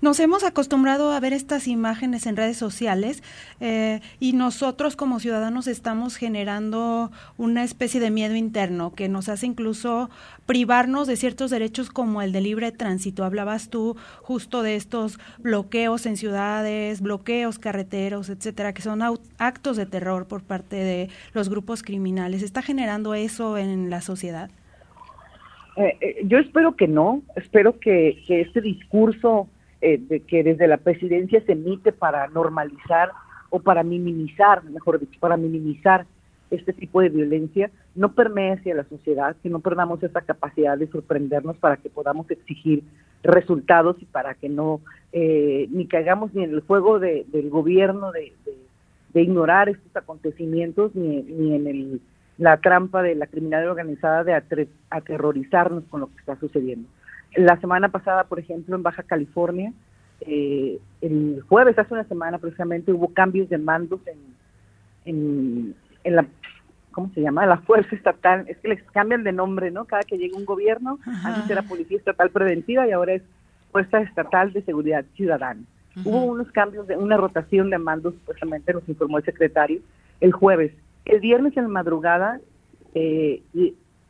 Nos 0.00 0.20
hemos 0.20 0.42
acostumbrado 0.42 1.12
a 1.12 1.20
ver 1.20 1.34
estas 1.34 1.68
imágenes 1.68 2.26
en 2.26 2.36
redes 2.36 2.56
sociales 2.56 3.22
eh, 3.60 4.00
y 4.18 4.32
nosotros 4.32 4.96
como 4.96 5.20
ciudadanos 5.20 5.66
estamos 5.66 6.16
generando 6.16 7.12
una 7.36 7.62
especie 7.62 8.00
de 8.00 8.10
miedo 8.10 8.36
interno 8.36 8.94
que 8.94 9.08
nos 9.08 9.28
hace 9.28 9.46
incluso 9.46 10.08
privarnos 10.46 11.06
de 11.06 11.16
ciertos 11.16 11.50
derechos 11.50 11.90
como 11.90 12.22
el 12.22 12.32
de 12.32 12.40
libre 12.40 12.72
tránsito. 12.72 13.24
Hablabas 13.24 13.68
tú 13.68 13.96
justo 14.22 14.62
de 14.62 14.76
estos 14.76 15.18
bloqueos 15.38 16.06
en 16.06 16.16
ciudades, 16.16 17.02
bloqueos 17.02 17.58
carreteros, 17.58 18.30
etcétera, 18.30 18.72
que 18.72 18.82
son 18.82 19.02
actos 19.38 19.76
de 19.76 19.86
terror 19.86 20.26
por 20.26 20.42
parte 20.42 20.76
de 20.76 21.10
los 21.34 21.50
grupos 21.50 21.82
criminales. 21.82 22.42
¿Está 22.42 22.62
generando 22.62 23.14
eso 23.14 23.58
en 23.58 23.90
la 23.90 24.00
sociedad? 24.00 24.50
Eh, 25.76 25.96
eh, 26.00 26.22
yo 26.24 26.38
espero 26.38 26.76
que 26.76 26.86
no, 26.86 27.22
espero 27.36 27.78
que, 27.78 28.22
este 28.28 28.60
discurso 28.60 29.48
eh, 29.80 29.98
de 29.98 30.20
que 30.20 30.42
desde 30.44 30.68
la 30.68 30.76
presidencia 30.76 31.42
se 31.44 31.52
emite 31.52 31.92
para 31.92 32.28
normalizar 32.28 33.10
o 33.50 33.60
para 33.60 33.82
minimizar, 33.82 34.62
mejor 34.64 35.00
dicho, 35.00 35.18
para 35.18 35.36
minimizar 35.36 36.06
este 36.50 36.72
tipo 36.72 37.00
de 37.00 37.08
violencia, 37.08 37.70
no 37.96 38.12
permee 38.12 38.52
hacia 38.52 38.74
la 38.74 38.84
sociedad, 38.84 39.34
que 39.42 39.48
no 39.48 39.60
perdamos 39.60 40.02
esa 40.02 40.20
capacidad 40.20 40.78
de 40.78 40.86
sorprendernos 40.86 41.56
para 41.56 41.76
que 41.76 41.90
podamos 41.90 42.30
exigir 42.30 42.84
resultados 43.22 43.96
y 44.00 44.04
para 44.04 44.34
que 44.34 44.48
no 44.48 44.80
ni 45.12 45.86
caigamos 45.86 46.34
ni 46.34 46.42
en 46.42 46.50
el 46.50 46.60
juego 46.60 46.98
del 46.98 47.48
gobierno 47.50 48.12
de, 48.12 48.32
ignorar 49.14 49.68
estos 49.68 49.96
acontecimientos 49.96 50.94
ni, 50.94 51.22
ni 51.22 51.54
en 51.54 51.66
el 51.68 52.00
la 52.38 52.56
trampa 52.56 53.02
de 53.02 53.14
la 53.14 53.26
criminalidad 53.26 53.70
organizada 53.70 54.24
de 54.24 54.34
aterrorizarnos 54.90 55.84
con 55.84 56.00
lo 56.00 56.08
que 56.08 56.18
está 56.18 56.36
sucediendo. 56.36 56.88
La 57.36 57.60
semana 57.60 57.88
pasada, 57.88 58.24
por 58.24 58.38
ejemplo, 58.38 58.76
en 58.76 58.82
Baja 58.82 59.02
California, 59.02 59.72
eh, 60.20 60.78
el 61.00 61.44
jueves, 61.48 61.78
hace 61.78 61.94
una 61.94 62.04
semana 62.04 62.38
precisamente, 62.38 62.92
hubo 62.92 63.08
cambios 63.08 63.48
de 63.48 63.58
mandos 63.58 64.00
en, 65.04 65.74
en, 66.04 66.16
la, 66.16 66.26
¿cómo 66.92 67.10
se 67.14 67.20
llama? 67.20 67.46
La 67.46 67.58
Fuerza 67.58 67.94
Estatal. 67.94 68.44
Es 68.48 68.56
que 68.58 68.68
les 68.68 68.82
cambian 68.84 69.24
de 69.24 69.32
nombre, 69.32 69.70
¿no? 69.70 69.84
Cada 69.84 70.02
que 70.02 70.18
llega 70.18 70.36
un 70.36 70.44
gobierno, 70.44 70.98
antes 71.24 71.50
era 71.50 71.62
Policía 71.62 71.98
Estatal 71.98 72.30
Preventiva 72.30 72.86
y 72.86 72.92
ahora 72.92 73.14
es 73.14 73.22
Fuerza 73.72 74.00
Estatal 74.00 74.52
de 74.52 74.62
Seguridad 74.62 75.04
Ciudadana. 75.14 75.60
Hubo 76.04 76.24
unos 76.24 76.50
cambios, 76.50 76.88
de 76.88 76.96
una 76.96 77.16
rotación 77.16 77.70
de 77.70 77.78
mandos, 77.78 78.14
supuestamente 78.14 78.72
nos 78.72 78.88
informó 78.88 79.18
el 79.18 79.24
secretario, 79.24 79.80
el 80.20 80.32
jueves 80.32 80.72
el 81.04 81.20
viernes 81.20 81.56
en 81.56 81.64
la 81.64 81.68
madrugada, 81.68 82.40
eh, 82.94 83.42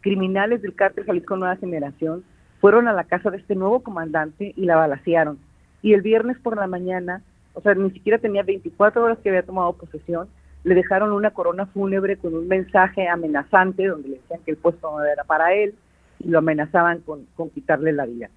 criminales 0.00 0.62
del 0.62 0.74
cártel 0.74 1.04
Jalisco 1.04 1.36
Nueva 1.36 1.56
Generación 1.56 2.24
fueron 2.60 2.88
a 2.88 2.92
la 2.92 3.04
casa 3.04 3.30
de 3.30 3.38
este 3.38 3.54
nuevo 3.54 3.80
comandante 3.80 4.52
y 4.56 4.64
la 4.64 4.76
balacearon. 4.76 5.38
Y 5.82 5.92
el 5.94 6.02
viernes 6.02 6.38
por 6.38 6.56
la 6.56 6.66
mañana, 6.66 7.22
o 7.54 7.60
sea, 7.60 7.74
ni 7.74 7.90
siquiera 7.90 8.18
tenía 8.18 8.42
24 8.42 9.02
horas 9.02 9.18
que 9.18 9.28
había 9.28 9.42
tomado 9.42 9.72
posesión, 9.74 10.28
le 10.62 10.74
dejaron 10.74 11.12
una 11.12 11.30
corona 11.30 11.66
fúnebre 11.66 12.16
con 12.16 12.34
un 12.34 12.48
mensaje 12.48 13.06
amenazante 13.08 13.86
donde 13.86 14.08
le 14.08 14.16
decían 14.16 14.40
que 14.44 14.52
el 14.52 14.56
puesto 14.56 14.90
no 14.90 15.04
era 15.04 15.24
para 15.24 15.52
él 15.52 15.74
y 16.20 16.28
lo 16.28 16.38
amenazaban 16.38 17.00
con, 17.00 17.26
con 17.36 17.50
quitarle 17.50 17.92
la 17.92 18.06
vida. 18.06 18.30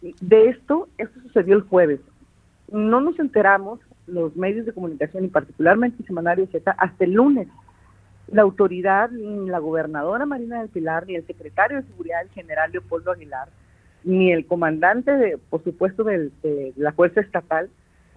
De 0.00 0.48
esto, 0.48 0.88
esto 0.96 1.20
sucedió 1.20 1.56
el 1.56 1.62
jueves. 1.62 2.00
No 2.70 3.00
nos 3.00 3.18
enteramos, 3.18 3.80
los 4.06 4.36
medios 4.36 4.66
de 4.66 4.72
comunicación 4.72 5.24
y 5.24 5.28
particularmente 5.28 5.96
el 6.00 6.06
semanario 6.06 6.46
Z, 6.46 6.70
hasta 6.72 7.04
el 7.04 7.12
lunes 7.12 7.48
la 8.28 8.42
autoridad, 8.42 9.10
ni 9.10 9.48
la 9.48 9.58
gobernadora 9.58 10.26
Marina 10.26 10.60
del 10.60 10.68
Pilar, 10.68 11.06
ni 11.06 11.16
el 11.16 11.26
secretario 11.26 11.78
de 11.78 11.88
Seguridad, 11.88 12.22
el 12.22 12.30
general 12.30 12.72
Leopoldo 12.72 13.12
Aguilar, 13.12 13.48
ni 14.02 14.32
el 14.32 14.46
comandante, 14.46 15.12
de, 15.12 15.38
por 15.38 15.62
supuesto, 15.64 16.04
de, 16.04 16.30
la 16.76 16.92
Fuerza 16.92 17.20
Estatal, 17.20 17.70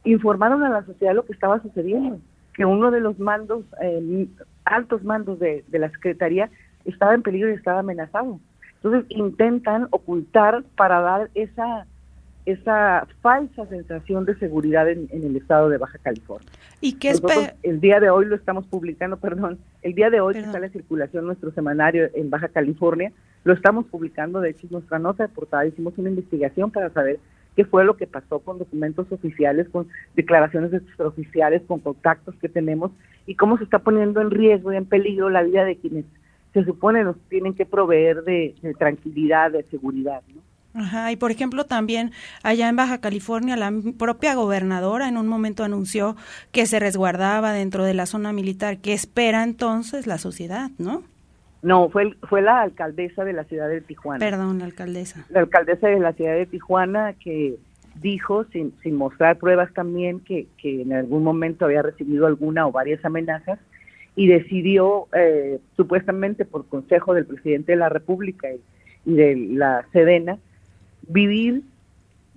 informaron 0.04 0.64
a 0.64 0.70
la 0.70 0.86
sociedad 0.86 1.16
lo 1.16 1.26
que 1.26 1.34
estaba 1.34 1.62
sucediendo, 1.62 2.20
que 2.54 2.66
uno 2.66 2.92
de 2.92 3.02
los 3.02 3.20
mandos, 3.20 3.66
eh, 3.82 4.28
altos 4.66 5.04
mandos 5.04 5.40
de, 5.40 5.64
la 5.72 5.90
Secretaría, 5.90 6.50
estaba 6.86 7.14
en 7.14 7.24
peligro 7.24 7.50
y 7.50 7.54
estaba 7.54 7.80
amenazado. 7.80 8.40
Entonces 8.76 9.06
intentan 9.10 9.88
ocultar 9.92 10.64
para 10.76 11.02
dar 11.02 11.30
esa 11.34 11.86
esa 12.48 13.06
falsa 13.22 13.66
sensación 13.66 14.24
de 14.24 14.34
seguridad 14.40 14.90
en, 14.90 15.10
el 15.12 15.36
estado 15.36 15.68
de 15.68 15.78
Baja 15.78 15.98
California. 15.98 16.50
¿Y 16.80 16.94
qué 16.94 17.14
El 17.62 17.82
día 17.82 18.00
de 18.00 18.10
hoy 18.10 18.26
lo 18.26 18.38
estamos 18.38 18.66
publicando, 18.66 19.18
perdón, 19.20 19.60
el 19.82 19.94
día 19.94 20.10
de 20.10 20.22
hoy 20.22 20.36
que 20.36 20.46
sale 20.46 20.68
a 20.68 20.70
circulación 20.70 21.26
nuestro 21.26 21.52
semanario 21.52 22.10
en 22.14 22.30
Baja 22.30 22.48
California, 22.48 23.12
lo 23.44 23.52
estamos 23.52 23.86
publicando, 23.88 24.40
de 24.40 24.52
hecho 24.52 24.66
nuestra 24.70 24.98
nota 24.98 25.24
de 25.24 25.30
portada, 25.30 25.66
hicimos 25.66 25.98
una 25.98 26.10
investigación 26.10 26.72
para 26.72 26.90
saber 26.92 27.20
qué 27.58 27.66
fue 27.66 27.84
lo 27.84 27.98
que 27.98 28.08
pasó 28.08 28.40
con 28.40 28.60
documentos 28.60 29.12
oficiales, 29.12 29.68
con 29.68 29.90
declaraciones 30.16 30.74
extraoficiales, 30.74 31.62
con 31.68 31.82
contactos 31.82 32.34
que 32.36 32.48
tenemos 32.48 32.92
y 33.26 33.36
cómo 33.36 33.58
se 33.58 33.66
está 33.66 33.80
poniendo 33.80 34.22
en 34.22 34.32
riesgo 34.32 34.72
y 34.72 34.78
en 34.78 34.86
peligro 34.86 35.30
la 35.30 35.44
vida 35.44 35.66
de 35.66 35.76
quienes 35.76 36.06
se 36.54 36.64
supone 36.64 37.04
nos 37.04 37.18
tienen 37.28 37.56
que 37.56 37.66
proveer 37.66 38.24
de, 38.24 38.56
de 38.62 38.74
tranquilidad, 38.74 39.52
de 39.52 39.64
seguridad, 39.64 40.22
¿no? 40.34 40.47
Ajá, 40.74 41.12
y 41.12 41.16
por 41.16 41.32
ejemplo 41.32 41.66
también 41.66 42.12
allá 42.44 42.70
en 42.70 42.76
Baja 42.76 43.00
California 43.00 43.56
la 43.56 43.74
propia 43.98 44.36
gobernadora 44.36 45.08
en 45.08 45.18
un 45.18 45.28
momento 45.28 45.64
anunció 45.64 46.16
que 46.52 46.68
se 46.68 46.80
resguardaba 46.80 47.52
dentro 47.52 47.84
de 47.84 47.94
la 47.94 48.06
zona 48.06 48.32
militar. 48.34 48.78
¿Qué 48.78 48.94
espera 48.94 49.44
entonces 49.44 50.06
la 50.06 50.18
sociedad, 50.18 50.70
no? 50.78 51.04
No, 51.64 51.90
fue, 51.90 52.14
fue 52.30 52.42
la 52.42 52.62
alcaldesa 52.62 53.26
de 53.26 53.34
la 53.34 53.44
ciudad 53.46 53.68
de 53.68 53.82
Tijuana. 53.82 54.20
Perdón, 54.20 54.60
la 54.60 54.66
alcaldesa. 54.66 55.26
La 55.30 55.40
alcaldesa 55.40 55.88
de 55.88 56.00
la 56.00 56.14
ciudad 56.14 56.36
de 56.36 56.46
Tijuana 56.46 57.14
que 57.14 57.58
dijo, 57.96 58.46
sin, 58.46 58.74
sin 58.84 58.96
mostrar 58.96 59.38
pruebas 59.38 59.74
también, 59.74 60.20
que, 60.20 60.48
que 60.58 60.84
en 60.84 60.94
algún 60.94 61.24
momento 61.24 61.66
había 61.66 61.82
recibido 61.82 62.28
alguna 62.28 62.68
o 62.68 62.72
varias 62.72 63.04
amenazas 63.04 63.60
y 64.16 64.28
decidió, 64.28 65.08
eh, 65.14 65.60
supuestamente 65.76 66.46
por 66.46 66.68
consejo 66.68 67.14
del 67.14 67.26
presidente 67.26 67.74
de 67.74 67.78
la 67.78 67.90
República 67.90 68.48
y 69.06 69.14
de 69.14 69.36
la 69.36 69.86
Sedena, 69.92 70.38
vivir 71.08 71.64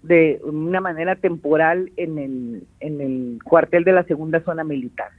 de 0.02 0.40
una 0.44 0.80
manera 0.80 1.16
temporal 1.16 1.92
en 1.96 2.18
el, 2.18 2.62
en 2.80 3.00
el 3.00 3.38
cuartel 3.44 3.84
de 3.84 3.92
la 3.92 4.04
segunda 4.04 4.40
zona 4.40 4.64
militar 4.64 5.10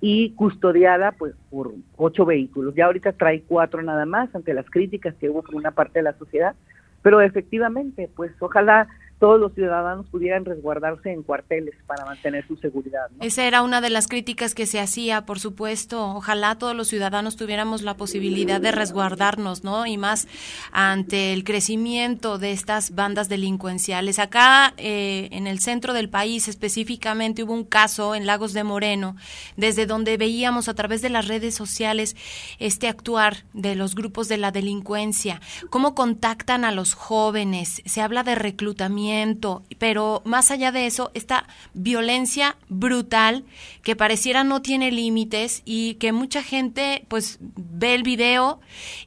y 0.00 0.30
custodiada 0.32 1.12
pues 1.12 1.34
por 1.50 1.72
ocho 1.96 2.26
vehículos. 2.26 2.74
Ya 2.74 2.86
ahorita 2.86 3.12
trae 3.12 3.42
cuatro 3.42 3.82
nada 3.82 4.04
más 4.04 4.34
ante 4.34 4.52
las 4.52 4.68
críticas 4.68 5.14
que 5.14 5.30
hubo 5.30 5.42
por 5.42 5.54
una 5.54 5.70
parte 5.70 6.00
de 6.00 6.04
la 6.04 6.12
sociedad, 6.18 6.54
pero 7.02 7.20
efectivamente 7.20 8.10
pues 8.14 8.30
ojalá 8.40 8.88
todos 9.18 9.40
los 9.40 9.54
ciudadanos 9.54 10.06
pudieran 10.10 10.44
resguardarse 10.44 11.10
en 11.10 11.22
cuarteles 11.22 11.74
para 11.86 12.04
mantener 12.04 12.46
su 12.46 12.56
seguridad. 12.56 13.06
Esa 13.20 13.44
era 13.44 13.62
una 13.62 13.80
de 13.80 13.88
las 13.88 14.08
críticas 14.08 14.54
que 14.54 14.66
se 14.66 14.78
hacía, 14.78 15.24
por 15.24 15.40
supuesto. 15.40 16.14
Ojalá 16.16 16.58
todos 16.58 16.76
los 16.76 16.88
ciudadanos 16.88 17.36
tuviéramos 17.36 17.82
la 17.82 17.96
posibilidad 17.96 18.60
de 18.60 18.72
resguardarnos, 18.72 19.64
¿no? 19.64 19.86
Y 19.86 19.96
más 19.96 20.28
ante 20.70 21.32
el 21.32 21.44
crecimiento 21.44 22.38
de 22.38 22.52
estas 22.52 22.94
bandas 22.94 23.30
delincuenciales. 23.30 24.18
Acá, 24.18 24.74
eh, 24.76 25.28
en 25.32 25.46
el 25.46 25.60
centro 25.60 25.94
del 25.94 26.10
país 26.10 26.46
específicamente, 26.48 27.42
hubo 27.42 27.54
un 27.54 27.64
caso 27.64 28.14
en 28.14 28.26
Lagos 28.26 28.52
de 28.52 28.64
Moreno, 28.64 29.16
desde 29.56 29.86
donde 29.86 30.18
veíamos 30.18 30.68
a 30.68 30.74
través 30.74 31.00
de 31.00 31.08
las 31.08 31.26
redes 31.26 31.54
sociales 31.54 32.16
este 32.58 32.86
actuar 32.86 33.44
de 33.54 33.76
los 33.76 33.94
grupos 33.94 34.28
de 34.28 34.36
la 34.36 34.50
delincuencia, 34.50 35.40
cómo 35.70 35.94
contactan 35.94 36.66
a 36.66 36.70
los 36.70 36.92
jóvenes, 36.92 37.80
se 37.86 38.02
habla 38.02 38.22
de 38.22 38.34
reclutamiento 38.34 39.05
pero 39.78 40.22
más 40.24 40.50
allá 40.50 40.72
de 40.72 40.86
eso, 40.86 41.10
esta 41.14 41.46
violencia 41.74 42.56
brutal 42.68 43.44
que 43.82 43.96
pareciera 43.96 44.44
no 44.44 44.62
tiene 44.62 44.90
límites 44.90 45.62
y 45.64 45.94
que 45.94 46.12
mucha 46.12 46.42
gente 46.42 47.04
pues 47.08 47.38
ve 47.40 47.94
el 47.94 48.02
video 48.02 48.60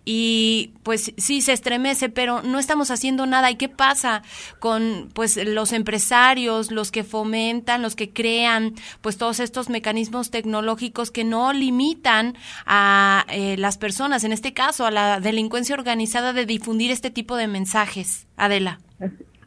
y 0.06 0.74
pues 0.84 1.14
sí 1.18 1.42
se 1.42 1.54
estremece, 1.54 2.10
pero 2.10 2.42
no 2.42 2.60
estamos 2.60 2.92
haciendo 2.92 3.26
nada. 3.26 3.52
¿Y 3.52 3.56
qué 3.56 3.70
pasa 3.70 4.24
con 4.60 5.10
pues 5.14 5.38
los 5.38 5.74
empresarios, 5.74 6.72
los 6.72 6.92
que 6.92 7.04
fomentan, 7.04 7.82
los 7.82 7.96
que 7.96 8.12
crean 8.12 8.74
pues 9.02 9.18
todos 9.18 9.40
estos 9.40 9.70
mecanismos 9.70 10.32
tecnológicos 10.32 11.12
que 11.12 11.24
no 11.24 11.54
limitan 11.54 12.36
a 12.66 13.26
eh, 13.30 13.58
las 13.58 13.78
personas, 13.78 14.24
en 14.24 14.32
este 14.32 14.54
caso 14.54 14.86
a 14.86 14.92
la 14.92 15.20
delincuencia 15.20 15.76
organizada 15.76 16.34
de 16.34 16.46
difundir 16.46 16.92
este 16.92 17.10
tipo 17.12 17.36
de 17.36 17.48
mensajes? 17.48 18.28
Adela. 18.38 18.80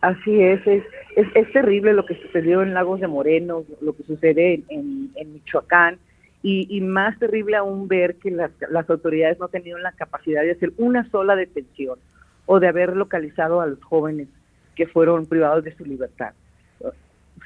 Así 0.03 0.42
es, 0.42 0.66
es, 0.66 0.82
es, 1.16 1.53
terrible 1.53 1.92
lo 1.92 2.05
que 2.05 2.16
sucedió 2.16 2.62
en 2.62 2.74
Lagos 2.74 2.98
de 3.00 3.07
Moreno, 3.07 3.64
lo 3.80 3.96
que 3.96 4.03
sucede 4.03 4.61
en, 4.68 5.11
en, 5.14 5.32
Michoacán, 5.32 5.98
y, 6.42 6.66
y, 6.76 6.80
más 6.80 7.16
terrible 7.20 7.57
aún 7.57 7.86
ver 7.86 8.16
que 8.16 8.32
las, 8.32 8.50
las 8.68 8.90
autoridades 8.90 9.38
no 9.38 9.46
tenían 9.46 9.80
la 9.80 9.92
capacidad 9.92 10.42
de 10.42 10.50
hacer 10.50 10.72
una 10.76 11.09
sola 11.11 11.36
detención 11.36 12.00
o 12.46 12.59
de 12.59 12.66
haber 12.66 12.96
localizado 12.96 13.61
a 13.61 13.66
los 13.66 13.80
jóvenes 13.84 14.26
que 14.74 14.88
fueron 14.88 15.26
privados 15.26 15.62
de 15.62 15.76
su 15.76 15.84
libertad. 15.84 16.32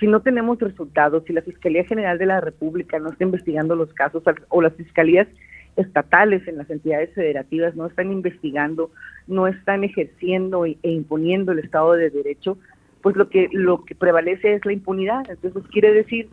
Si 0.01 0.07
no 0.07 0.21
tenemos 0.21 0.59
resultados, 0.59 1.25
si 1.27 1.35
la 1.35 1.43
Fiscalía 1.43 1.85
General 1.85 2.17
de 2.17 2.25
la 2.25 2.41
República 2.41 2.99
no 2.99 3.11
está 3.11 3.25
investigando 3.25 3.77
los 3.77 3.93
casos 3.93 4.23
o 4.49 4.63
las 4.63 4.73
fiscalías 4.75 5.29
estatales 5.77 6.47
en 6.49 6.57
las 6.57 6.69
entidades 6.71 7.13
federativas 7.15 7.77
no 7.77 7.87
están 7.87 8.11
investigando, 8.11 8.91
no 9.27 9.47
están 9.47 9.85
ejerciendo 9.85 10.67
e, 10.67 10.79
imponiendo 10.83 11.53
el 11.53 11.61
Estado 11.61 11.93
de 11.93 12.11
Derecho, 12.11 12.59
pues 13.03 13.17
lo 13.17 13.29
que 13.29 13.49
lo 13.53 13.85
que 13.85 13.95
prevalece 13.95 14.55
es 14.55 14.65
la 14.65 14.73
impunidad. 14.73 15.29
Entonces 15.29 15.63
quiere 15.71 15.93
decir 15.93 16.29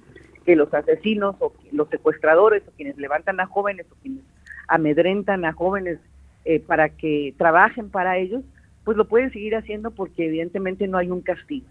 que 0.46 0.56
los 0.56 0.74
asesinos 0.74 1.36
o 1.40 1.54
los 1.72 1.90
secuestradores 1.90 2.64
o 2.68 2.72
quienes 2.72 2.98
levantan 2.98 3.40
a 3.40 3.48
jóvenes 3.48 3.86
o 3.92 3.96
quienes 4.02 4.24
amedrentan 4.68 5.46
a 5.46 5.54
jóvenes 5.54 6.00
eh, 6.46 6.60
para 6.60 6.90
que 6.90 7.34
trabajen 7.38 7.90
para 7.90 8.18
ellos, 8.18 8.44
pues 8.84 8.98
lo 8.98 9.08
pueden 9.08 9.32
seguir 9.32 9.56
haciendo 9.56 9.92
porque 9.92 10.26
evidentemente 10.26 10.88
no 10.88 10.98
hay 10.98 11.10
un 11.10 11.22
castigo. 11.22 11.66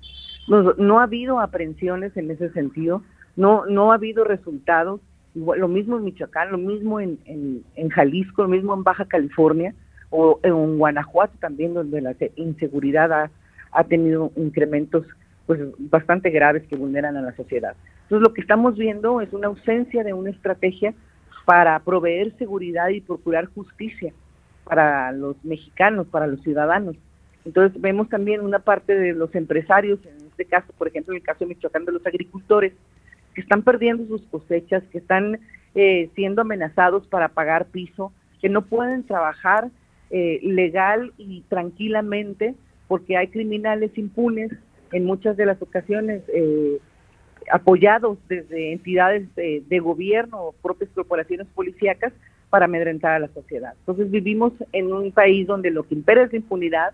No, 0.48 0.74
no 0.74 1.00
ha 1.00 1.04
habido 1.04 1.40
aprehensiones 1.40 2.16
en 2.16 2.30
ese 2.30 2.50
sentido, 2.50 3.02
no, 3.36 3.66
no 3.66 3.92
ha 3.92 3.96
habido 3.96 4.24
resultados 4.24 5.00
lo 5.34 5.68
mismo 5.68 5.96
en 5.96 6.04
Michoacán, 6.04 6.52
lo 6.52 6.58
mismo 6.58 7.00
en, 7.00 7.18
en, 7.26 7.88
Jalisco, 7.88 8.42
lo 8.42 8.48
mismo 8.48 8.74
en 8.74 8.84
Baja 8.84 9.06
California 9.06 9.74
o 10.10 10.38
en 10.42 10.78
Guanajuato 10.78 11.34
también, 11.40 11.74
donde 11.74 12.00
la 12.00 12.14
inseguridad 12.36 13.12
ha, 13.12 13.30
ha 13.72 13.84
tenido 13.84 14.30
incrementos 14.36 15.06
pues 15.46 15.60
bastante 15.78 16.30
graves 16.30 16.64
que 16.68 16.76
vulneran 16.76 17.16
a 17.16 17.22
la 17.22 17.34
sociedad. 17.34 17.74
Entonces 18.02 18.28
lo 18.28 18.34
que 18.34 18.42
estamos 18.42 18.76
viendo 18.76 19.20
es 19.20 19.32
una 19.32 19.48
ausencia 19.48 20.04
de 20.04 20.12
una 20.12 20.30
estrategia 20.30 20.94
para 21.44 21.78
proveer 21.80 22.36
seguridad 22.36 22.88
y 22.90 23.00
procurar 23.00 23.46
justicia 23.46 24.12
para 24.64 25.12
los 25.12 25.42
mexicanos, 25.44 26.06
para 26.06 26.26
los 26.26 26.40
ciudadanos. 26.42 26.96
Entonces 27.44 27.80
vemos 27.80 28.08
también 28.08 28.40
una 28.40 28.60
parte 28.60 28.94
de 28.94 29.14
los 29.14 29.34
empresarios, 29.34 29.98
en 30.04 30.26
este 30.28 30.44
caso, 30.44 30.72
por 30.78 30.88
ejemplo, 30.88 31.12
en 31.12 31.18
el 31.20 31.26
caso 31.26 31.40
de 31.40 31.46
Michoacán, 31.46 31.84
de 31.84 31.92
los 31.92 32.06
agricultores, 32.06 32.72
que 33.34 33.40
están 33.40 33.62
perdiendo 33.62 34.06
sus 34.06 34.22
cosechas, 34.28 34.82
que 34.90 34.98
están 34.98 35.40
eh, 35.74 36.10
siendo 36.14 36.42
amenazados 36.42 37.06
para 37.06 37.28
pagar 37.28 37.66
piso, 37.66 38.12
que 38.40 38.48
no 38.48 38.62
pueden 38.62 39.04
trabajar 39.04 39.70
eh, 40.10 40.40
legal 40.42 41.12
y 41.16 41.42
tranquilamente 41.48 42.54
porque 42.88 43.16
hay 43.16 43.28
criminales 43.28 43.96
impunes 43.96 44.50
en 44.92 45.06
muchas 45.06 45.36
de 45.36 45.46
las 45.46 45.62
ocasiones 45.62 46.22
eh, 46.28 46.78
apoyados 47.50 48.18
desde 48.28 48.72
entidades 48.72 49.34
de, 49.34 49.62
de, 49.66 49.78
gobierno 49.80 50.42
o 50.42 50.52
propias 50.52 50.90
corporaciones 50.90 51.46
policíacas 51.54 52.12
para 52.50 52.66
amedrentar 52.66 53.12
a 53.14 53.18
la 53.20 53.28
sociedad. 53.28 53.72
Entonces 53.78 54.10
vivimos 54.10 54.52
en 54.72 54.92
un 54.92 55.10
país 55.12 55.46
donde 55.46 55.70
lo 55.70 55.84
que 55.84 55.94
impera 55.94 56.24
es 56.24 56.32
la 56.32 56.38
impunidad, 56.38 56.92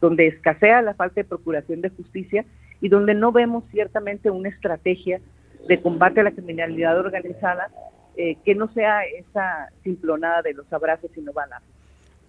donde 0.00 0.28
escasea 0.28 0.82
la 0.82 0.94
falta 0.94 1.20
de 1.20 1.24
procuración 1.24 1.80
de 1.80 1.88
justicia 1.90 2.44
y 2.80 2.88
donde 2.88 3.14
no 3.14 3.32
vemos 3.32 3.64
ciertamente 3.72 4.30
una 4.30 4.48
estrategia 4.48 5.20
de 5.68 5.80
combate 5.80 6.20
a 6.20 6.24
la 6.24 6.32
criminalidad 6.32 6.98
organizada, 6.98 7.68
eh, 8.16 8.36
que 8.44 8.54
no 8.54 8.72
sea 8.72 9.04
esa 9.04 9.68
simplonada 9.82 10.42
de 10.42 10.54
los 10.54 10.72
abrazos 10.72 11.10
y 11.16 11.20
no 11.20 11.32
balazos. 11.32 11.68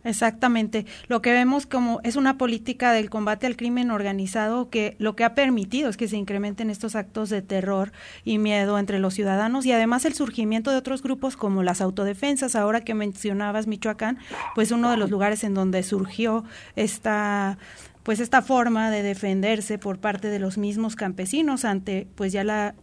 Exactamente. 0.03 0.85
Lo 1.07 1.21
que 1.21 1.31
vemos 1.31 1.65
como 1.65 1.99
es 2.03 2.15
una 2.15 2.37
política 2.37 2.91
del 2.91 3.09
combate 3.09 3.45
al 3.45 3.55
crimen 3.55 3.91
organizado 3.91 4.69
que 4.69 4.95
lo 4.97 5.15
que 5.15 5.23
ha 5.23 5.35
permitido 5.35 5.89
es 5.89 5.97
que 5.97 6.07
se 6.07 6.17
incrementen 6.17 6.69
estos 6.69 6.95
actos 6.95 7.29
de 7.29 7.41
terror 7.41 7.91
y 8.23 8.39
miedo 8.39 8.79
entre 8.79 8.99
los 8.99 9.13
ciudadanos 9.13 9.65
y 9.65 9.71
además 9.71 10.05
el 10.05 10.13
surgimiento 10.13 10.71
de 10.71 10.77
otros 10.77 11.03
grupos 11.03 11.37
como 11.37 11.61
las 11.61 11.81
autodefensas. 11.81 12.55
Ahora 12.55 12.81
que 12.81 12.95
mencionabas 12.95 13.67
Michoacán, 13.67 14.17
pues 14.55 14.71
uno 14.71 14.89
de 14.89 14.97
los 14.97 15.11
lugares 15.11 15.43
en 15.43 15.53
donde 15.53 15.83
surgió 15.83 16.43
esta 16.75 17.57
pues 18.03 18.19
esta 18.19 18.41
forma 18.41 18.89
de 18.89 19.03
defenderse 19.03 19.77
por 19.77 19.99
parte 19.99 20.29
de 20.29 20.39
los 20.39 20.57
mismos 20.57 20.95
campesinos 20.95 21.65
ante 21.65 22.07
pues 22.15 22.31
ya 22.31 22.43
la 22.43 22.73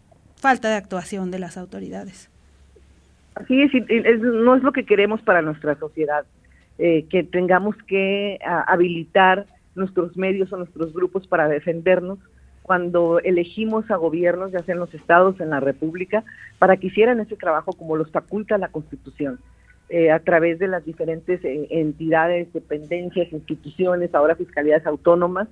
falta 0.40 0.68
de 0.68 0.76
actuación 0.76 1.30
de 1.30 1.38
las 1.38 1.56
autoridades. 1.56 2.30
Así 3.34 3.62
es, 3.62 3.72
no 4.22 4.56
es 4.56 4.62
lo 4.62 4.72
que 4.72 4.84
queremos 4.84 5.20
para 5.22 5.42
nuestra 5.42 5.76
sociedad, 5.76 6.24
eh, 6.78 7.06
que 7.10 7.22
tengamos 7.22 7.76
que 7.86 8.38
habilitar 8.66 9.46
nuestros 9.74 10.16
medios 10.16 10.52
o 10.52 10.56
nuestros 10.56 10.92
grupos 10.92 11.26
para 11.26 11.48
defendernos 11.48 12.18
cuando 12.62 13.18
elegimos 13.20 13.90
a 13.90 13.96
gobiernos, 13.96 14.52
ya 14.52 14.62
sea 14.62 14.74
en 14.74 14.80
los 14.80 14.92
estados, 14.92 15.40
en 15.40 15.50
la 15.50 15.60
república, 15.60 16.24
para 16.58 16.76
que 16.76 16.88
hicieran 16.88 17.20
ese 17.20 17.36
trabajo 17.36 17.72
como 17.72 17.96
los 17.96 18.10
faculta 18.10 18.58
la 18.58 18.68
Constitución. 18.68 19.38
eh, 19.88 20.10
a 20.10 20.18
través 20.18 20.58
de 20.58 20.68
las 20.68 20.84
diferentes 20.84 21.42
eh, 21.44 21.66
entidades, 21.70 22.52
dependencias, 22.52 23.32
instituciones, 23.32 24.14
ahora 24.14 24.36
fiscalías 24.36 24.86
autónomas, 24.86 25.48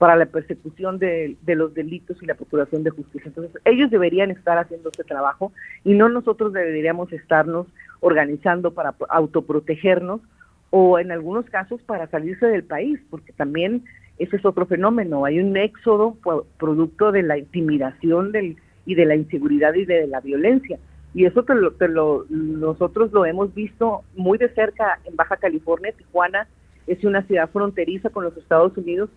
para 0.00 0.16
la 0.16 0.24
persecución 0.24 0.98
de, 0.98 1.36
los 1.46 1.74
delitos 1.74 2.22
y 2.22 2.26
la 2.26 2.34
procuración 2.34 2.82
de 2.82 2.88
justicia. 2.88 3.28
Entonces, 3.28 3.60
ellos 3.66 3.90
deberían 3.90 4.30
estar 4.30 4.56
haciendo 4.56 4.88
este 4.88 5.04
trabajo 5.04 5.52
y 5.84 5.92
no 5.92 6.08
nosotros 6.08 6.54
deberíamos 6.54 7.12
estarnos 7.12 7.66
organizando 8.00 8.72
para 8.72 8.94
autoprotegernos 9.10 10.22
o 10.70 10.98
en 10.98 11.12
algunos 11.12 11.44
casos 11.50 11.82
para 11.82 12.06
salirse 12.06 12.46
del 12.46 12.64
país, 12.64 12.98
porque 13.10 13.34
también 13.34 13.84
ese 14.16 14.36
es 14.36 14.44
otro 14.46 14.64
fenómeno. 14.64 15.26
Hay 15.26 15.38
un 15.38 15.54
éxodo 15.58 16.16
producto 16.56 17.12
de 17.12 17.22
la 17.22 17.36
intimidación 17.36 18.32
del, 18.32 18.56
y 18.86 18.94
de 18.94 19.04
la 19.04 19.16
inseguridad 19.16 19.74
y 19.74 19.84
de 19.84 20.06
la 20.06 20.20
violencia. 20.20 20.78
Y 21.12 21.26
eso 21.26 21.44
te 21.44 21.88
lo, 21.88 22.24
nosotros 22.30 23.12
lo 23.12 23.26
hemos 23.26 23.52
visto 23.54 24.00
muy 24.16 24.38
de 24.38 24.48
cerca 24.54 24.98
en 25.04 25.14
Baja 25.14 25.36
California. 25.36 25.92
Tijuana 25.92 26.48
es 26.86 27.04
una 27.04 27.20
ciudad 27.24 27.50
fronteriza 27.50 28.08
con 28.08 28.24
los 28.24 28.34
Estados 28.38 28.74
Unidos 28.78 29.10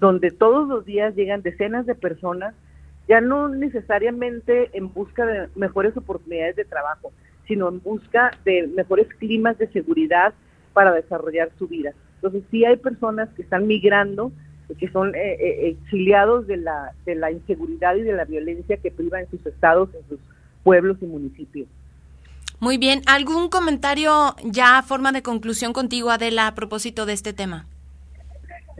donde 0.00 0.30
todos 0.30 0.66
los 0.66 0.84
días 0.84 1.14
llegan 1.14 1.42
decenas 1.42 1.86
de 1.86 1.94
personas, 1.94 2.54
ya 3.06 3.20
no 3.20 3.48
necesariamente 3.48 4.70
en 4.72 4.92
busca 4.92 5.26
de 5.26 5.48
mejores 5.54 5.96
oportunidades 5.96 6.56
de 6.56 6.64
trabajo, 6.64 7.12
sino 7.46 7.68
en 7.68 7.80
busca 7.80 8.30
de 8.44 8.66
mejores 8.68 9.08
climas 9.18 9.58
de 9.58 9.68
seguridad 9.68 10.32
para 10.72 10.92
desarrollar 10.92 11.50
su 11.58 11.68
vida. 11.68 11.92
Entonces 12.16 12.42
sí 12.50 12.64
hay 12.64 12.76
personas 12.76 13.28
que 13.30 13.42
están 13.42 13.66
migrando, 13.66 14.32
que 14.78 14.88
son 14.88 15.14
eh, 15.14 15.34
eh, 15.34 15.68
exiliados 15.68 16.46
de 16.46 16.56
la, 16.58 16.92
de 17.04 17.16
la 17.16 17.32
inseguridad 17.32 17.96
y 17.96 18.02
de 18.02 18.12
la 18.12 18.24
violencia 18.24 18.76
que 18.76 18.90
priva 18.90 19.20
en 19.20 19.28
sus 19.28 19.44
estados, 19.44 19.90
en 19.94 20.08
sus 20.08 20.20
pueblos 20.62 20.96
y 21.00 21.06
municipios. 21.06 21.66
Muy 22.60 22.78
bien, 22.78 23.02
¿algún 23.06 23.48
comentario 23.48 24.36
ya 24.44 24.78
a 24.78 24.82
forma 24.82 25.12
de 25.12 25.22
conclusión 25.22 25.72
contigo, 25.72 26.10
Adela, 26.10 26.46
a 26.46 26.54
propósito 26.54 27.06
de 27.06 27.14
este 27.14 27.32
tema? 27.32 27.66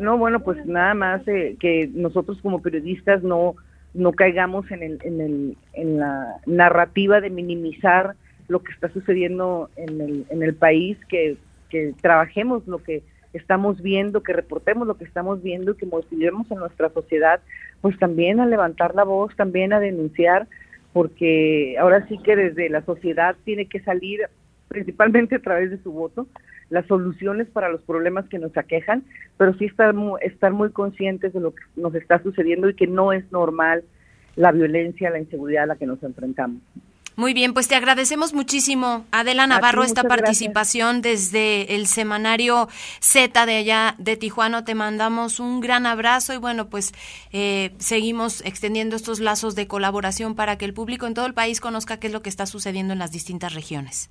No, 0.00 0.18
bueno, 0.18 0.40
pues 0.40 0.64
nada 0.66 0.94
más 0.94 1.26
eh, 1.28 1.56
que 1.60 1.88
nosotros 1.92 2.38
como 2.42 2.62
periodistas 2.62 3.22
no 3.22 3.54
no 3.94 4.12
caigamos 4.12 4.70
en, 4.70 4.82
el, 4.82 4.98
en, 5.02 5.20
el, 5.20 5.56
en 5.72 5.98
la 5.98 6.36
narrativa 6.46 7.20
de 7.20 7.30
minimizar 7.30 8.14
lo 8.48 8.62
que 8.62 8.72
está 8.72 8.88
sucediendo 8.92 9.70
en 9.76 10.00
el, 10.00 10.26
en 10.30 10.42
el 10.42 10.54
país, 10.54 10.96
que, 11.08 11.36
que 11.68 11.94
trabajemos 12.00 12.66
lo 12.66 12.82
que 12.82 13.02
estamos 13.32 13.80
viendo, 13.80 14.22
que 14.22 14.32
reportemos 14.32 14.86
lo 14.86 14.96
que 14.96 15.04
estamos 15.04 15.42
viendo, 15.42 15.76
que 15.76 15.86
motivemos 15.86 16.50
a 16.50 16.56
nuestra 16.56 16.90
sociedad, 16.90 17.40
pues 17.80 17.98
también 17.98 18.40
a 18.40 18.46
levantar 18.46 18.94
la 18.94 19.04
voz, 19.04 19.34
también 19.36 19.72
a 19.72 19.80
denunciar, 19.80 20.48
porque 20.92 21.76
ahora 21.78 22.06
sí 22.08 22.18
que 22.18 22.34
desde 22.34 22.68
la 22.68 22.82
sociedad 22.82 23.36
tiene 23.44 23.66
que 23.66 23.80
salir 23.80 24.20
principalmente 24.68 25.36
a 25.36 25.40
través 25.40 25.70
de 25.70 25.78
su 25.78 25.92
voto, 25.92 26.26
las 26.70 26.86
soluciones 26.86 27.48
para 27.48 27.68
los 27.68 27.82
problemas 27.82 28.28
que 28.28 28.38
nos 28.38 28.56
aquejan, 28.56 29.04
pero 29.36 29.54
sí 29.54 29.66
estar 29.66 29.92
muy, 29.92 30.20
estar 30.22 30.52
muy 30.52 30.70
conscientes 30.70 31.32
de 31.32 31.40
lo 31.40 31.54
que 31.54 31.62
nos 31.76 31.94
está 31.94 32.22
sucediendo 32.22 32.68
y 32.68 32.74
que 32.74 32.86
no 32.86 33.12
es 33.12 33.30
normal 33.30 33.84
la 34.36 34.52
violencia, 34.52 35.10
la 35.10 35.18
inseguridad 35.18 35.64
a 35.64 35.66
la 35.66 35.76
que 35.76 35.86
nos 35.86 36.02
enfrentamos. 36.02 36.62
Muy 37.16 37.34
bien, 37.34 37.52
pues 37.52 37.68
te 37.68 37.74
agradecemos 37.74 38.32
muchísimo, 38.32 39.04
Adela 39.10 39.46
Navarro, 39.46 39.82
esta 39.82 40.04
participación 40.04 41.02
desde 41.02 41.74
el 41.74 41.86
semanario 41.86 42.68
Z 43.00 43.44
de 43.44 43.56
allá 43.56 43.94
de 43.98 44.16
Tijuana. 44.16 44.64
Te 44.64 44.74
mandamos 44.74 45.38
un 45.38 45.60
gran 45.60 45.84
abrazo 45.84 46.32
y 46.32 46.38
bueno, 46.38 46.70
pues 46.70 46.92
eh, 47.32 47.74
seguimos 47.78 48.42
extendiendo 48.46 48.96
estos 48.96 49.20
lazos 49.20 49.54
de 49.54 49.66
colaboración 49.66 50.34
para 50.34 50.56
que 50.56 50.64
el 50.64 50.72
público 50.72 51.06
en 51.06 51.14
todo 51.14 51.26
el 51.26 51.34
país 51.34 51.60
conozca 51.60 51.98
qué 51.98 52.06
es 52.06 52.12
lo 52.12 52.22
que 52.22 52.30
está 52.30 52.46
sucediendo 52.46 52.94
en 52.94 53.00
las 53.00 53.12
distintas 53.12 53.54
regiones. 53.54 54.08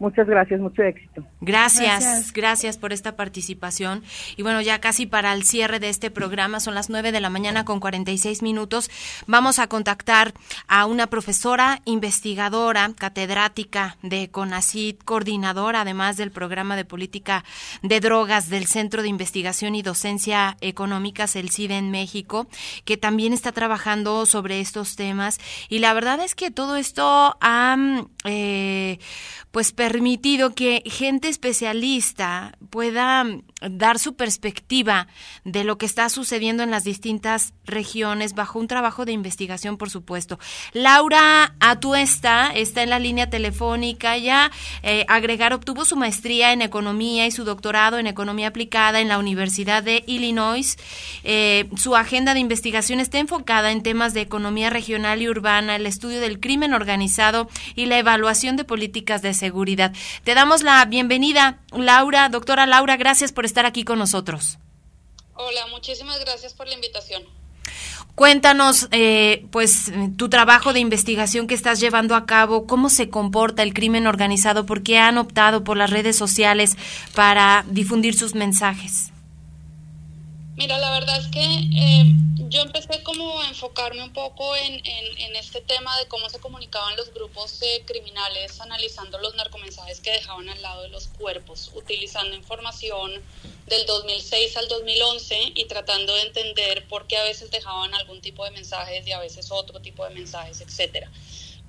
Muchas 0.00 0.26
gracias, 0.26 0.58
mucho 0.60 0.82
éxito. 0.82 1.22
Gracias, 1.42 2.32
gracias, 2.32 2.78
por 2.78 2.94
esta 2.94 3.16
participación. 3.16 4.02
Y 4.38 4.42
bueno, 4.42 4.62
ya 4.62 4.80
casi 4.80 5.04
para 5.04 5.34
el 5.34 5.42
cierre 5.42 5.78
de 5.78 5.90
este 5.90 6.10
programa, 6.10 6.58
son 6.58 6.74
las 6.74 6.88
9 6.88 7.12
de 7.12 7.20
la 7.20 7.28
mañana 7.28 7.66
con 7.66 7.80
46 7.80 8.40
minutos. 8.42 8.90
Vamos 9.26 9.58
a 9.58 9.66
contactar 9.66 10.32
a 10.68 10.86
una 10.86 11.08
profesora, 11.08 11.82
investigadora, 11.84 12.90
catedrática 12.96 13.98
de 14.02 14.30
CONACID, 14.30 14.96
coordinadora 15.04 15.82
además 15.82 16.16
del 16.16 16.30
programa 16.30 16.76
de 16.76 16.86
política 16.86 17.44
de 17.82 18.00
drogas 18.00 18.48
del 18.48 18.66
Centro 18.68 19.02
de 19.02 19.08
Investigación 19.08 19.74
y 19.74 19.82
Docencia 19.82 20.56
Económicas, 20.62 21.36
el 21.36 21.50
CIDE 21.50 21.76
en 21.76 21.90
México, 21.90 22.46
que 22.86 22.96
también 22.96 23.34
está 23.34 23.52
trabajando 23.52 24.24
sobre 24.24 24.60
estos 24.60 24.96
temas. 24.96 25.38
Y 25.68 25.80
la 25.80 25.92
verdad 25.92 26.20
es 26.20 26.34
que 26.34 26.50
todo 26.50 26.76
esto 26.76 27.36
ha, 27.42 27.76
eh, 28.24 28.98
pues, 29.50 29.72
permitido 29.72 29.89
que 30.54 30.82
gente 30.86 31.28
especialista 31.28 32.52
pueda 32.70 33.26
dar 33.60 33.98
su 33.98 34.14
perspectiva 34.14 35.08
de 35.44 35.64
lo 35.64 35.78
que 35.78 35.86
está 35.86 36.08
sucediendo 36.08 36.62
en 36.62 36.70
las 36.70 36.84
distintas 36.84 37.52
regiones 37.64 38.34
bajo 38.34 38.58
un 38.58 38.68
trabajo 38.68 39.04
de 39.04 39.12
investigación, 39.12 39.76
por 39.76 39.90
supuesto. 39.90 40.38
Laura 40.72 41.54
Atuesta 41.58 42.52
está 42.54 42.82
en 42.82 42.90
la 42.90 42.98
línea 42.98 43.30
telefónica, 43.30 44.16
ya 44.16 44.50
eh, 44.82 45.04
agregar 45.08 45.52
obtuvo 45.52 45.84
su 45.84 45.96
maestría 45.96 46.52
en 46.52 46.62
economía 46.62 47.26
y 47.26 47.32
su 47.32 47.44
doctorado 47.44 47.98
en 47.98 48.06
economía 48.06 48.48
aplicada 48.48 49.00
en 49.00 49.08
la 49.08 49.18
Universidad 49.18 49.82
de 49.82 50.04
Illinois. 50.06 50.76
Eh, 51.24 51.68
su 51.76 51.96
agenda 51.96 52.34
de 52.34 52.40
investigación 52.40 53.00
está 53.00 53.18
enfocada 53.18 53.72
en 53.72 53.82
temas 53.82 54.14
de 54.14 54.20
economía 54.20 54.70
regional 54.70 55.20
y 55.20 55.28
urbana, 55.28 55.76
el 55.76 55.86
estudio 55.86 56.20
del 56.20 56.38
crimen 56.38 56.74
organizado 56.74 57.48
y 57.74 57.86
la 57.86 57.98
evaluación 57.98 58.56
de 58.56 58.64
políticas 58.64 59.20
de 59.22 59.34
seguridad. 59.34 59.79
Te 60.24 60.34
damos 60.34 60.62
la 60.62 60.84
bienvenida, 60.84 61.58
Laura, 61.72 62.28
doctora 62.28 62.66
Laura, 62.66 62.96
gracias 62.96 63.32
por 63.32 63.44
estar 63.44 63.66
aquí 63.66 63.84
con 63.84 63.98
nosotros. 63.98 64.58
Hola, 65.34 65.66
muchísimas 65.68 66.20
gracias 66.20 66.52
por 66.52 66.68
la 66.68 66.74
invitación. 66.74 67.22
Cuéntanos, 68.14 68.88
eh, 68.90 69.46
pues, 69.50 69.90
tu 70.18 70.28
trabajo 70.28 70.74
de 70.74 70.80
investigación 70.80 71.46
que 71.46 71.54
estás 71.54 71.80
llevando 71.80 72.14
a 72.14 72.26
cabo, 72.26 72.66
cómo 72.66 72.90
se 72.90 73.08
comporta 73.08 73.62
el 73.62 73.72
crimen 73.72 74.06
organizado, 74.06 74.66
por 74.66 74.82
qué 74.82 74.98
han 74.98 75.16
optado 75.16 75.64
por 75.64 75.78
las 75.78 75.88
redes 75.88 76.16
sociales 76.16 76.76
para 77.14 77.64
difundir 77.70 78.14
sus 78.14 78.34
mensajes. 78.34 79.09
Mira, 80.60 80.76
la 80.76 80.90
verdad 80.90 81.18
es 81.18 81.26
que 81.28 81.40
eh, 81.42 82.04
yo 82.50 82.60
empecé 82.60 83.02
como 83.02 83.40
a 83.40 83.48
enfocarme 83.48 84.04
un 84.04 84.12
poco 84.12 84.54
en, 84.56 84.74
en, 84.84 85.34
este 85.36 85.62
tema 85.62 85.98
de 85.98 86.06
cómo 86.06 86.28
se 86.28 86.38
comunicaban 86.38 86.94
los 86.96 87.14
grupos 87.14 87.62
criminales 87.86 88.60
analizando 88.60 89.18
los 89.20 89.34
narcomensajes 89.36 90.00
que 90.00 90.10
dejaban 90.10 90.50
al 90.50 90.60
lado 90.60 90.82
de 90.82 90.90
los 90.90 91.08
cuerpos, 91.08 91.70
utilizando 91.74 92.36
información 92.36 93.10
del 93.68 93.86
2006 93.86 94.54
al 94.58 94.68
2011 94.68 95.52
y 95.54 95.64
tratando 95.64 96.14
de 96.14 96.24
entender 96.24 96.86
por 96.88 97.06
qué 97.06 97.16
a 97.16 97.24
veces 97.24 97.50
dejaban 97.50 97.94
algún 97.94 98.20
tipo 98.20 98.44
de 98.44 98.50
mensajes 98.50 99.06
y 99.06 99.12
a 99.12 99.18
veces 99.18 99.50
otro 99.50 99.80
tipo 99.80 100.04
de 100.04 100.10
mensajes, 100.10 100.60
etcétera. 100.60 101.10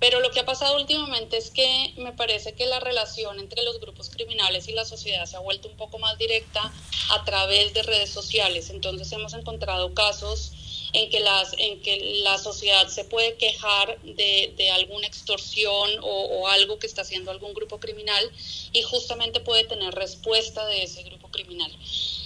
Pero 0.01 0.19
lo 0.19 0.31
que 0.31 0.39
ha 0.39 0.45
pasado 0.45 0.77
últimamente 0.77 1.37
es 1.37 1.51
que 1.51 1.93
me 1.97 2.11
parece 2.11 2.53
que 2.53 2.65
la 2.65 2.79
relación 2.79 3.39
entre 3.39 3.61
los 3.61 3.79
grupos 3.79 4.09
criminales 4.09 4.67
y 4.67 4.71
la 4.71 4.83
sociedad 4.83 5.27
se 5.27 5.35
ha 5.35 5.39
vuelto 5.39 5.67
un 5.67 5.77
poco 5.77 5.99
más 5.99 6.17
directa 6.17 6.73
a 7.11 7.23
través 7.23 7.75
de 7.75 7.83
redes 7.83 8.09
sociales. 8.09 8.71
Entonces 8.71 9.11
hemos 9.11 9.35
encontrado 9.35 9.93
casos 9.93 10.53
en 10.93 11.11
que, 11.11 11.19
las, 11.19 11.53
en 11.59 11.83
que 11.83 12.21
la 12.23 12.39
sociedad 12.39 12.87
se 12.87 13.05
puede 13.05 13.35
quejar 13.35 14.01
de, 14.01 14.51
de 14.57 14.71
alguna 14.71 15.05
extorsión 15.05 15.91
o, 16.01 16.47
algo 16.47 16.79
que 16.79 16.87
está 16.87 17.03
haciendo 17.03 17.29
algún 17.29 17.53
grupo 17.53 17.79
criminal 17.79 18.29
y 18.73 18.81
justamente 18.81 19.39
puede 19.39 19.65
tener 19.65 19.93
respuesta 19.93 20.65
de 20.65 20.81
ese 20.81 21.03
grupo 21.03 21.29
criminal. 21.29 21.71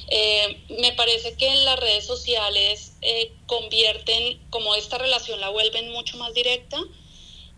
Eh, 0.08 0.62
me 0.70 0.94
parece 0.94 1.36
que 1.36 1.54
las 1.56 1.78
redes 1.78 2.06
sociales 2.06 2.94
eh, 3.02 3.34
convierten, 3.48 4.40
como 4.50 4.76
esta 4.76 4.98
relación 4.98 5.42
la 5.42 5.50
vuelven 5.50 5.92
mucho 5.92 6.16
más 6.18 6.34
directa, 6.34 6.82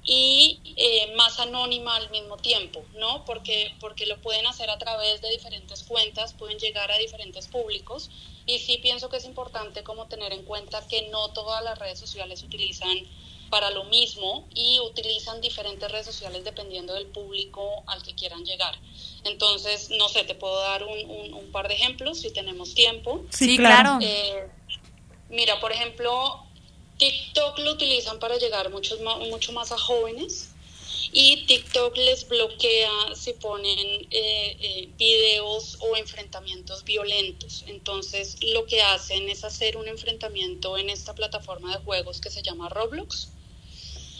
y 0.09 0.61
eh, 0.77 1.13
más 1.17 1.37
anónima 1.37 1.97
al 1.97 2.09
mismo 2.09 2.37
tiempo, 2.37 2.81
¿no? 2.95 3.25
Porque, 3.25 3.75
porque 3.81 4.05
lo 4.05 4.17
pueden 4.21 4.47
hacer 4.47 4.69
a 4.69 4.77
través 4.77 5.21
de 5.21 5.29
diferentes 5.29 5.83
cuentas, 5.83 6.33
pueden 6.33 6.57
llegar 6.57 6.89
a 6.89 6.97
diferentes 6.97 7.47
públicos 7.47 8.09
y 8.45 8.59
sí 8.59 8.77
pienso 8.77 9.09
que 9.09 9.17
es 9.17 9.25
importante 9.25 9.83
como 9.83 10.07
tener 10.07 10.31
en 10.31 10.43
cuenta 10.43 10.87
que 10.87 11.09
no 11.09 11.33
todas 11.33 11.61
las 11.61 11.77
redes 11.77 11.99
sociales 11.99 12.41
utilizan 12.41 12.97
para 13.49 13.69
lo 13.69 13.83
mismo 13.83 14.47
y 14.55 14.79
utilizan 14.79 15.41
diferentes 15.41 15.91
redes 15.91 16.05
sociales 16.05 16.45
dependiendo 16.45 16.93
del 16.93 17.07
público 17.07 17.83
al 17.87 18.01
que 18.01 18.15
quieran 18.15 18.45
llegar. 18.45 18.75
Entonces, 19.25 19.89
no 19.89 20.07
sé, 20.07 20.23
te 20.23 20.35
puedo 20.35 20.57
dar 20.61 20.83
un, 20.83 21.33
un, 21.33 21.51
par 21.51 21.67
de 21.67 21.73
ejemplos 21.73 22.21
si 22.21 22.31
tenemos 22.31 22.73
tiempo. 22.73 23.25
Sí, 23.29 23.57
claro. 23.57 23.99
Eh, 24.01 24.47
mira, 25.29 25.59
por 25.59 25.73
ejemplo, 25.73 26.46
TikTok 26.97 27.59
lo 27.59 27.73
utilizan 27.73 28.19
para 28.19 28.37
llegar 28.37 28.69
mucho 28.69 28.97
mucho 29.29 29.51
más 29.53 29.71
a 29.71 29.77
jóvenes 29.77 30.49
y 31.11 31.45
TikTok 31.45 31.95
les 31.97 32.27
bloquea 32.27 33.15
si 33.15 33.33
ponen 33.33 34.07
eh, 34.11 34.57
eh, 34.59 34.89
videos 34.97 35.77
o 35.79 35.95
enfrentamientos 35.95 36.83
violentos. 36.83 37.63
Entonces 37.67 38.37
lo 38.43 38.65
que 38.65 38.81
hacen 38.81 39.29
es 39.29 39.43
hacer 39.43 39.77
un 39.77 39.87
enfrentamiento 39.87 40.77
en 40.77 40.89
esta 40.89 41.13
plataforma 41.15 41.71
de 41.75 41.83
juegos 41.83 42.19
que 42.19 42.29
se 42.29 42.41
llama 42.41 42.69
Roblox. 42.69 43.29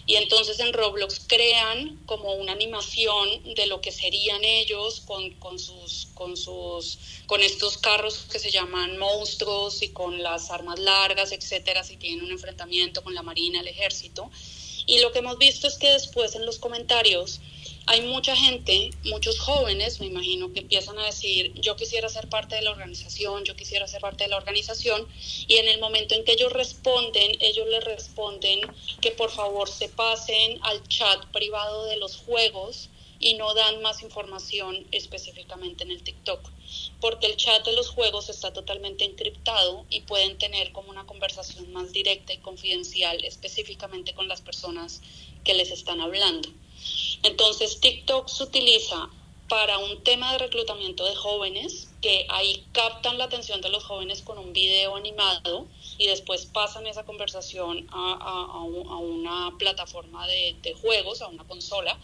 Y 0.08 0.16
entonces 0.16 0.62
en 0.62 0.72
Roblox 0.72 1.20
crean 1.28 2.00
como 2.06 2.34
una 2.36 2.54
animación 2.54 3.54
de 3.56 3.68
lo 3.68 3.82
que 3.82 3.92
serían 3.92 4.42
ellos 4.46 5.02
con, 5.02 5.32
con, 5.32 5.60
sus, 5.60 6.08
con, 6.14 6.38
sus, 6.38 6.98
con 7.26 7.44
estos 7.44 7.78
carros 7.78 8.26
que 8.32 8.40
se 8.40 8.50
llaman 8.50 8.98
monstruos 8.98 9.82
y 9.82 9.90
con 9.90 10.24
las 10.24 10.50
armas 10.50 10.80
largas, 10.80 11.34
etcétera, 11.34 11.84
si 11.84 11.98
tienen 11.98 12.24
un 12.24 12.32
enfrentamiento 12.32 13.04
con 13.04 13.14
la 13.16 13.22
marina, 13.22 13.60
el 13.60 13.68
ejército. 13.68 14.32
Y 14.86 15.00
lo 15.00 15.12
que 15.12 15.20
hemos 15.20 15.38
visto 15.38 15.68
es 15.68 15.78
que 15.78 15.90
después 15.90 16.36
en 16.36 16.46
los 16.46 16.58
comentarios 16.58 17.42
hay 17.90 18.02
mucha 18.02 18.36
gente, 18.36 18.92
muchos 19.06 19.40
jóvenes, 19.40 20.02
me 20.02 20.08
imagino, 20.08 20.52
que 20.52 20.60
empiezan 20.60 21.00
a 21.00 21.06
decir, 21.06 21.54
yo 21.56 21.78
quisiera 21.78 22.10
ser 22.10 22.28
parte 22.28 22.56
de 22.56 22.62
la 22.62 22.72
organización, 22.72 23.46
yo 23.46 23.56
quisiera 23.56 23.88
ser 23.88 24.02
parte 24.02 24.26
de 24.26 24.30
la 24.30 24.36
organización, 24.36 25.08
y 25.48 25.56
en 25.56 25.70
el 25.70 25.80
momento 25.80 26.14
en 26.14 26.26
que 26.26 26.34
ellos 26.34 26.52
responden, 26.52 27.38
ellos 27.40 27.66
les 27.70 27.84
responden 27.86 28.60
que 29.00 29.12
por 29.12 29.32
favor 29.32 29.70
se 29.70 29.88
pasen 29.88 30.60
al 30.64 30.86
chat 30.90 31.28
privado 31.28 31.86
de 31.86 31.96
los 31.96 32.18
juegos 32.18 32.90
y 33.20 33.36
no 33.36 33.54
dan 33.54 33.82
más 33.82 34.04
información 34.04 34.86
específicamente 34.92 35.86
en 35.86 35.92
el 35.92 36.04
TikTok, 36.04 36.42
porque 37.00 37.28
el 37.28 37.38
chat 37.38 37.66
de 37.66 37.72
los 37.72 37.88
juegos 37.88 38.28
está 38.28 38.52
totalmente 38.52 39.06
encriptado 39.06 39.86
y 39.90 40.02
pueden 40.02 40.38
tener 40.38 40.74
como 40.74 40.90
una 40.90 41.06
conversación 41.06 41.72
más 41.72 41.94
directa 41.94 42.34
y 42.34 42.38
confidencial 42.40 43.24
específicamente 43.24 44.14
con 44.14 44.28
las 44.28 44.42
personas 44.42 45.02
que 45.46 45.54
les 45.54 45.72
están 45.72 46.02
hablando. 46.02 46.50
Entonces 47.24 47.80
TikTok 47.80 48.28
se 48.28 48.44
utiliza 48.44 49.10
para 49.50 49.78
un 49.78 50.04
tema 50.04 50.34
de 50.34 50.40
reclutamiento 50.40 51.06
de 51.06 51.16
jóvenes, 51.16 51.90
que 52.02 52.26
ahí 52.30 52.66
captan 52.74 53.18
la 53.18 53.26
atención 53.26 53.62
de 53.62 53.70
los 53.70 53.84
jóvenes 53.84 54.22
con 54.22 54.38
un 54.38 54.52
video 54.52 54.96
animado 54.96 55.68
y 55.98 56.08
después 56.08 56.46
pasan 56.46 56.86
esa 56.86 57.06
conversación 57.06 57.88
a, 57.92 58.64
una 58.64 59.54
plataforma 59.58 60.28
de, 60.28 60.76
juegos, 60.82 61.22
a 61.22 61.28
una 61.28 61.46
consola. 61.46 61.98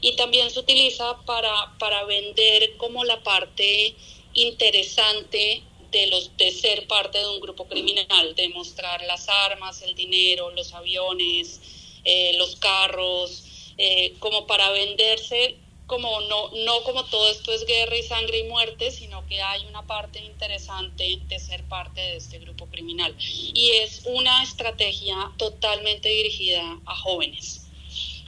Y 0.00 0.16
también 0.16 0.50
se 0.50 0.58
utiliza 0.58 1.18
para, 1.24 1.52
para 1.78 2.04
vender 2.04 2.76
como 2.78 3.04
la 3.04 3.22
parte 3.22 3.94
interesante 4.34 5.62
de, 5.92 6.06
los, 6.08 6.36
de 6.36 6.50
ser 6.50 6.88
parte 6.88 7.18
de 7.18 7.28
un 7.28 7.40
grupo 7.40 7.68
criminal, 7.68 8.34
de 8.34 8.48
mostrar 8.48 9.02
las 9.04 9.28
armas, 9.28 9.82
el 9.82 9.94
dinero, 9.94 10.50
los 10.50 10.72
aviones, 10.72 11.60
eh, 12.04 12.32
los 12.38 12.56
carros, 12.56 13.44
eh, 13.78 14.14
como 14.18 14.46
para 14.46 14.70
venderse 14.70 15.56
como 15.92 16.22
no, 16.22 16.50
no 16.64 16.82
como 16.84 17.04
todo 17.04 17.28
esto 17.30 17.52
es 17.52 17.66
guerra 17.66 17.96
y 17.98 18.02
sangre 18.02 18.38
y 18.38 18.44
muerte, 18.44 18.90
sino 18.90 19.26
que 19.26 19.42
hay 19.42 19.66
una 19.66 19.86
parte 19.86 20.20
interesante 20.24 21.18
de 21.28 21.38
ser 21.38 21.64
parte 21.64 22.00
de 22.00 22.16
este 22.16 22.38
grupo 22.38 22.66
criminal. 22.66 23.14
Y 23.18 23.72
es 23.82 24.00
una 24.06 24.42
estrategia 24.42 25.32
totalmente 25.36 26.08
dirigida 26.08 26.78
a 26.86 26.96
jóvenes. 26.96 27.66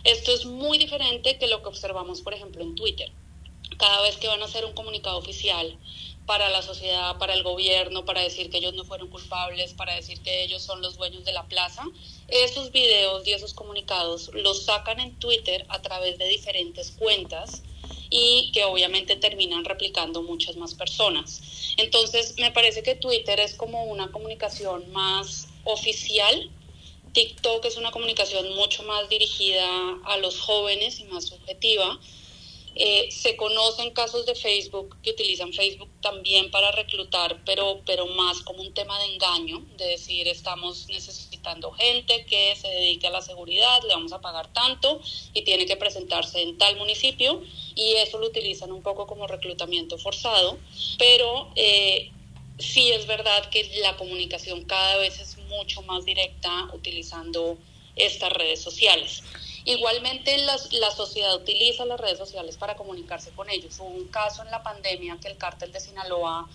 Esto 0.04 0.34
es 0.34 0.44
muy 0.44 0.76
diferente 0.76 1.38
que 1.38 1.46
lo 1.46 1.62
que 1.62 1.68
observamos, 1.68 2.20
por 2.20 2.34
ejemplo, 2.34 2.62
en 2.62 2.74
Twitter. 2.74 3.10
Cada 3.78 4.02
vez 4.02 4.18
que 4.18 4.28
van 4.28 4.42
a 4.42 4.44
hacer 4.44 4.66
un 4.66 4.74
comunicado 4.74 5.16
oficial, 5.16 5.78
para 6.26 6.48
la 6.48 6.62
sociedad, 6.62 7.18
para 7.18 7.34
el 7.34 7.42
gobierno, 7.42 8.04
para 8.04 8.22
decir 8.22 8.50
que 8.50 8.58
ellos 8.58 8.74
no 8.74 8.84
fueron 8.84 9.08
culpables, 9.08 9.74
para 9.74 9.94
decir 9.94 10.20
que 10.20 10.42
ellos 10.42 10.62
son 10.62 10.80
los 10.80 10.96
dueños 10.96 11.24
de 11.24 11.32
la 11.32 11.44
plaza. 11.44 11.84
Esos 12.28 12.72
videos 12.72 13.26
y 13.26 13.32
esos 13.32 13.52
comunicados 13.52 14.30
los 14.32 14.64
sacan 14.64 15.00
en 15.00 15.14
Twitter 15.16 15.66
a 15.68 15.82
través 15.82 16.18
de 16.18 16.26
diferentes 16.28 16.92
cuentas 16.92 17.62
y 18.08 18.50
que 18.52 18.64
obviamente 18.64 19.16
terminan 19.16 19.64
replicando 19.64 20.22
muchas 20.22 20.56
más 20.56 20.74
personas. 20.74 21.74
Entonces, 21.76 22.34
me 22.38 22.52
parece 22.52 22.82
que 22.82 22.94
Twitter 22.94 23.40
es 23.40 23.54
como 23.54 23.84
una 23.84 24.10
comunicación 24.10 24.90
más 24.92 25.48
oficial. 25.64 26.50
TikTok 27.12 27.64
es 27.66 27.76
una 27.76 27.90
comunicación 27.90 28.54
mucho 28.54 28.82
más 28.84 29.08
dirigida 29.08 29.66
a 30.04 30.16
los 30.18 30.40
jóvenes 30.40 31.00
y 31.00 31.04
más 31.04 31.26
subjetiva 31.26 31.98
eh, 32.76 33.08
se 33.10 33.36
conocen 33.36 33.92
casos 33.92 34.26
de 34.26 34.34
Facebook 34.34 34.96
que 35.02 35.10
utilizan 35.10 35.52
Facebook 35.52 35.88
también 36.00 36.50
para 36.50 36.72
reclutar, 36.72 37.40
pero, 37.44 37.80
pero 37.86 38.06
más 38.06 38.40
como 38.40 38.62
un 38.62 38.74
tema 38.74 38.98
de 38.98 39.14
engaño, 39.14 39.64
de 39.76 39.86
decir 39.86 40.26
estamos 40.26 40.88
necesitando 40.88 41.70
gente 41.72 42.26
que 42.26 42.56
se 42.56 42.68
dedique 42.68 43.06
a 43.06 43.10
la 43.10 43.22
seguridad, 43.22 43.80
le 43.86 43.94
vamos 43.94 44.12
a 44.12 44.20
pagar 44.20 44.52
tanto 44.52 45.00
y 45.32 45.42
tiene 45.42 45.66
que 45.66 45.76
presentarse 45.76 46.42
en 46.42 46.58
tal 46.58 46.76
municipio 46.76 47.42
y 47.76 47.92
eso 47.94 48.18
lo 48.18 48.26
utilizan 48.26 48.72
un 48.72 48.82
poco 48.82 49.06
como 49.06 49.26
reclutamiento 49.26 49.96
forzado, 49.96 50.58
pero 50.98 51.52
eh, 51.54 52.10
sí 52.58 52.90
es 52.90 53.06
verdad 53.06 53.50
que 53.50 53.70
la 53.82 53.96
comunicación 53.96 54.64
cada 54.64 54.96
vez 54.96 55.20
es 55.20 55.38
mucho 55.48 55.82
más 55.82 56.04
directa 56.04 56.70
utilizando 56.72 57.56
estas 57.96 58.32
redes 58.32 58.60
sociales. 58.60 59.22
Igualmente 59.66 60.36
la 60.38 60.90
sociedad 60.90 61.34
utiliza 61.34 61.86
las 61.86 61.98
redes 61.98 62.18
sociales 62.18 62.58
para 62.58 62.76
comunicarse 62.76 63.30
con 63.30 63.48
ellos. 63.48 63.78
Hubo 63.78 63.88
un 63.88 64.08
caso 64.08 64.42
en 64.42 64.50
la 64.50 64.62
pandemia 64.62 65.18
que 65.20 65.28
el 65.28 65.38
cártel 65.38 65.72
de 65.72 65.80
Sinaloa 65.80 66.46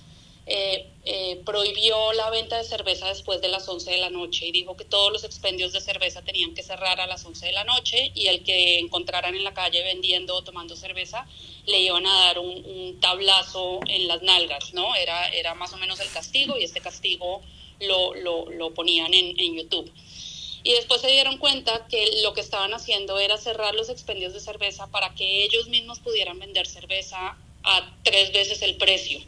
eh, 0.51 0.87
eh, 1.05 1.41
prohibió 1.45 2.11
la 2.13 2.31
venta 2.31 2.57
de 2.57 2.63
cerveza 2.63 3.07
después 3.07 3.39
de 3.39 3.49
las 3.49 3.69
11 3.69 3.91
de 3.91 3.97
la 3.97 4.09
noche 4.09 4.47
y 4.47 4.51
dijo 4.51 4.75
que 4.75 4.83
todos 4.83 5.11
los 5.11 5.23
expendios 5.23 5.73
de 5.73 5.81
cerveza 5.81 6.23
tenían 6.23 6.55
que 6.55 6.63
cerrar 6.63 6.99
a 6.99 7.05
las 7.05 7.23
11 7.23 7.45
de 7.45 7.51
la 7.51 7.63
noche 7.65 8.11
y 8.15 8.27
el 8.27 8.43
que 8.43 8.79
encontraran 8.79 9.35
en 9.35 9.43
la 9.43 9.53
calle 9.53 9.83
vendiendo 9.83 10.35
o 10.35 10.43
tomando 10.43 10.75
cerveza 10.75 11.27
le 11.67 11.81
iban 11.81 12.05
a 12.07 12.13
dar 12.25 12.39
un, 12.39 12.99
tablazo 12.99 13.79
en 13.87 14.07
las 14.07 14.23
nalgas, 14.23 14.73
¿no? 14.73 14.95
Era, 14.95 15.29
era 15.29 15.53
más 15.53 15.71
o 15.73 15.77
menos 15.77 15.99
el 15.99 16.09
castigo 16.09 16.57
y 16.57 16.63
este 16.63 16.81
castigo 16.81 17.41
lo, 17.79 18.13
lo, 18.15 18.73
ponían 18.73 19.13
en, 19.13 19.39
en 19.39 19.55
YouTube 19.55 19.91
y 20.63 20.73
después 20.73 21.01
se 21.01 21.09
dieron 21.09 21.37
cuenta 21.37 21.87
que 21.87 22.21
lo 22.23 22.33
que 22.33 22.41
estaban 22.41 22.73
haciendo 22.73 23.17
era 23.19 23.37
cerrar 23.37 23.75
los 23.75 23.89
expendios 23.89 24.33
de 24.33 24.39
cerveza 24.39 24.87
para 24.87 25.13
que 25.15 25.43
ellos 25.43 25.67
mismos 25.67 25.99
pudieran 25.99 26.39
vender 26.39 26.67
cerveza 26.67 27.37
a 27.63 27.97
tres 28.03 28.31
veces 28.31 28.61
el 28.61 28.77
precio. 28.77 29.19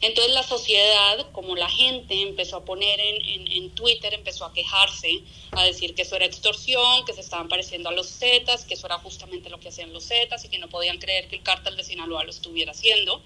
Entonces 0.00 0.32
la 0.32 0.42
sociedad, 0.42 1.30
como 1.32 1.56
la 1.56 1.68
gente 1.68 2.22
empezó 2.22 2.56
a 2.56 2.64
poner 2.64 3.00
en, 3.00 3.50
en, 3.50 3.70
Twitter, 3.70 4.14
empezó 4.14 4.44
a 4.44 4.52
quejarse, 4.52 5.22
a 5.52 5.64
decir 5.64 5.94
que 5.94 6.02
eso 6.02 6.16
era 6.16 6.24
extorsión, 6.24 7.04
que 7.04 7.12
se 7.12 7.20
estaban 7.20 7.48
pareciendo 7.48 7.88
a 7.88 7.92
los 7.92 8.08
Zetas, 8.08 8.64
que 8.64 8.74
eso 8.74 8.86
era 8.86 8.98
justamente 8.98 9.50
lo 9.50 9.58
que 9.58 9.68
hacían 9.68 9.92
los 9.92 10.06
Zetas 10.06 10.44
y 10.44 10.48
que 10.48 10.58
no 10.58 10.68
podían 10.68 10.98
creer 10.98 11.28
que 11.28 11.36
el 11.36 11.42
cártel 11.42 11.76
de 11.76 11.84
Sinaloa 11.84 12.24
lo 12.24 12.30
estuviera 12.30 12.72
haciendo. 12.72 13.22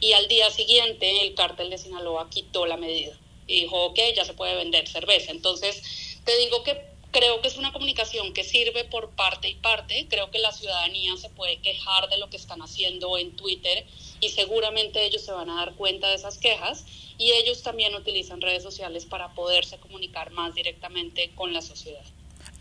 Y 0.00 0.12
al 0.12 0.28
día 0.28 0.50
siguiente 0.50 1.22
el 1.22 1.34
cártel 1.34 1.70
de 1.70 1.78
Sinaloa 1.78 2.28
quitó 2.30 2.66
la 2.66 2.76
medida 2.76 3.16
y 3.46 3.62
dijo, 3.62 3.84
ok, 3.84 3.98
ya 4.16 4.24
se 4.24 4.34
puede 4.34 4.54
vender 4.54 4.88
cerveza. 4.88 5.30
Entonces, 5.30 5.82
te 6.24 6.36
digo 6.38 6.62
que 6.62 6.91
Creo 7.12 7.42
que 7.42 7.48
es 7.48 7.58
una 7.58 7.74
comunicación 7.74 8.32
que 8.32 8.42
sirve 8.42 8.84
por 8.84 9.10
parte 9.10 9.46
y 9.46 9.54
parte. 9.56 10.06
Creo 10.08 10.30
que 10.30 10.38
la 10.38 10.50
ciudadanía 10.50 11.14
se 11.18 11.28
puede 11.28 11.58
quejar 11.58 12.08
de 12.08 12.16
lo 12.16 12.30
que 12.30 12.38
están 12.38 12.62
haciendo 12.62 13.18
en 13.18 13.36
Twitter 13.36 13.84
y 14.20 14.30
seguramente 14.30 15.04
ellos 15.04 15.20
se 15.20 15.30
van 15.30 15.50
a 15.50 15.56
dar 15.56 15.74
cuenta 15.74 16.08
de 16.08 16.14
esas 16.14 16.38
quejas 16.38 16.86
y 17.18 17.32
ellos 17.32 17.62
también 17.62 17.94
utilizan 17.94 18.40
redes 18.40 18.62
sociales 18.62 19.04
para 19.04 19.34
poderse 19.34 19.78
comunicar 19.78 20.30
más 20.30 20.54
directamente 20.54 21.30
con 21.34 21.52
la 21.52 21.60
sociedad. 21.60 22.02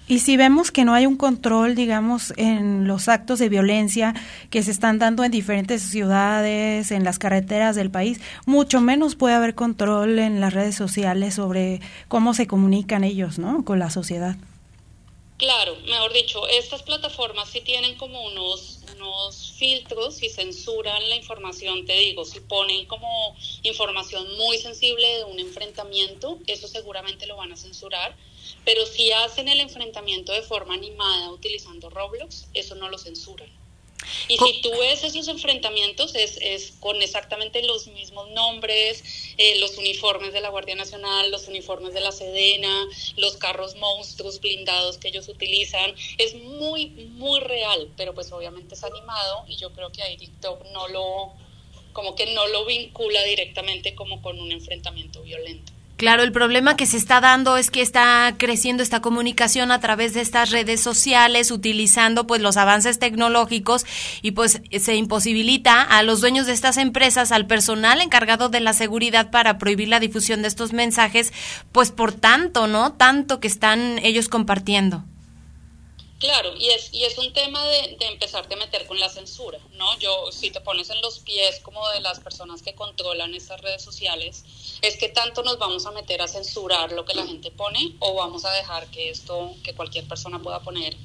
Y 0.07 0.19
si 0.19 0.35
vemos 0.35 0.71
que 0.71 0.83
no 0.83 0.93
hay 0.93 1.05
un 1.05 1.15
control, 1.15 1.73
digamos, 1.73 2.33
en 2.35 2.85
los 2.87 3.07
actos 3.07 3.39
de 3.39 3.47
violencia 3.47 4.13
que 4.49 4.61
se 4.61 4.71
están 4.71 4.99
dando 4.99 5.23
en 5.23 5.31
diferentes 5.31 5.83
ciudades, 5.83 6.91
en 6.91 7.03
las 7.05 7.17
carreteras 7.17 7.75
del 7.77 7.91
país, 7.91 8.19
mucho 8.45 8.81
menos 8.81 9.15
puede 9.15 9.35
haber 9.35 9.55
control 9.55 10.19
en 10.19 10.41
las 10.41 10.53
redes 10.53 10.75
sociales 10.75 11.35
sobre 11.35 11.79
cómo 12.09 12.33
se 12.33 12.45
comunican 12.45 13.05
ellos, 13.05 13.39
¿no? 13.39 13.63
Con 13.63 13.79
la 13.79 13.89
sociedad. 13.89 14.35
Claro, 15.37 15.75
mejor 15.87 16.13
dicho, 16.13 16.47
estas 16.49 16.83
plataformas 16.83 17.49
sí 17.49 17.61
tienen 17.61 17.95
como 17.95 18.23
unos, 18.27 18.80
unos 19.01 19.53
filtros 19.57 20.21
y 20.21 20.29
censuran 20.29 21.09
la 21.09 21.15
información, 21.15 21.85
te 21.85 21.93
digo, 21.93 22.25
si 22.25 22.39
ponen 22.39 22.85
como 22.85 23.35
información 23.63 24.37
muy 24.37 24.57
sensible 24.57 25.17
de 25.17 25.23
un 25.23 25.39
enfrentamiento, 25.39 26.39
eso 26.47 26.67
seguramente 26.67 27.25
lo 27.27 27.37
van 27.37 27.51
a 27.51 27.57
censurar 27.57 28.15
pero 28.65 28.85
si 28.85 29.11
hacen 29.11 29.47
el 29.47 29.59
enfrentamiento 29.59 30.31
de 30.33 30.41
forma 30.41 30.73
animada 30.73 31.31
utilizando 31.31 31.89
Roblox, 31.89 32.47
eso 32.53 32.75
no 32.75 32.89
lo 32.89 32.97
censuran. 32.97 33.49
Y 34.27 34.37
si 34.37 34.61
tú 34.61 34.71
ves 34.79 35.03
esos 35.03 35.27
enfrentamientos, 35.27 36.15
es, 36.15 36.37
es 36.41 36.73
con 36.79 37.01
exactamente 37.01 37.63
los 37.63 37.87
mismos 37.87 38.29
nombres, 38.31 39.03
eh, 39.37 39.59
los 39.59 39.77
uniformes 39.77 40.33
de 40.33 40.41
la 40.41 40.49
Guardia 40.49 40.75
Nacional, 40.75 41.31
los 41.31 41.47
uniformes 41.47 41.93
de 41.93 42.01
la 42.01 42.11
Sedena, 42.11 42.87
los 43.17 43.37
carros 43.37 43.75
monstruos 43.75 44.39
blindados 44.39 44.97
que 44.97 45.09
ellos 45.09 45.27
utilizan. 45.27 45.93
Es 46.17 46.35
muy, 46.35 46.87
muy 46.89 47.39
real, 47.39 47.89
pero 47.97 48.13
pues 48.13 48.31
obviamente 48.31 48.75
es 48.75 48.83
animado 48.83 49.45
y 49.47 49.57
yo 49.57 49.71
creo 49.73 49.91
que 49.91 50.01
ahí 50.01 50.17
TikTok 50.17 50.65
no 50.71 50.87
lo, 50.87 51.33
como 51.93 52.15
que 52.15 52.33
no 52.33 52.47
lo 52.47 52.65
vincula 52.65 53.23
directamente 53.23 53.95
como 53.95 54.21
con 54.21 54.39
un 54.39 54.51
enfrentamiento 54.51 55.21
violento. 55.21 55.71
Claro, 56.01 56.23
el 56.23 56.31
problema 56.31 56.75
que 56.75 56.87
se 56.87 56.97
está 56.97 57.21
dando 57.21 57.57
es 57.57 57.69
que 57.69 57.83
está 57.83 58.33
creciendo 58.35 58.81
esta 58.81 59.01
comunicación 59.01 59.71
a 59.71 59.79
través 59.79 60.15
de 60.15 60.21
estas 60.21 60.49
redes 60.49 60.81
sociales, 60.81 61.51
utilizando 61.51 62.25
pues 62.25 62.41
los 62.41 62.57
avances 62.57 62.97
tecnológicos 62.97 63.85
y 64.23 64.31
pues 64.31 64.63
se 64.79 64.95
imposibilita 64.95 65.79
a 65.83 66.01
los 66.01 66.19
dueños 66.19 66.47
de 66.47 66.53
estas 66.53 66.77
empresas, 66.77 67.31
al 67.31 67.45
personal 67.45 68.01
encargado 68.01 68.49
de 68.49 68.61
la 68.61 68.73
seguridad 68.73 69.29
para 69.29 69.59
prohibir 69.59 69.89
la 69.89 69.99
difusión 69.99 70.41
de 70.41 70.47
estos 70.47 70.73
mensajes, 70.73 71.33
pues 71.71 71.91
por 71.91 72.13
tanto, 72.13 72.65
¿no? 72.65 72.93
Tanto 72.93 73.39
que 73.39 73.47
están 73.47 73.99
ellos 74.01 74.27
compartiendo. 74.27 75.03
Claro, 76.21 76.53
y 76.55 76.69
es, 76.69 76.93
y 76.93 77.03
es 77.03 77.17
un 77.17 77.33
tema 77.33 77.67
de, 77.67 77.97
de, 77.99 78.05
empezarte 78.05 78.53
a 78.53 78.57
meter 78.57 78.85
con 78.85 78.99
la 78.99 79.09
censura, 79.09 79.57
¿no? 79.73 79.97
Yo, 79.97 80.31
si 80.31 80.51
te 80.51 80.61
pones 80.61 80.91
en 80.91 81.01
los 81.01 81.17
pies 81.17 81.59
como 81.61 81.89
de 81.89 81.99
las 81.99 82.19
personas 82.19 82.61
que 82.61 82.75
controlan 82.75 83.33
estas 83.33 83.59
redes 83.59 83.81
sociales, 83.81 84.45
es 84.83 84.97
que 84.97 85.09
tanto 85.09 85.41
nos 85.41 85.57
vamos 85.57 85.87
a 85.87 85.91
meter 85.91 86.21
a 86.21 86.27
censurar 86.27 86.91
lo 86.91 87.05
que 87.05 87.15
la 87.15 87.25
gente 87.25 87.49
pone 87.49 87.95
o 87.97 88.13
vamos 88.13 88.45
a 88.45 88.51
dejar 88.51 88.85
que 88.91 89.09
esto, 89.09 89.55
que 89.63 89.73
cualquier 89.73 90.07
persona 90.07 90.37
pueda 90.37 90.59
poner 90.59 90.95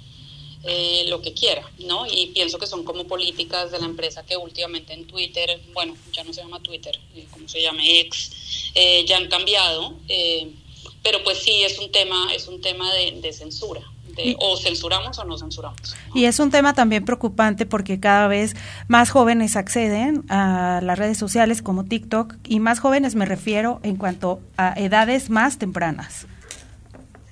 eh, 0.65 1.07
lo 1.09 1.23
que 1.23 1.33
quiera, 1.33 1.67
¿no? 1.79 2.05
Y 2.07 2.27
pienso 2.35 2.59
que 2.59 2.67
son 2.67 2.85
como 2.85 3.07
políticas 3.07 3.71
de 3.71 3.79
la 3.79 3.87
empresa 3.87 4.27
que 4.27 4.37
últimamente 4.37 4.93
en 4.93 5.07
Twitter, 5.07 5.59
bueno, 5.73 5.97
ya 6.13 6.25
no 6.25 6.35
se 6.35 6.43
llama 6.43 6.63
Twitter, 6.63 7.01
eh, 7.15 7.27
como 7.31 7.49
se 7.49 7.63
llame 7.63 8.01
X, 8.01 8.73
eh, 8.75 9.07
ya 9.07 9.17
han 9.17 9.29
cambiado, 9.29 9.95
pero 11.03 11.25
pues 11.25 11.39
sí 11.39 11.63
es 11.63 11.79
un 11.79 11.91
tema, 11.91 12.35
es 12.35 12.49
un 12.49 12.61
tema 12.61 12.93
de 12.93 13.33
censura, 13.33 13.83
o 14.39 14.57
censuramos 14.57 15.19
o 15.19 15.25
no 15.25 15.39
censuramos. 15.39 15.95
Y 16.15 16.25
es 16.25 16.39
un 16.39 16.51
tema 16.51 16.75
también 16.75 17.05
preocupante 17.05 17.67
porque 17.67 18.01
cada 18.01 18.29
vez 18.29 18.55
más 18.89 19.11
jóvenes 19.11 19.57
acceden 19.57 20.25
a 20.31 20.81
las 20.83 20.99
redes 20.99 21.19
sociales 21.19 21.63
como 21.63 21.85
TikTok 21.85 22.35
y 22.47 22.61
más 22.61 22.81
jóvenes 22.81 23.15
me 23.15 23.27
refiero 23.27 23.81
en 23.83 23.97
cuanto 23.97 24.41
a 24.57 24.75
edades 24.75 25.31
más 25.31 25.59
tempranas. 25.59 26.27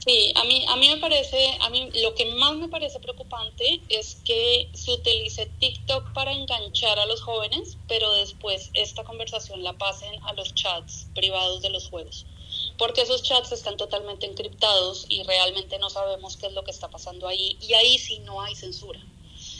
Sí, 0.05 0.35
a 0.37 0.45
mí, 0.45 0.62
a 0.68 0.76
mí 0.76 0.91
me 0.91 0.99
parece, 0.99 1.57
a 1.62 1.70
mí 1.70 1.89
lo 2.03 2.14
que 2.14 2.26
más 2.35 2.55
me 2.57 2.68
parece 2.68 3.01
preocupante 3.01 3.80
es 3.89 4.16
que 4.22 4.68
se 4.74 4.93
utilice 4.93 5.47
TikTok 5.59 6.12
para 6.12 6.30
enganchar 6.30 6.99
a 6.99 7.07
los 7.07 7.22
jóvenes, 7.22 7.78
pero 7.89 8.12
después 8.12 8.68
esta 8.74 9.03
conversación 9.05 9.62
la 9.62 9.72
pasen 9.72 10.12
a 10.24 10.35
los 10.35 10.55
chats 10.55 11.07
privados 11.14 11.62
de 11.62 11.70
los 11.70 11.89
juegos 11.89 12.26
porque 12.79 13.03
esos 13.03 13.22
chats 13.22 13.53
están 13.53 13.77
totalmente 13.77 14.27
encriptados 14.27 15.07
y 15.09 15.22
realmente 15.22 15.79
no 15.79 15.91
sabemos 15.91 16.37
qué 16.37 16.47
es 16.47 16.53
lo 16.53 16.64
que 16.64 16.70
está 16.70 16.89
pasando 16.89 17.29
ahí 17.29 17.57
y 17.61 17.75
ahí 17.75 17.99
sí 17.99 18.18
no 18.20 18.41
hay 18.41 18.55
censura. 18.55 19.01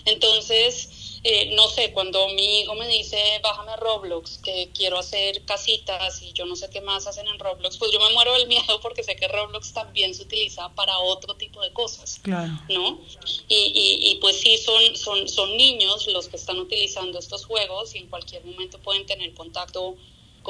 Entonces, 0.07 1.21
eh, 1.23 1.53
no 1.55 1.69
sé, 1.69 1.93
cuando 1.93 2.29
mi 2.29 2.61
hijo 2.61 2.75
me 2.75 2.87
dice, 2.87 3.19
bájame 3.43 3.75
Roblox, 3.77 4.39
que 4.39 4.71
quiero 4.75 4.99
hacer 4.99 5.43
casitas 5.47 6.21
y 6.21 6.33
yo 6.35 6.45
no 6.45 6.57
sé 6.57 6.69
qué 6.69 6.83
más 6.83 7.07
hacen 7.07 7.27
en 7.29 7.39
Roblox, 7.39 7.79
pues 7.79 7.91
yo 7.93 7.99
me 8.01 8.13
muero 8.13 8.35
del 8.35 8.47
miedo 8.49 8.81
porque 8.83 9.03
sé 9.03 9.17
que 9.17 9.29
Roblox 9.29 9.73
también 9.73 10.15
se 10.15 10.23
utiliza 10.25 10.69
para 10.75 10.99
otro 10.99 11.35
tipo 11.35 11.63
de 11.63 11.73
cosas, 11.73 12.21
claro. 12.23 12.53
¿no? 12.69 13.01
Y, 13.49 13.55
y, 13.57 14.11
y, 14.11 14.15
pues 14.17 14.39
sí, 14.39 14.59
son, 14.59 14.97
son, 14.97 15.29
son 15.29 15.57
niños 15.57 16.07
los 16.09 16.29
que 16.29 16.37
están 16.37 16.59
utilizando 16.59 17.19
estos 17.19 17.47
juegos 17.47 17.95
y 17.95 17.99
en 17.99 18.09
cualquier 18.09 18.45
momento 18.45 18.79
pueden 18.81 19.07
tener 19.07 19.33
contacto 19.33 19.97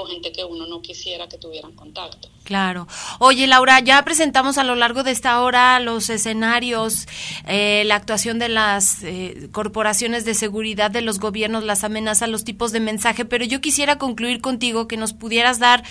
gente 0.03 0.33
que 0.33 0.45
uno 0.45 0.67
no 0.67 0.83
quisiera 0.83 1.29
que 1.29 1.39
tuvieran 1.39 1.73
contacto. 1.73 2.29
Claro. 2.45 2.87
Oye, 3.21 3.47
Laura, 3.47 3.81
ya 3.81 4.03
presentamos 4.03 4.59
a 4.59 4.65
lo 4.65 4.75
largo 4.75 5.03
de 5.03 5.13
esta 5.13 5.41
hora 5.41 5.81
los 5.81 6.11
escenarios, 6.11 7.07
eh, 7.47 7.85
la 7.87 7.95
actuación 7.95 8.39
de 8.39 8.51
las 8.51 9.03
eh, 9.03 9.49
corporaciones 9.51 10.27
de 10.27 10.35
seguridad, 10.35 10.91
de 10.91 11.01
los 11.01 11.21
gobiernos, 11.21 11.65
las 11.65 11.85
amenazas, 11.85 12.29
los 12.29 12.45
tipos 12.45 12.71
de 12.73 12.81
mensaje, 12.81 13.25
pero 13.25 13.47
yo 13.47 13.63
quisiera 13.63 13.97
concluir 13.97 14.43
contigo 14.43 14.89
que 14.89 14.99
nos 14.99 15.15
pudieras 15.15 15.59
dar, 15.59 15.85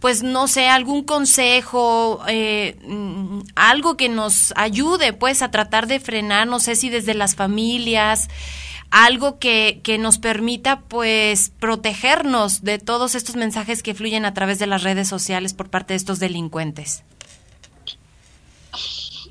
pues, 0.00 0.24
no 0.24 0.48
sé, 0.48 0.68
algún 0.68 1.04
consejo, 1.04 2.20
eh, 2.26 2.76
mm, 2.84 3.40
algo 3.54 3.96
que 3.96 4.08
nos 4.08 4.52
ayude, 4.56 5.12
pues, 5.12 5.40
a 5.40 5.52
tratar 5.52 5.86
de 5.86 6.00
frenar, 6.00 6.48
no 6.48 6.58
sé 6.58 6.74
si 6.74 6.88
desde 6.88 7.14
las 7.14 7.36
familias, 7.36 8.28
algo 8.92 9.38
que, 9.38 9.80
que 9.82 9.96
nos 9.96 10.18
permita 10.18 10.82
pues 10.82 11.50
protegernos 11.58 12.62
de 12.62 12.78
todos 12.78 13.14
estos 13.14 13.36
mensajes 13.36 13.82
que 13.82 13.94
fluyen 13.94 14.26
a 14.26 14.34
través 14.34 14.58
de 14.58 14.66
las 14.66 14.82
redes 14.82 15.08
sociales 15.08 15.54
por 15.54 15.70
parte 15.70 15.94
de 15.94 15.96
estos 15.96 16.20
delincuentes? 16.20 17.02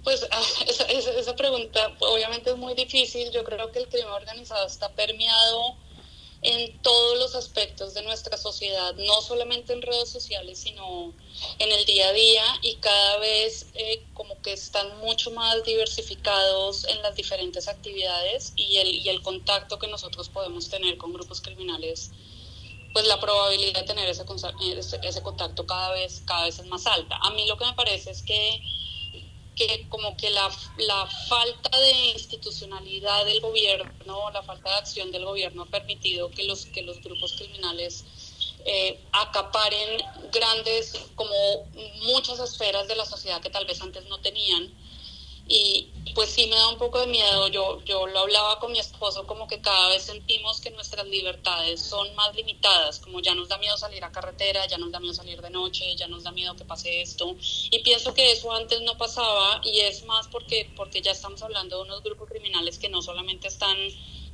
Pues 0.04 0.26
ah, 0.32 0.42
esa, 0.68 1.12
esa, 1.12 1.36
pregunta 1.36 1.92
obviamente 2.00 2.50
es 2.50 2.58
muy 2.58 2.74
difícil. 2.74 3.32
Yo 3.32 3.44
creo 3.44 3.72
que 3.72 3.80
el 3.80 3.88
crimen 3.88 4.10
organizado 4.10 4.66
está 4.66 4.90
permeado 4.90 5.76
en 6.42 6.82
todos 6.82 7.20
los 7.20 7.36
aspectos 7.36 7.94
de 7.94 8.02
nuestra 8.02 8.36
sociedad, 8.36 8.96
no 8.96 9.22
solamente 9.22 9.74
en 9.74 9.82
redes 9.82 10.10
sociales, 10.10 10.60
sino 10.60 11.14
en 11.60 11.72
el 11.72 11.86
día 11.86 12.08
a 12.08 12.14
día 12.14 12.44
y 12.64 12.76
cada 12.78 13.18
vez 13.18 13.68
eh, 13.76 14.04
como 14.16 14.42
que 14.42 14.54
están 14.54 14.98
mucho 15.00 15.30
más 15.32 15.64
diversificados 15.64 16.86
en 16.86 17.02
las 17.04 17.16
diferentes 17.16 17.68
actividades 17.68 18.54
y 18.56 18.78
el, 18.78 18.88
y 18.96 19.10
el 19.10 19.22
contacto 19.22 19.78
que 19.78 19.88
nosotros 19.88 20.30
podemos 20.30 20.68
tener 20.68 20.98
con 20.98 21.14
grupos 21.14 21.42
criminales, 21.42 22.12
pues 22.92 23.06
la 23.06 23.20
probabilidad 23.20 23.82
de 23.82 23.88
tener 23.88 24.10
ese, 24.10 24.26
ese, 24.78 25.00
ese 25.04 25.22
contacto 25.22 25.68
cada 25.68 25.92
vez, 25.92 26.24
cada 26.26 26.46
vez 26.46 26.58
es 26.58 26.66
más 26.66 26.88
alta. 26.88 27.18
A 27.18 27.30
mí 27.30 27.46
lo 27.46 27.58
que 27.58 27.66
me 27.66 27.74
parece 27.74 28.10
es 28.10 28.24
que 28.24 28.62
que 29.56 29.88
como 29.90 30.16
que 30.18 30.30
la, 30.30 30.50
la 30.78 31.08
falta 31.28 31.78
de 31.78 31.92
institucionalidad 32.14 33.26
del 33.26 33.42
gobierno, 33.42 34.32
la 34.32 34.44
falta 34.44 34.70
de 34.70 34.76
acción 34.78 35.12
del 35.12 35.26
gobierno 35.26 35.64
ha 35.64 35.66
permitido 35.66 36.30
que 36.32 36.44
los, 36.44 36.66
que 36.68 36.82
los 36.84 37.02
grupos 37.02 37.34
criminales 37.34 38.06
eh, 38.66 39.00
acaparen 39.12 40.04
grandes, 40.32 40.94
como 41.16 41.34
muchas 42.04 42.40
esferas 42.40 42.88
de 42.88 42.96
la 42.96 43.06
sociedad 43.06 43.42
que 43.42 43.50
tal 43.50 43.66
vez 43.66 43.82
antes 43.82 44.06
no 44.06 44.20
tenían 44.20 44.72
y 45.52 46.14
pues 46.16 46.30
sí 46.30 46.48
me 46.48 46.56
da 46.56 46.70
un 46.70 46.78
poco 46.78 47.00
de 47.00 47.08
miedo. 47.08 47.48
Yo, 47.50 47.84
yo 47.84 48.08
lo 48.08 48.20
hablaba 48.20 48.60
con 48.60 48.72
mi 48.72 48.80
esposo 48.80 49.28
como 49.28 49.48
que 49.48 49.60
cada 49.62 49.90
vez 49.90 50.04
sentimos 50.04 50.62
que 50.62 50.72
nuestras 50.72 51.06
libertades 51.08 51.82
son 51.82 52.14
más 52.16 52.34
limitadas, 52.36 53.00
como 53.00 53.20
ya 53.20 53.36
nos 53.36 53.50
da 53.50 53.58
miedo 53.58 53.76
salir 53.78 54.04
a 54.04 54.12
carretera, 54.12 54.66
ya 54.68 54.78
nos 54.78 54.92
da 54.92 55.00
miedo 55.00 55.14
salir 55.14 55.42
de 55.42 55.50
noche, 55.50 55.96
ya 55.98 56.08
nos 56.08 56.24
da 56.24 56.32
miedo 56.32 56.56
que 56.56 56.64
pase 56.64 57.02
esto. 57.02 57.36
Y 57.70 57.80
pienso 57.80 58.14
que 58.14 58.32
eso 58.32 58.52
antes 58.54 58.82
no 58.82 58.98
pasaba 58.98 59.62
y 59.64 59.80
es 59.80 60.06
más 60.06 60.28
porque, 60.30 60.72
porque 60.76 61.02
ya 61.02 61.12
estamos 61.12 61.42
hablando 61.44 61.78
de 61.78 61.84
unos 61.84 62.02
grupos 62.02 62.30
criminales 62.30 62.80
que 62.80 62.88
no 62.88 63.02
solamente 63.02 63.50
están 63.50 63.78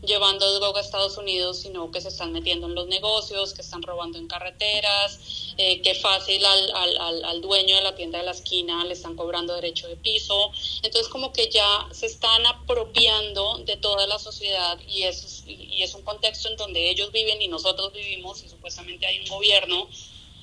llevando 0.01 0.59
droga 0.59 0.79
a 0.79 0.83
Estados 0.83 1.17
Unidos, 1.17 1.59
sino 1.59 1.89
que 1.91 2.01
se 2.01 2.09
están 2.09 2.31
metiendo 2.31 2.67
en 2.67 2.75
los 2.75 2.87
negocios, 2.87 3.53
que 3.53 3.61
están 3.61 3.81
robando 3.81 4.17
en 4.17 4.27
carreteras, 4.27 5.53
eh, 5.57 5.81
que 5.81 5.95
fácil 5.95 6.45
al, 6.45 6.71
al, 6.99 7.25
al, 7.25 7.41
dueño 7.41 7.75
de 7.75 7.81
la 7.81 7.95
tienda 7.95 8.19
de 8.19 8.25
la 8.25 8.31
esquina 8.31 8.85
le 8.85 8.93
están 8.93 9.15
cobrando 9.15 9.55
derecho 9.55 9.87
de 9.87 9.95
piso. 9.95 10.51
Entonces 10.83 11.09
como 11.09 11.33
que 11.33 11.49
ya 11.49 11.87
se 11.91 12.05
están 12.05 12.45
apropiando 12.45 13.57
de 13.65 13.77
toda 13.77 14.05
la 14.05 14.19
sociedad 14.19 14.79
y 14.87 15.03
es, 15.03 15.43
y 15.47 15.81
es 15.81 15.93
un 15.95 16.03
contexto 16.03 16.49
en 16.49 16.57
donde 16.57 16.89
ellos 16.89 17.11
viven 17.11 17.41
y 17.41 17.47
nosotros 17.47 17.91
vivimos 17.93 18.43
y 18.43 18.49
supuestamente 18.49 19.07
hay 19.07 19.19
un 19.19 19.27
gobierno 19.27 19.87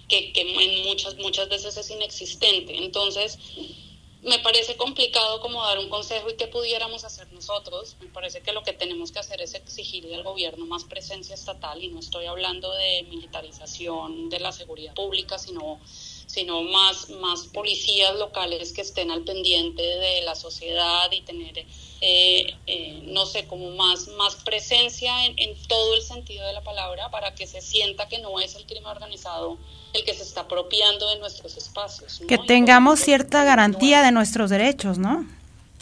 que, 0.09 0.33
que 0.33 0.41
en 0.41 0.85
muchas, 0.85 1.17
muchas 1.17 1.49
veces 1.49 1.77
es 1.77 1.91
inexistente. 1.91 2.77
Entonces, 2.77 3.39
me 4.25 4.39
parece 4.39 4.77
complicado 4.77 5.41
como 5.41 5.63
dar 5.63 5.79
un 5.79 5.89
consejo 5.89 6.31
y 6.31 6.37
qué 6.37 6.47
pudiéramos 6.47 7.05
hacer 7.05 7.31
nosotros. 7.33 7.97
Me 8.01 8.07
parece 8.07 8.41
que 8.41 8.53
lo 8.53 8.63
que 8.63 8.73
tenemos 8.73 9.13
que 9.13 9.19
hacer 9.19 9.41
es 9.43 9.55
exigirle 9.55 10.15
al 10.15 10.23
gobierno 10.23 10.67
más 10.67 10.85
presencia 10.85 11.35
estatal 11.35 11.83
y 11.83 11.89
no 11.89 12.01
estoy 12.01 12.27
hablando 12.27 12.73
de 12.73 13.05
militarización 13.09 14.31
de 14.31 14.41
la 14.41 14.53
seguridad 14.53 14.95
pública, 14.95 15.39
sino 15.39 15.79
sino 16.35 16.63
más, 16.63 17.09
más 17.11 17.47
policías 17.47 18.17
locales 18.17 18.73
que 18.73 18.81
estén 18.81 19.13
al 19.13 19.23
pendiente 19.23 19.83
de 19.83 20.23
la 20.23 20.35
sociedad 20.35 21.11
y 21.13 21.21
tener, 21.21 21.59
eh, 22.01 22.55
eh, 22.67 23.01
no 23.05 23.25
sé, 23.25 23.47
como 23.47 23.71
más, 23.71 24.09
más 24.09 24.35
presencia 24.37 25.27
en, 25.27 25.39
en, 25.39 25.55
todo 25.69 25.95
el 25.95 26.03
sentido 26.03 26.45
de 26.45 26.53
la 26.53 26.63
palabra 26.63 27.09
para 27.11 27.37
que 27.37 27.47
se 27.47 27.61
sienta 27.61 28.09
que 28.09 28.19
no 28.19 28.41
es 28.41 28.57
el 28.57 28.67
crimen 28.67 28.87
organizado 28.87 29.59
el 29.93 30.05
que 30.05 30.13
se 30.13 30.25
está 30.25 30.41
apropiando 30.43 31.09
de 31.09 31.21
nuestros 31.21 31.57
espacios. 31.57 32.21
Que 32.27 32.37
tengamos 32.37 32.99
cierta 32.99 33.45
garantía 33.45 34.03
de 34.03 34.11
nuestros 34.11 34.51
derechos, 34.51 34.99
¿no? 34.99 35.25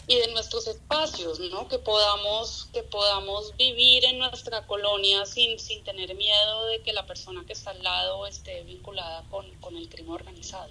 Y 0.07 0.17
de 0.17 0.27
nuestros 0.33 0.67
espacios, 0.67 1.39
¿no? 1.39 1.67
Que 1.67 1.79
podamos, 1.79 2.69
que 2.73 2.83
podamos 2.83 3.55
vivir 3.57 4.05
en 4.05 4.19
nuestra 4.19 4.65
colonia 4.67 5.25
sin, 5.25 5.59
sin 5.59 5.83
tener 5.83 6.13
miedo 6.15 6.65
de 6.67 6.81
que 6.81 6.93
la 6.93 7.05
persona 7.05 7.43
que 7.45 7.53
está 7.53 7.71
al 7.71 7.83
lado 7.83 8.27
esté 8.27 8.63
vinculada 8.63 9.23
con, 9.29 9.49
con 9.61 9.77
el 9.77 9.89
crimen 9.89 10.11
organizado. 10.11 10.69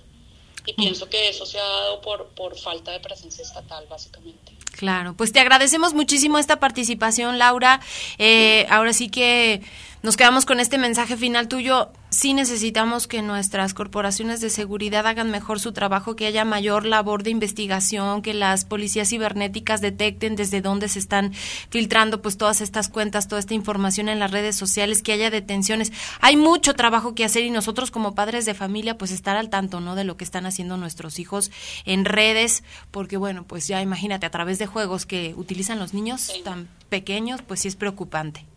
Y 0.64 0.74
pienso 0.74 1.08
que 1.08 1.28
eso 1.28 1.44
se 1.44 1.58
ha 1.58 1.64
dado 1.64 2.00
por, 2.02 2.28
por 2.28 2.56
falta 2.56 2.92
de 2.92 3.00
presencia 3.00 3.42
estatal, 3.42 3.84
básicamente. 3.88 4.52
Claro, 4.72 5.14
pues 5.16 5.32
te 5.32 5.40
agradecemos 5.40 5.92
muchísimo 5.92 6.38
esta 6.38 6.60
participación, 6.60 7.38
Laura. 7.38 7.80
Eh, 8.18 8.66
ahora 8.70 8.92
sí 8.92 9.08
que 9.08 9.62
nos 10.02 10.16
quedamos 10.16 10.46
con 10.46 10.58
este 10.58 10.78
mensaje 10.78 11.16
final 11.16 11.46
tuyo. 11.46 11.92
Sí 12.10 12.34
necesitamos 12.34 13.06
que 13.06 13.22
nuestras 13.22 13.72
corporaciones 13.72 14.40
de 14.40 14.50
seguridad 14.50 15.06
hagan 15.06 15.30
mejor 15.30 15.60
su 15.60 15.72
trabajo, 15.72 16.16
que 16.16 16.26
haya 16.26 16.44
mayor 16.44 16.84
labor 16.84 17.22
de 17.22 17.30
investigación, 17.30 18.20
que 18.20 18.34
las 18.34 18.64
policías 18.64 19.08
cibernéticas 19.08 19.80
detecten 19.80 20.34
desde 20.34 20.60
dónde 20.60 20.88
se 20.88 20.98
están 20.98 21.32
filtrando 21.70 22.20
pues 22.20 22.36
todas 22.36 22.60
estas 22.60 22.88
cuentas, 22.88 23.28
toda 23.28 23.38
esta 23.38 23.54
información 23.54 24.08
en 24.08 24.18
las 24.18 24.32
redes 24.32 24.56
sociales, 24.56 25.02
que 25.02 25.12
haya 25.12 25.30
detenciones. 25.30 25.92
Hay 26.20 26.36
mucho 26.36 26.74
trabajo 26.74 27.14
que 27.14 27.24
hacer 27.24 27.44
y 27.44 27.50
nosotros 27.50 27.92
como 27.92 28.16
padres 28.16 28.44
de 28.44 28.54
familia 28.54 28.98
pues 28.98 29.12
estar 29.12 29.36
al 29.36 29.50
tanto, 29.50 29.80
¿no? 29.80 29.94
De 29.94 30.02
lo 30.02 30.16
que 30.16 30.24
están 30.24 30.46
haciendo 30.46 30.76
nuestros 30.76 31.20
hijos 31.20 31.52
en 31.84 32.04
redes, 32.04 32.64
porque 32.90 33.16
bueno, 33.16 33.44
pues 33.44 33.68
ya 33.68 33.80
imagínate 33.80 34.26
a 34.26 34.30
través 34.30 34.58
de 34.58 34.66
juegos 34.66 35.06
que 35.06 35.32
utilizan 35.36 35.78
los 35.78 35.94
niños 35.94 36.32
tan 36.44 36.68
pequeños, 36.88 37.40
pues 37.40 37.60
sí 37.60 37.68
es 37.68 37.76
preocupante. 37.76 38.51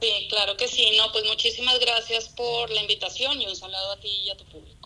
Sí, 0.00 0.26
claro 0.28 0.56
que 0.56 0.68
sí. 0.68 0.92
No, 0.96 1.12
pues 1.12 1.24
muchísimas 1.26 1.78
gracias 1.78 2.28
por 2.30 2.70
la 2.70 2.80
invitación 2.80 3.40
y 3.40 3.46
un 3.46 3.56
saludo 3.56 3.92
a 3.92 4.00
ti 4.00 4.08
y 4.08 4.30
a 4.30 4.36
tu 4.36 4.44
público. 4.44 4.80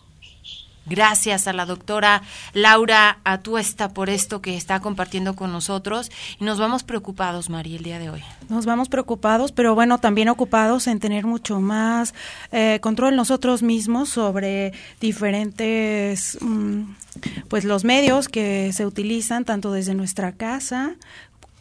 Gracias 0.87 1.47
a 1.47 1.53
la 1.53 1.65
doctora 1.65 2.21
Laura 2.53 3.17
Atuesta 3.23 3.89
por 3.89 4.11
esto 4.11 4.41
que 4.41 4.55
está 4.55 4.81
compartiendo 4.81 5.35
con 5.35 5.51
nosotros. 5.51 6.11
Y 6.39 6.43
nos 6.43 6.59
vamos 6.59 6.83
preocupados, 6.83 7.49
María, 7.49 7.77
el 7.77 7.83
día 7.83 7.97
de 7.97 8.11
hoy. 8.11 8.23
Nos 8.49 8.67
vamos 8.67 8.87
preocupados, 8.87 9.51
pero 9.51 9.73
bueno, 9.73 9.97
también 9.97 10.29
ocupados 10.29 10.85
en 10.85 10.99
tener 10.99 11.25
mucho 11.25 11.59
más 11.59 12.13
eh, 12.51 12.79
control 12.81 13.15
nosotros 13.15 13.63
mismos 13.63 14.09
sobre 14.09 14.73
diferentes, 15.01 16.37
mm, 16.39 16.83
pues 17.49 17.63
los 17.63 17.83
medios 17.83 18.27
que 18.27 18.71
se 18.71 18.85
utilizan 18.85 19.43
tanto 19.43 19.71
desde 19.71 19.95
nuestra 19.95 20.33
casa 20.33 20.95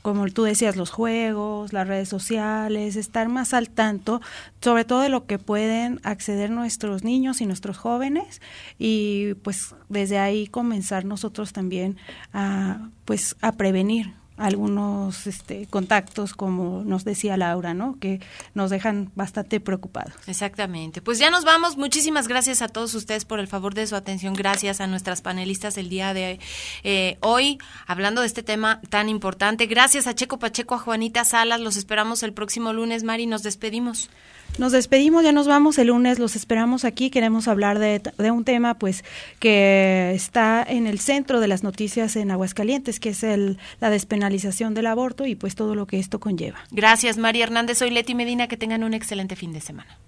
como 0.05 0.29
tú 0.29 0.43
decías, 0.43 0.77
los 0.77 0.91
juegos, 0.91 1.73
las 1.73 1.89
redes 1.89 2.11
sociales, 2.11 2.95
estar 2.95 3.31
más 3.31 3.55
al 3.55 3.71
tanto, 3.71 4.21
sobre 4.61 4.85
todo 4.85 5.01
de 5.01 5.09
lo 5.09 5.25
que 5.25 5.39
pueden 5.39 5.99
acceder 6.03 6.51
nuestros 6.51 7.05
niños 7.05 7.41
y 7.41 7.47
nuestros 7.47 7.79
jóvenes 7.79 8.43
y 8.79 9.33
pues 9.43 9.75
desde 9.89 10.19
ahí 10.19 10.47
comenzar 10.47 11.07
nosotros 11.07 11.55
también 11.55 11.97
a 12.35 12.91
pues 13.07 13.35
a 13.41 13.53
prevenir 13.53 14.13
algunos 14.37 15.27
este, 15.27 15.67
contactos, 15.67 16.35
como 16.35 16.83
nos 16.85 17.05
decía 17.05 17.37
Laura, 17.37 17.73
¿no? 17.73 17.99
Que 18.01 18.21
nos 18.55 18.71
dejan 18.71 19.11
bastante 19.15 19.61
preocupados. 19.61 20.15
Exactamente. 20.27 21.01
Pues 21.01 21.19
ya 21.19 21.31
nos 21.31 21.45
vamos. 21.45 21.77
Muchísimas 21.77 22.27
gracias 22.27 22.61
a 22.61 22.69
todos 22.69 22.95
ustedes 22.95 23.25
por 23.25 23.39
el 23.39 23.47
favor 23.47 23.75
de 23.75 23.87
su 23.87 23.95
atención. 23.95 24.35
Gracias 24.35 24.81
a 24.81 24.87
nuestras 24.87 25.23
panelistas 25.23 25.79
el 25.79 25.89
día 25.89 26.15
de 26.15 26.41
eh, 26.83 27.17
hoy, 27.21 27.59
hablando 27.87 28.23
de 28.23 28.27
este 28.27 28.43
tema 28.43 28.81
tan 28.89 29.09
importante. 29.09 29.67
Gracias 29.67 30.07
a 30.07 30.15
Checo 30.15 30.39
Pacheco, 30.39 30.75
a 30.75 30.79
Juanita 30.79 31.25
Salas. 31.25 31.61
Los 31.61 31.77
esperamos 31.77 32.23
el 32.23 32.33
próximo 32.33 32.73
lunes, 32.73 33.05
Mari. 33.05 33.27
Nos 33.27 33.43
despedimos. 33.43 34.11
Nos 34.57 34.71
despedimos, 34.71 35.25
ya 35.25 35.33
nos 35.33 35.49
vamos 35.49 35.79
el 35.79 35.89
lunes, 35.89 36.21
los 36.21 36.37
esperamos 36.37 36.85
aquí. 36.85 37.11
Queremos 37.11 37.49
hablar 37.49 37.81
de, 37.81 38.01
de, 38.01 38.31
un 38.31 38.45
tema 38.45 38.75
pues 38.75 39.05
que 39.41 40.13
está 40.15 40.63
en 40.63 40.87
el 40.87 41.01
centro 41.01 41.41
de 41.41 41.49
las 41.49 41.65
noticias 41.65 42.15
en 42.15 42.31
Aguascalientes, 42.31 43.01
que 43.01 43.09
es 43.09 43.25
el, 43.25 43.59
la 43.81 43.91
despenalización 43.91 44.75
del 44.75 44.87
aborto 44.87 45.27
y 45.27 45.35
pues 45.35 45.57
todo 45.57 45.75
lo 45.75 45.87
que 45.87 45.99
esto 45.99 46.21
conlleva. 46.21 46.59
Gracias, 46.71 47.19
María 47.19 47.45
Hernández. 47.45 47.79
Soy 47.79 47.91
Leti 47.91 48.15
Medina. 48.15 48.47
Que 48.47 48.57
tengan 48.57 48.85
un 48.85 48.95
excelente 48.95 49.37
fin 49.37 49.53
de 49.53 49.61
semana. 49.61 49.99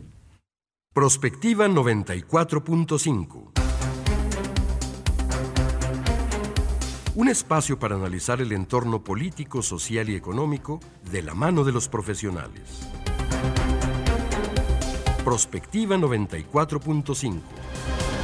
Prospectiva 0.93 1.67
94.5 1.69 3.51
Un 7.15 7.29
espacio 7.29 7.79
para 7.79 7.97
analizar 7.97 8.41
el 8.41 8.53
entorno 8.53 9.03
político, 9.03 9.63
social 9.63 10.09
y 10.09 10.15
económico 10.15 10.81
de 11.11 11.23
la 11.23 11.35
mano 11.35 11.65
de 11.65 11.73
los 11.73 11.89
profesionales. 11.89 12.87
Prospectiva 15.27 15.97
94.5. 15.97 18.16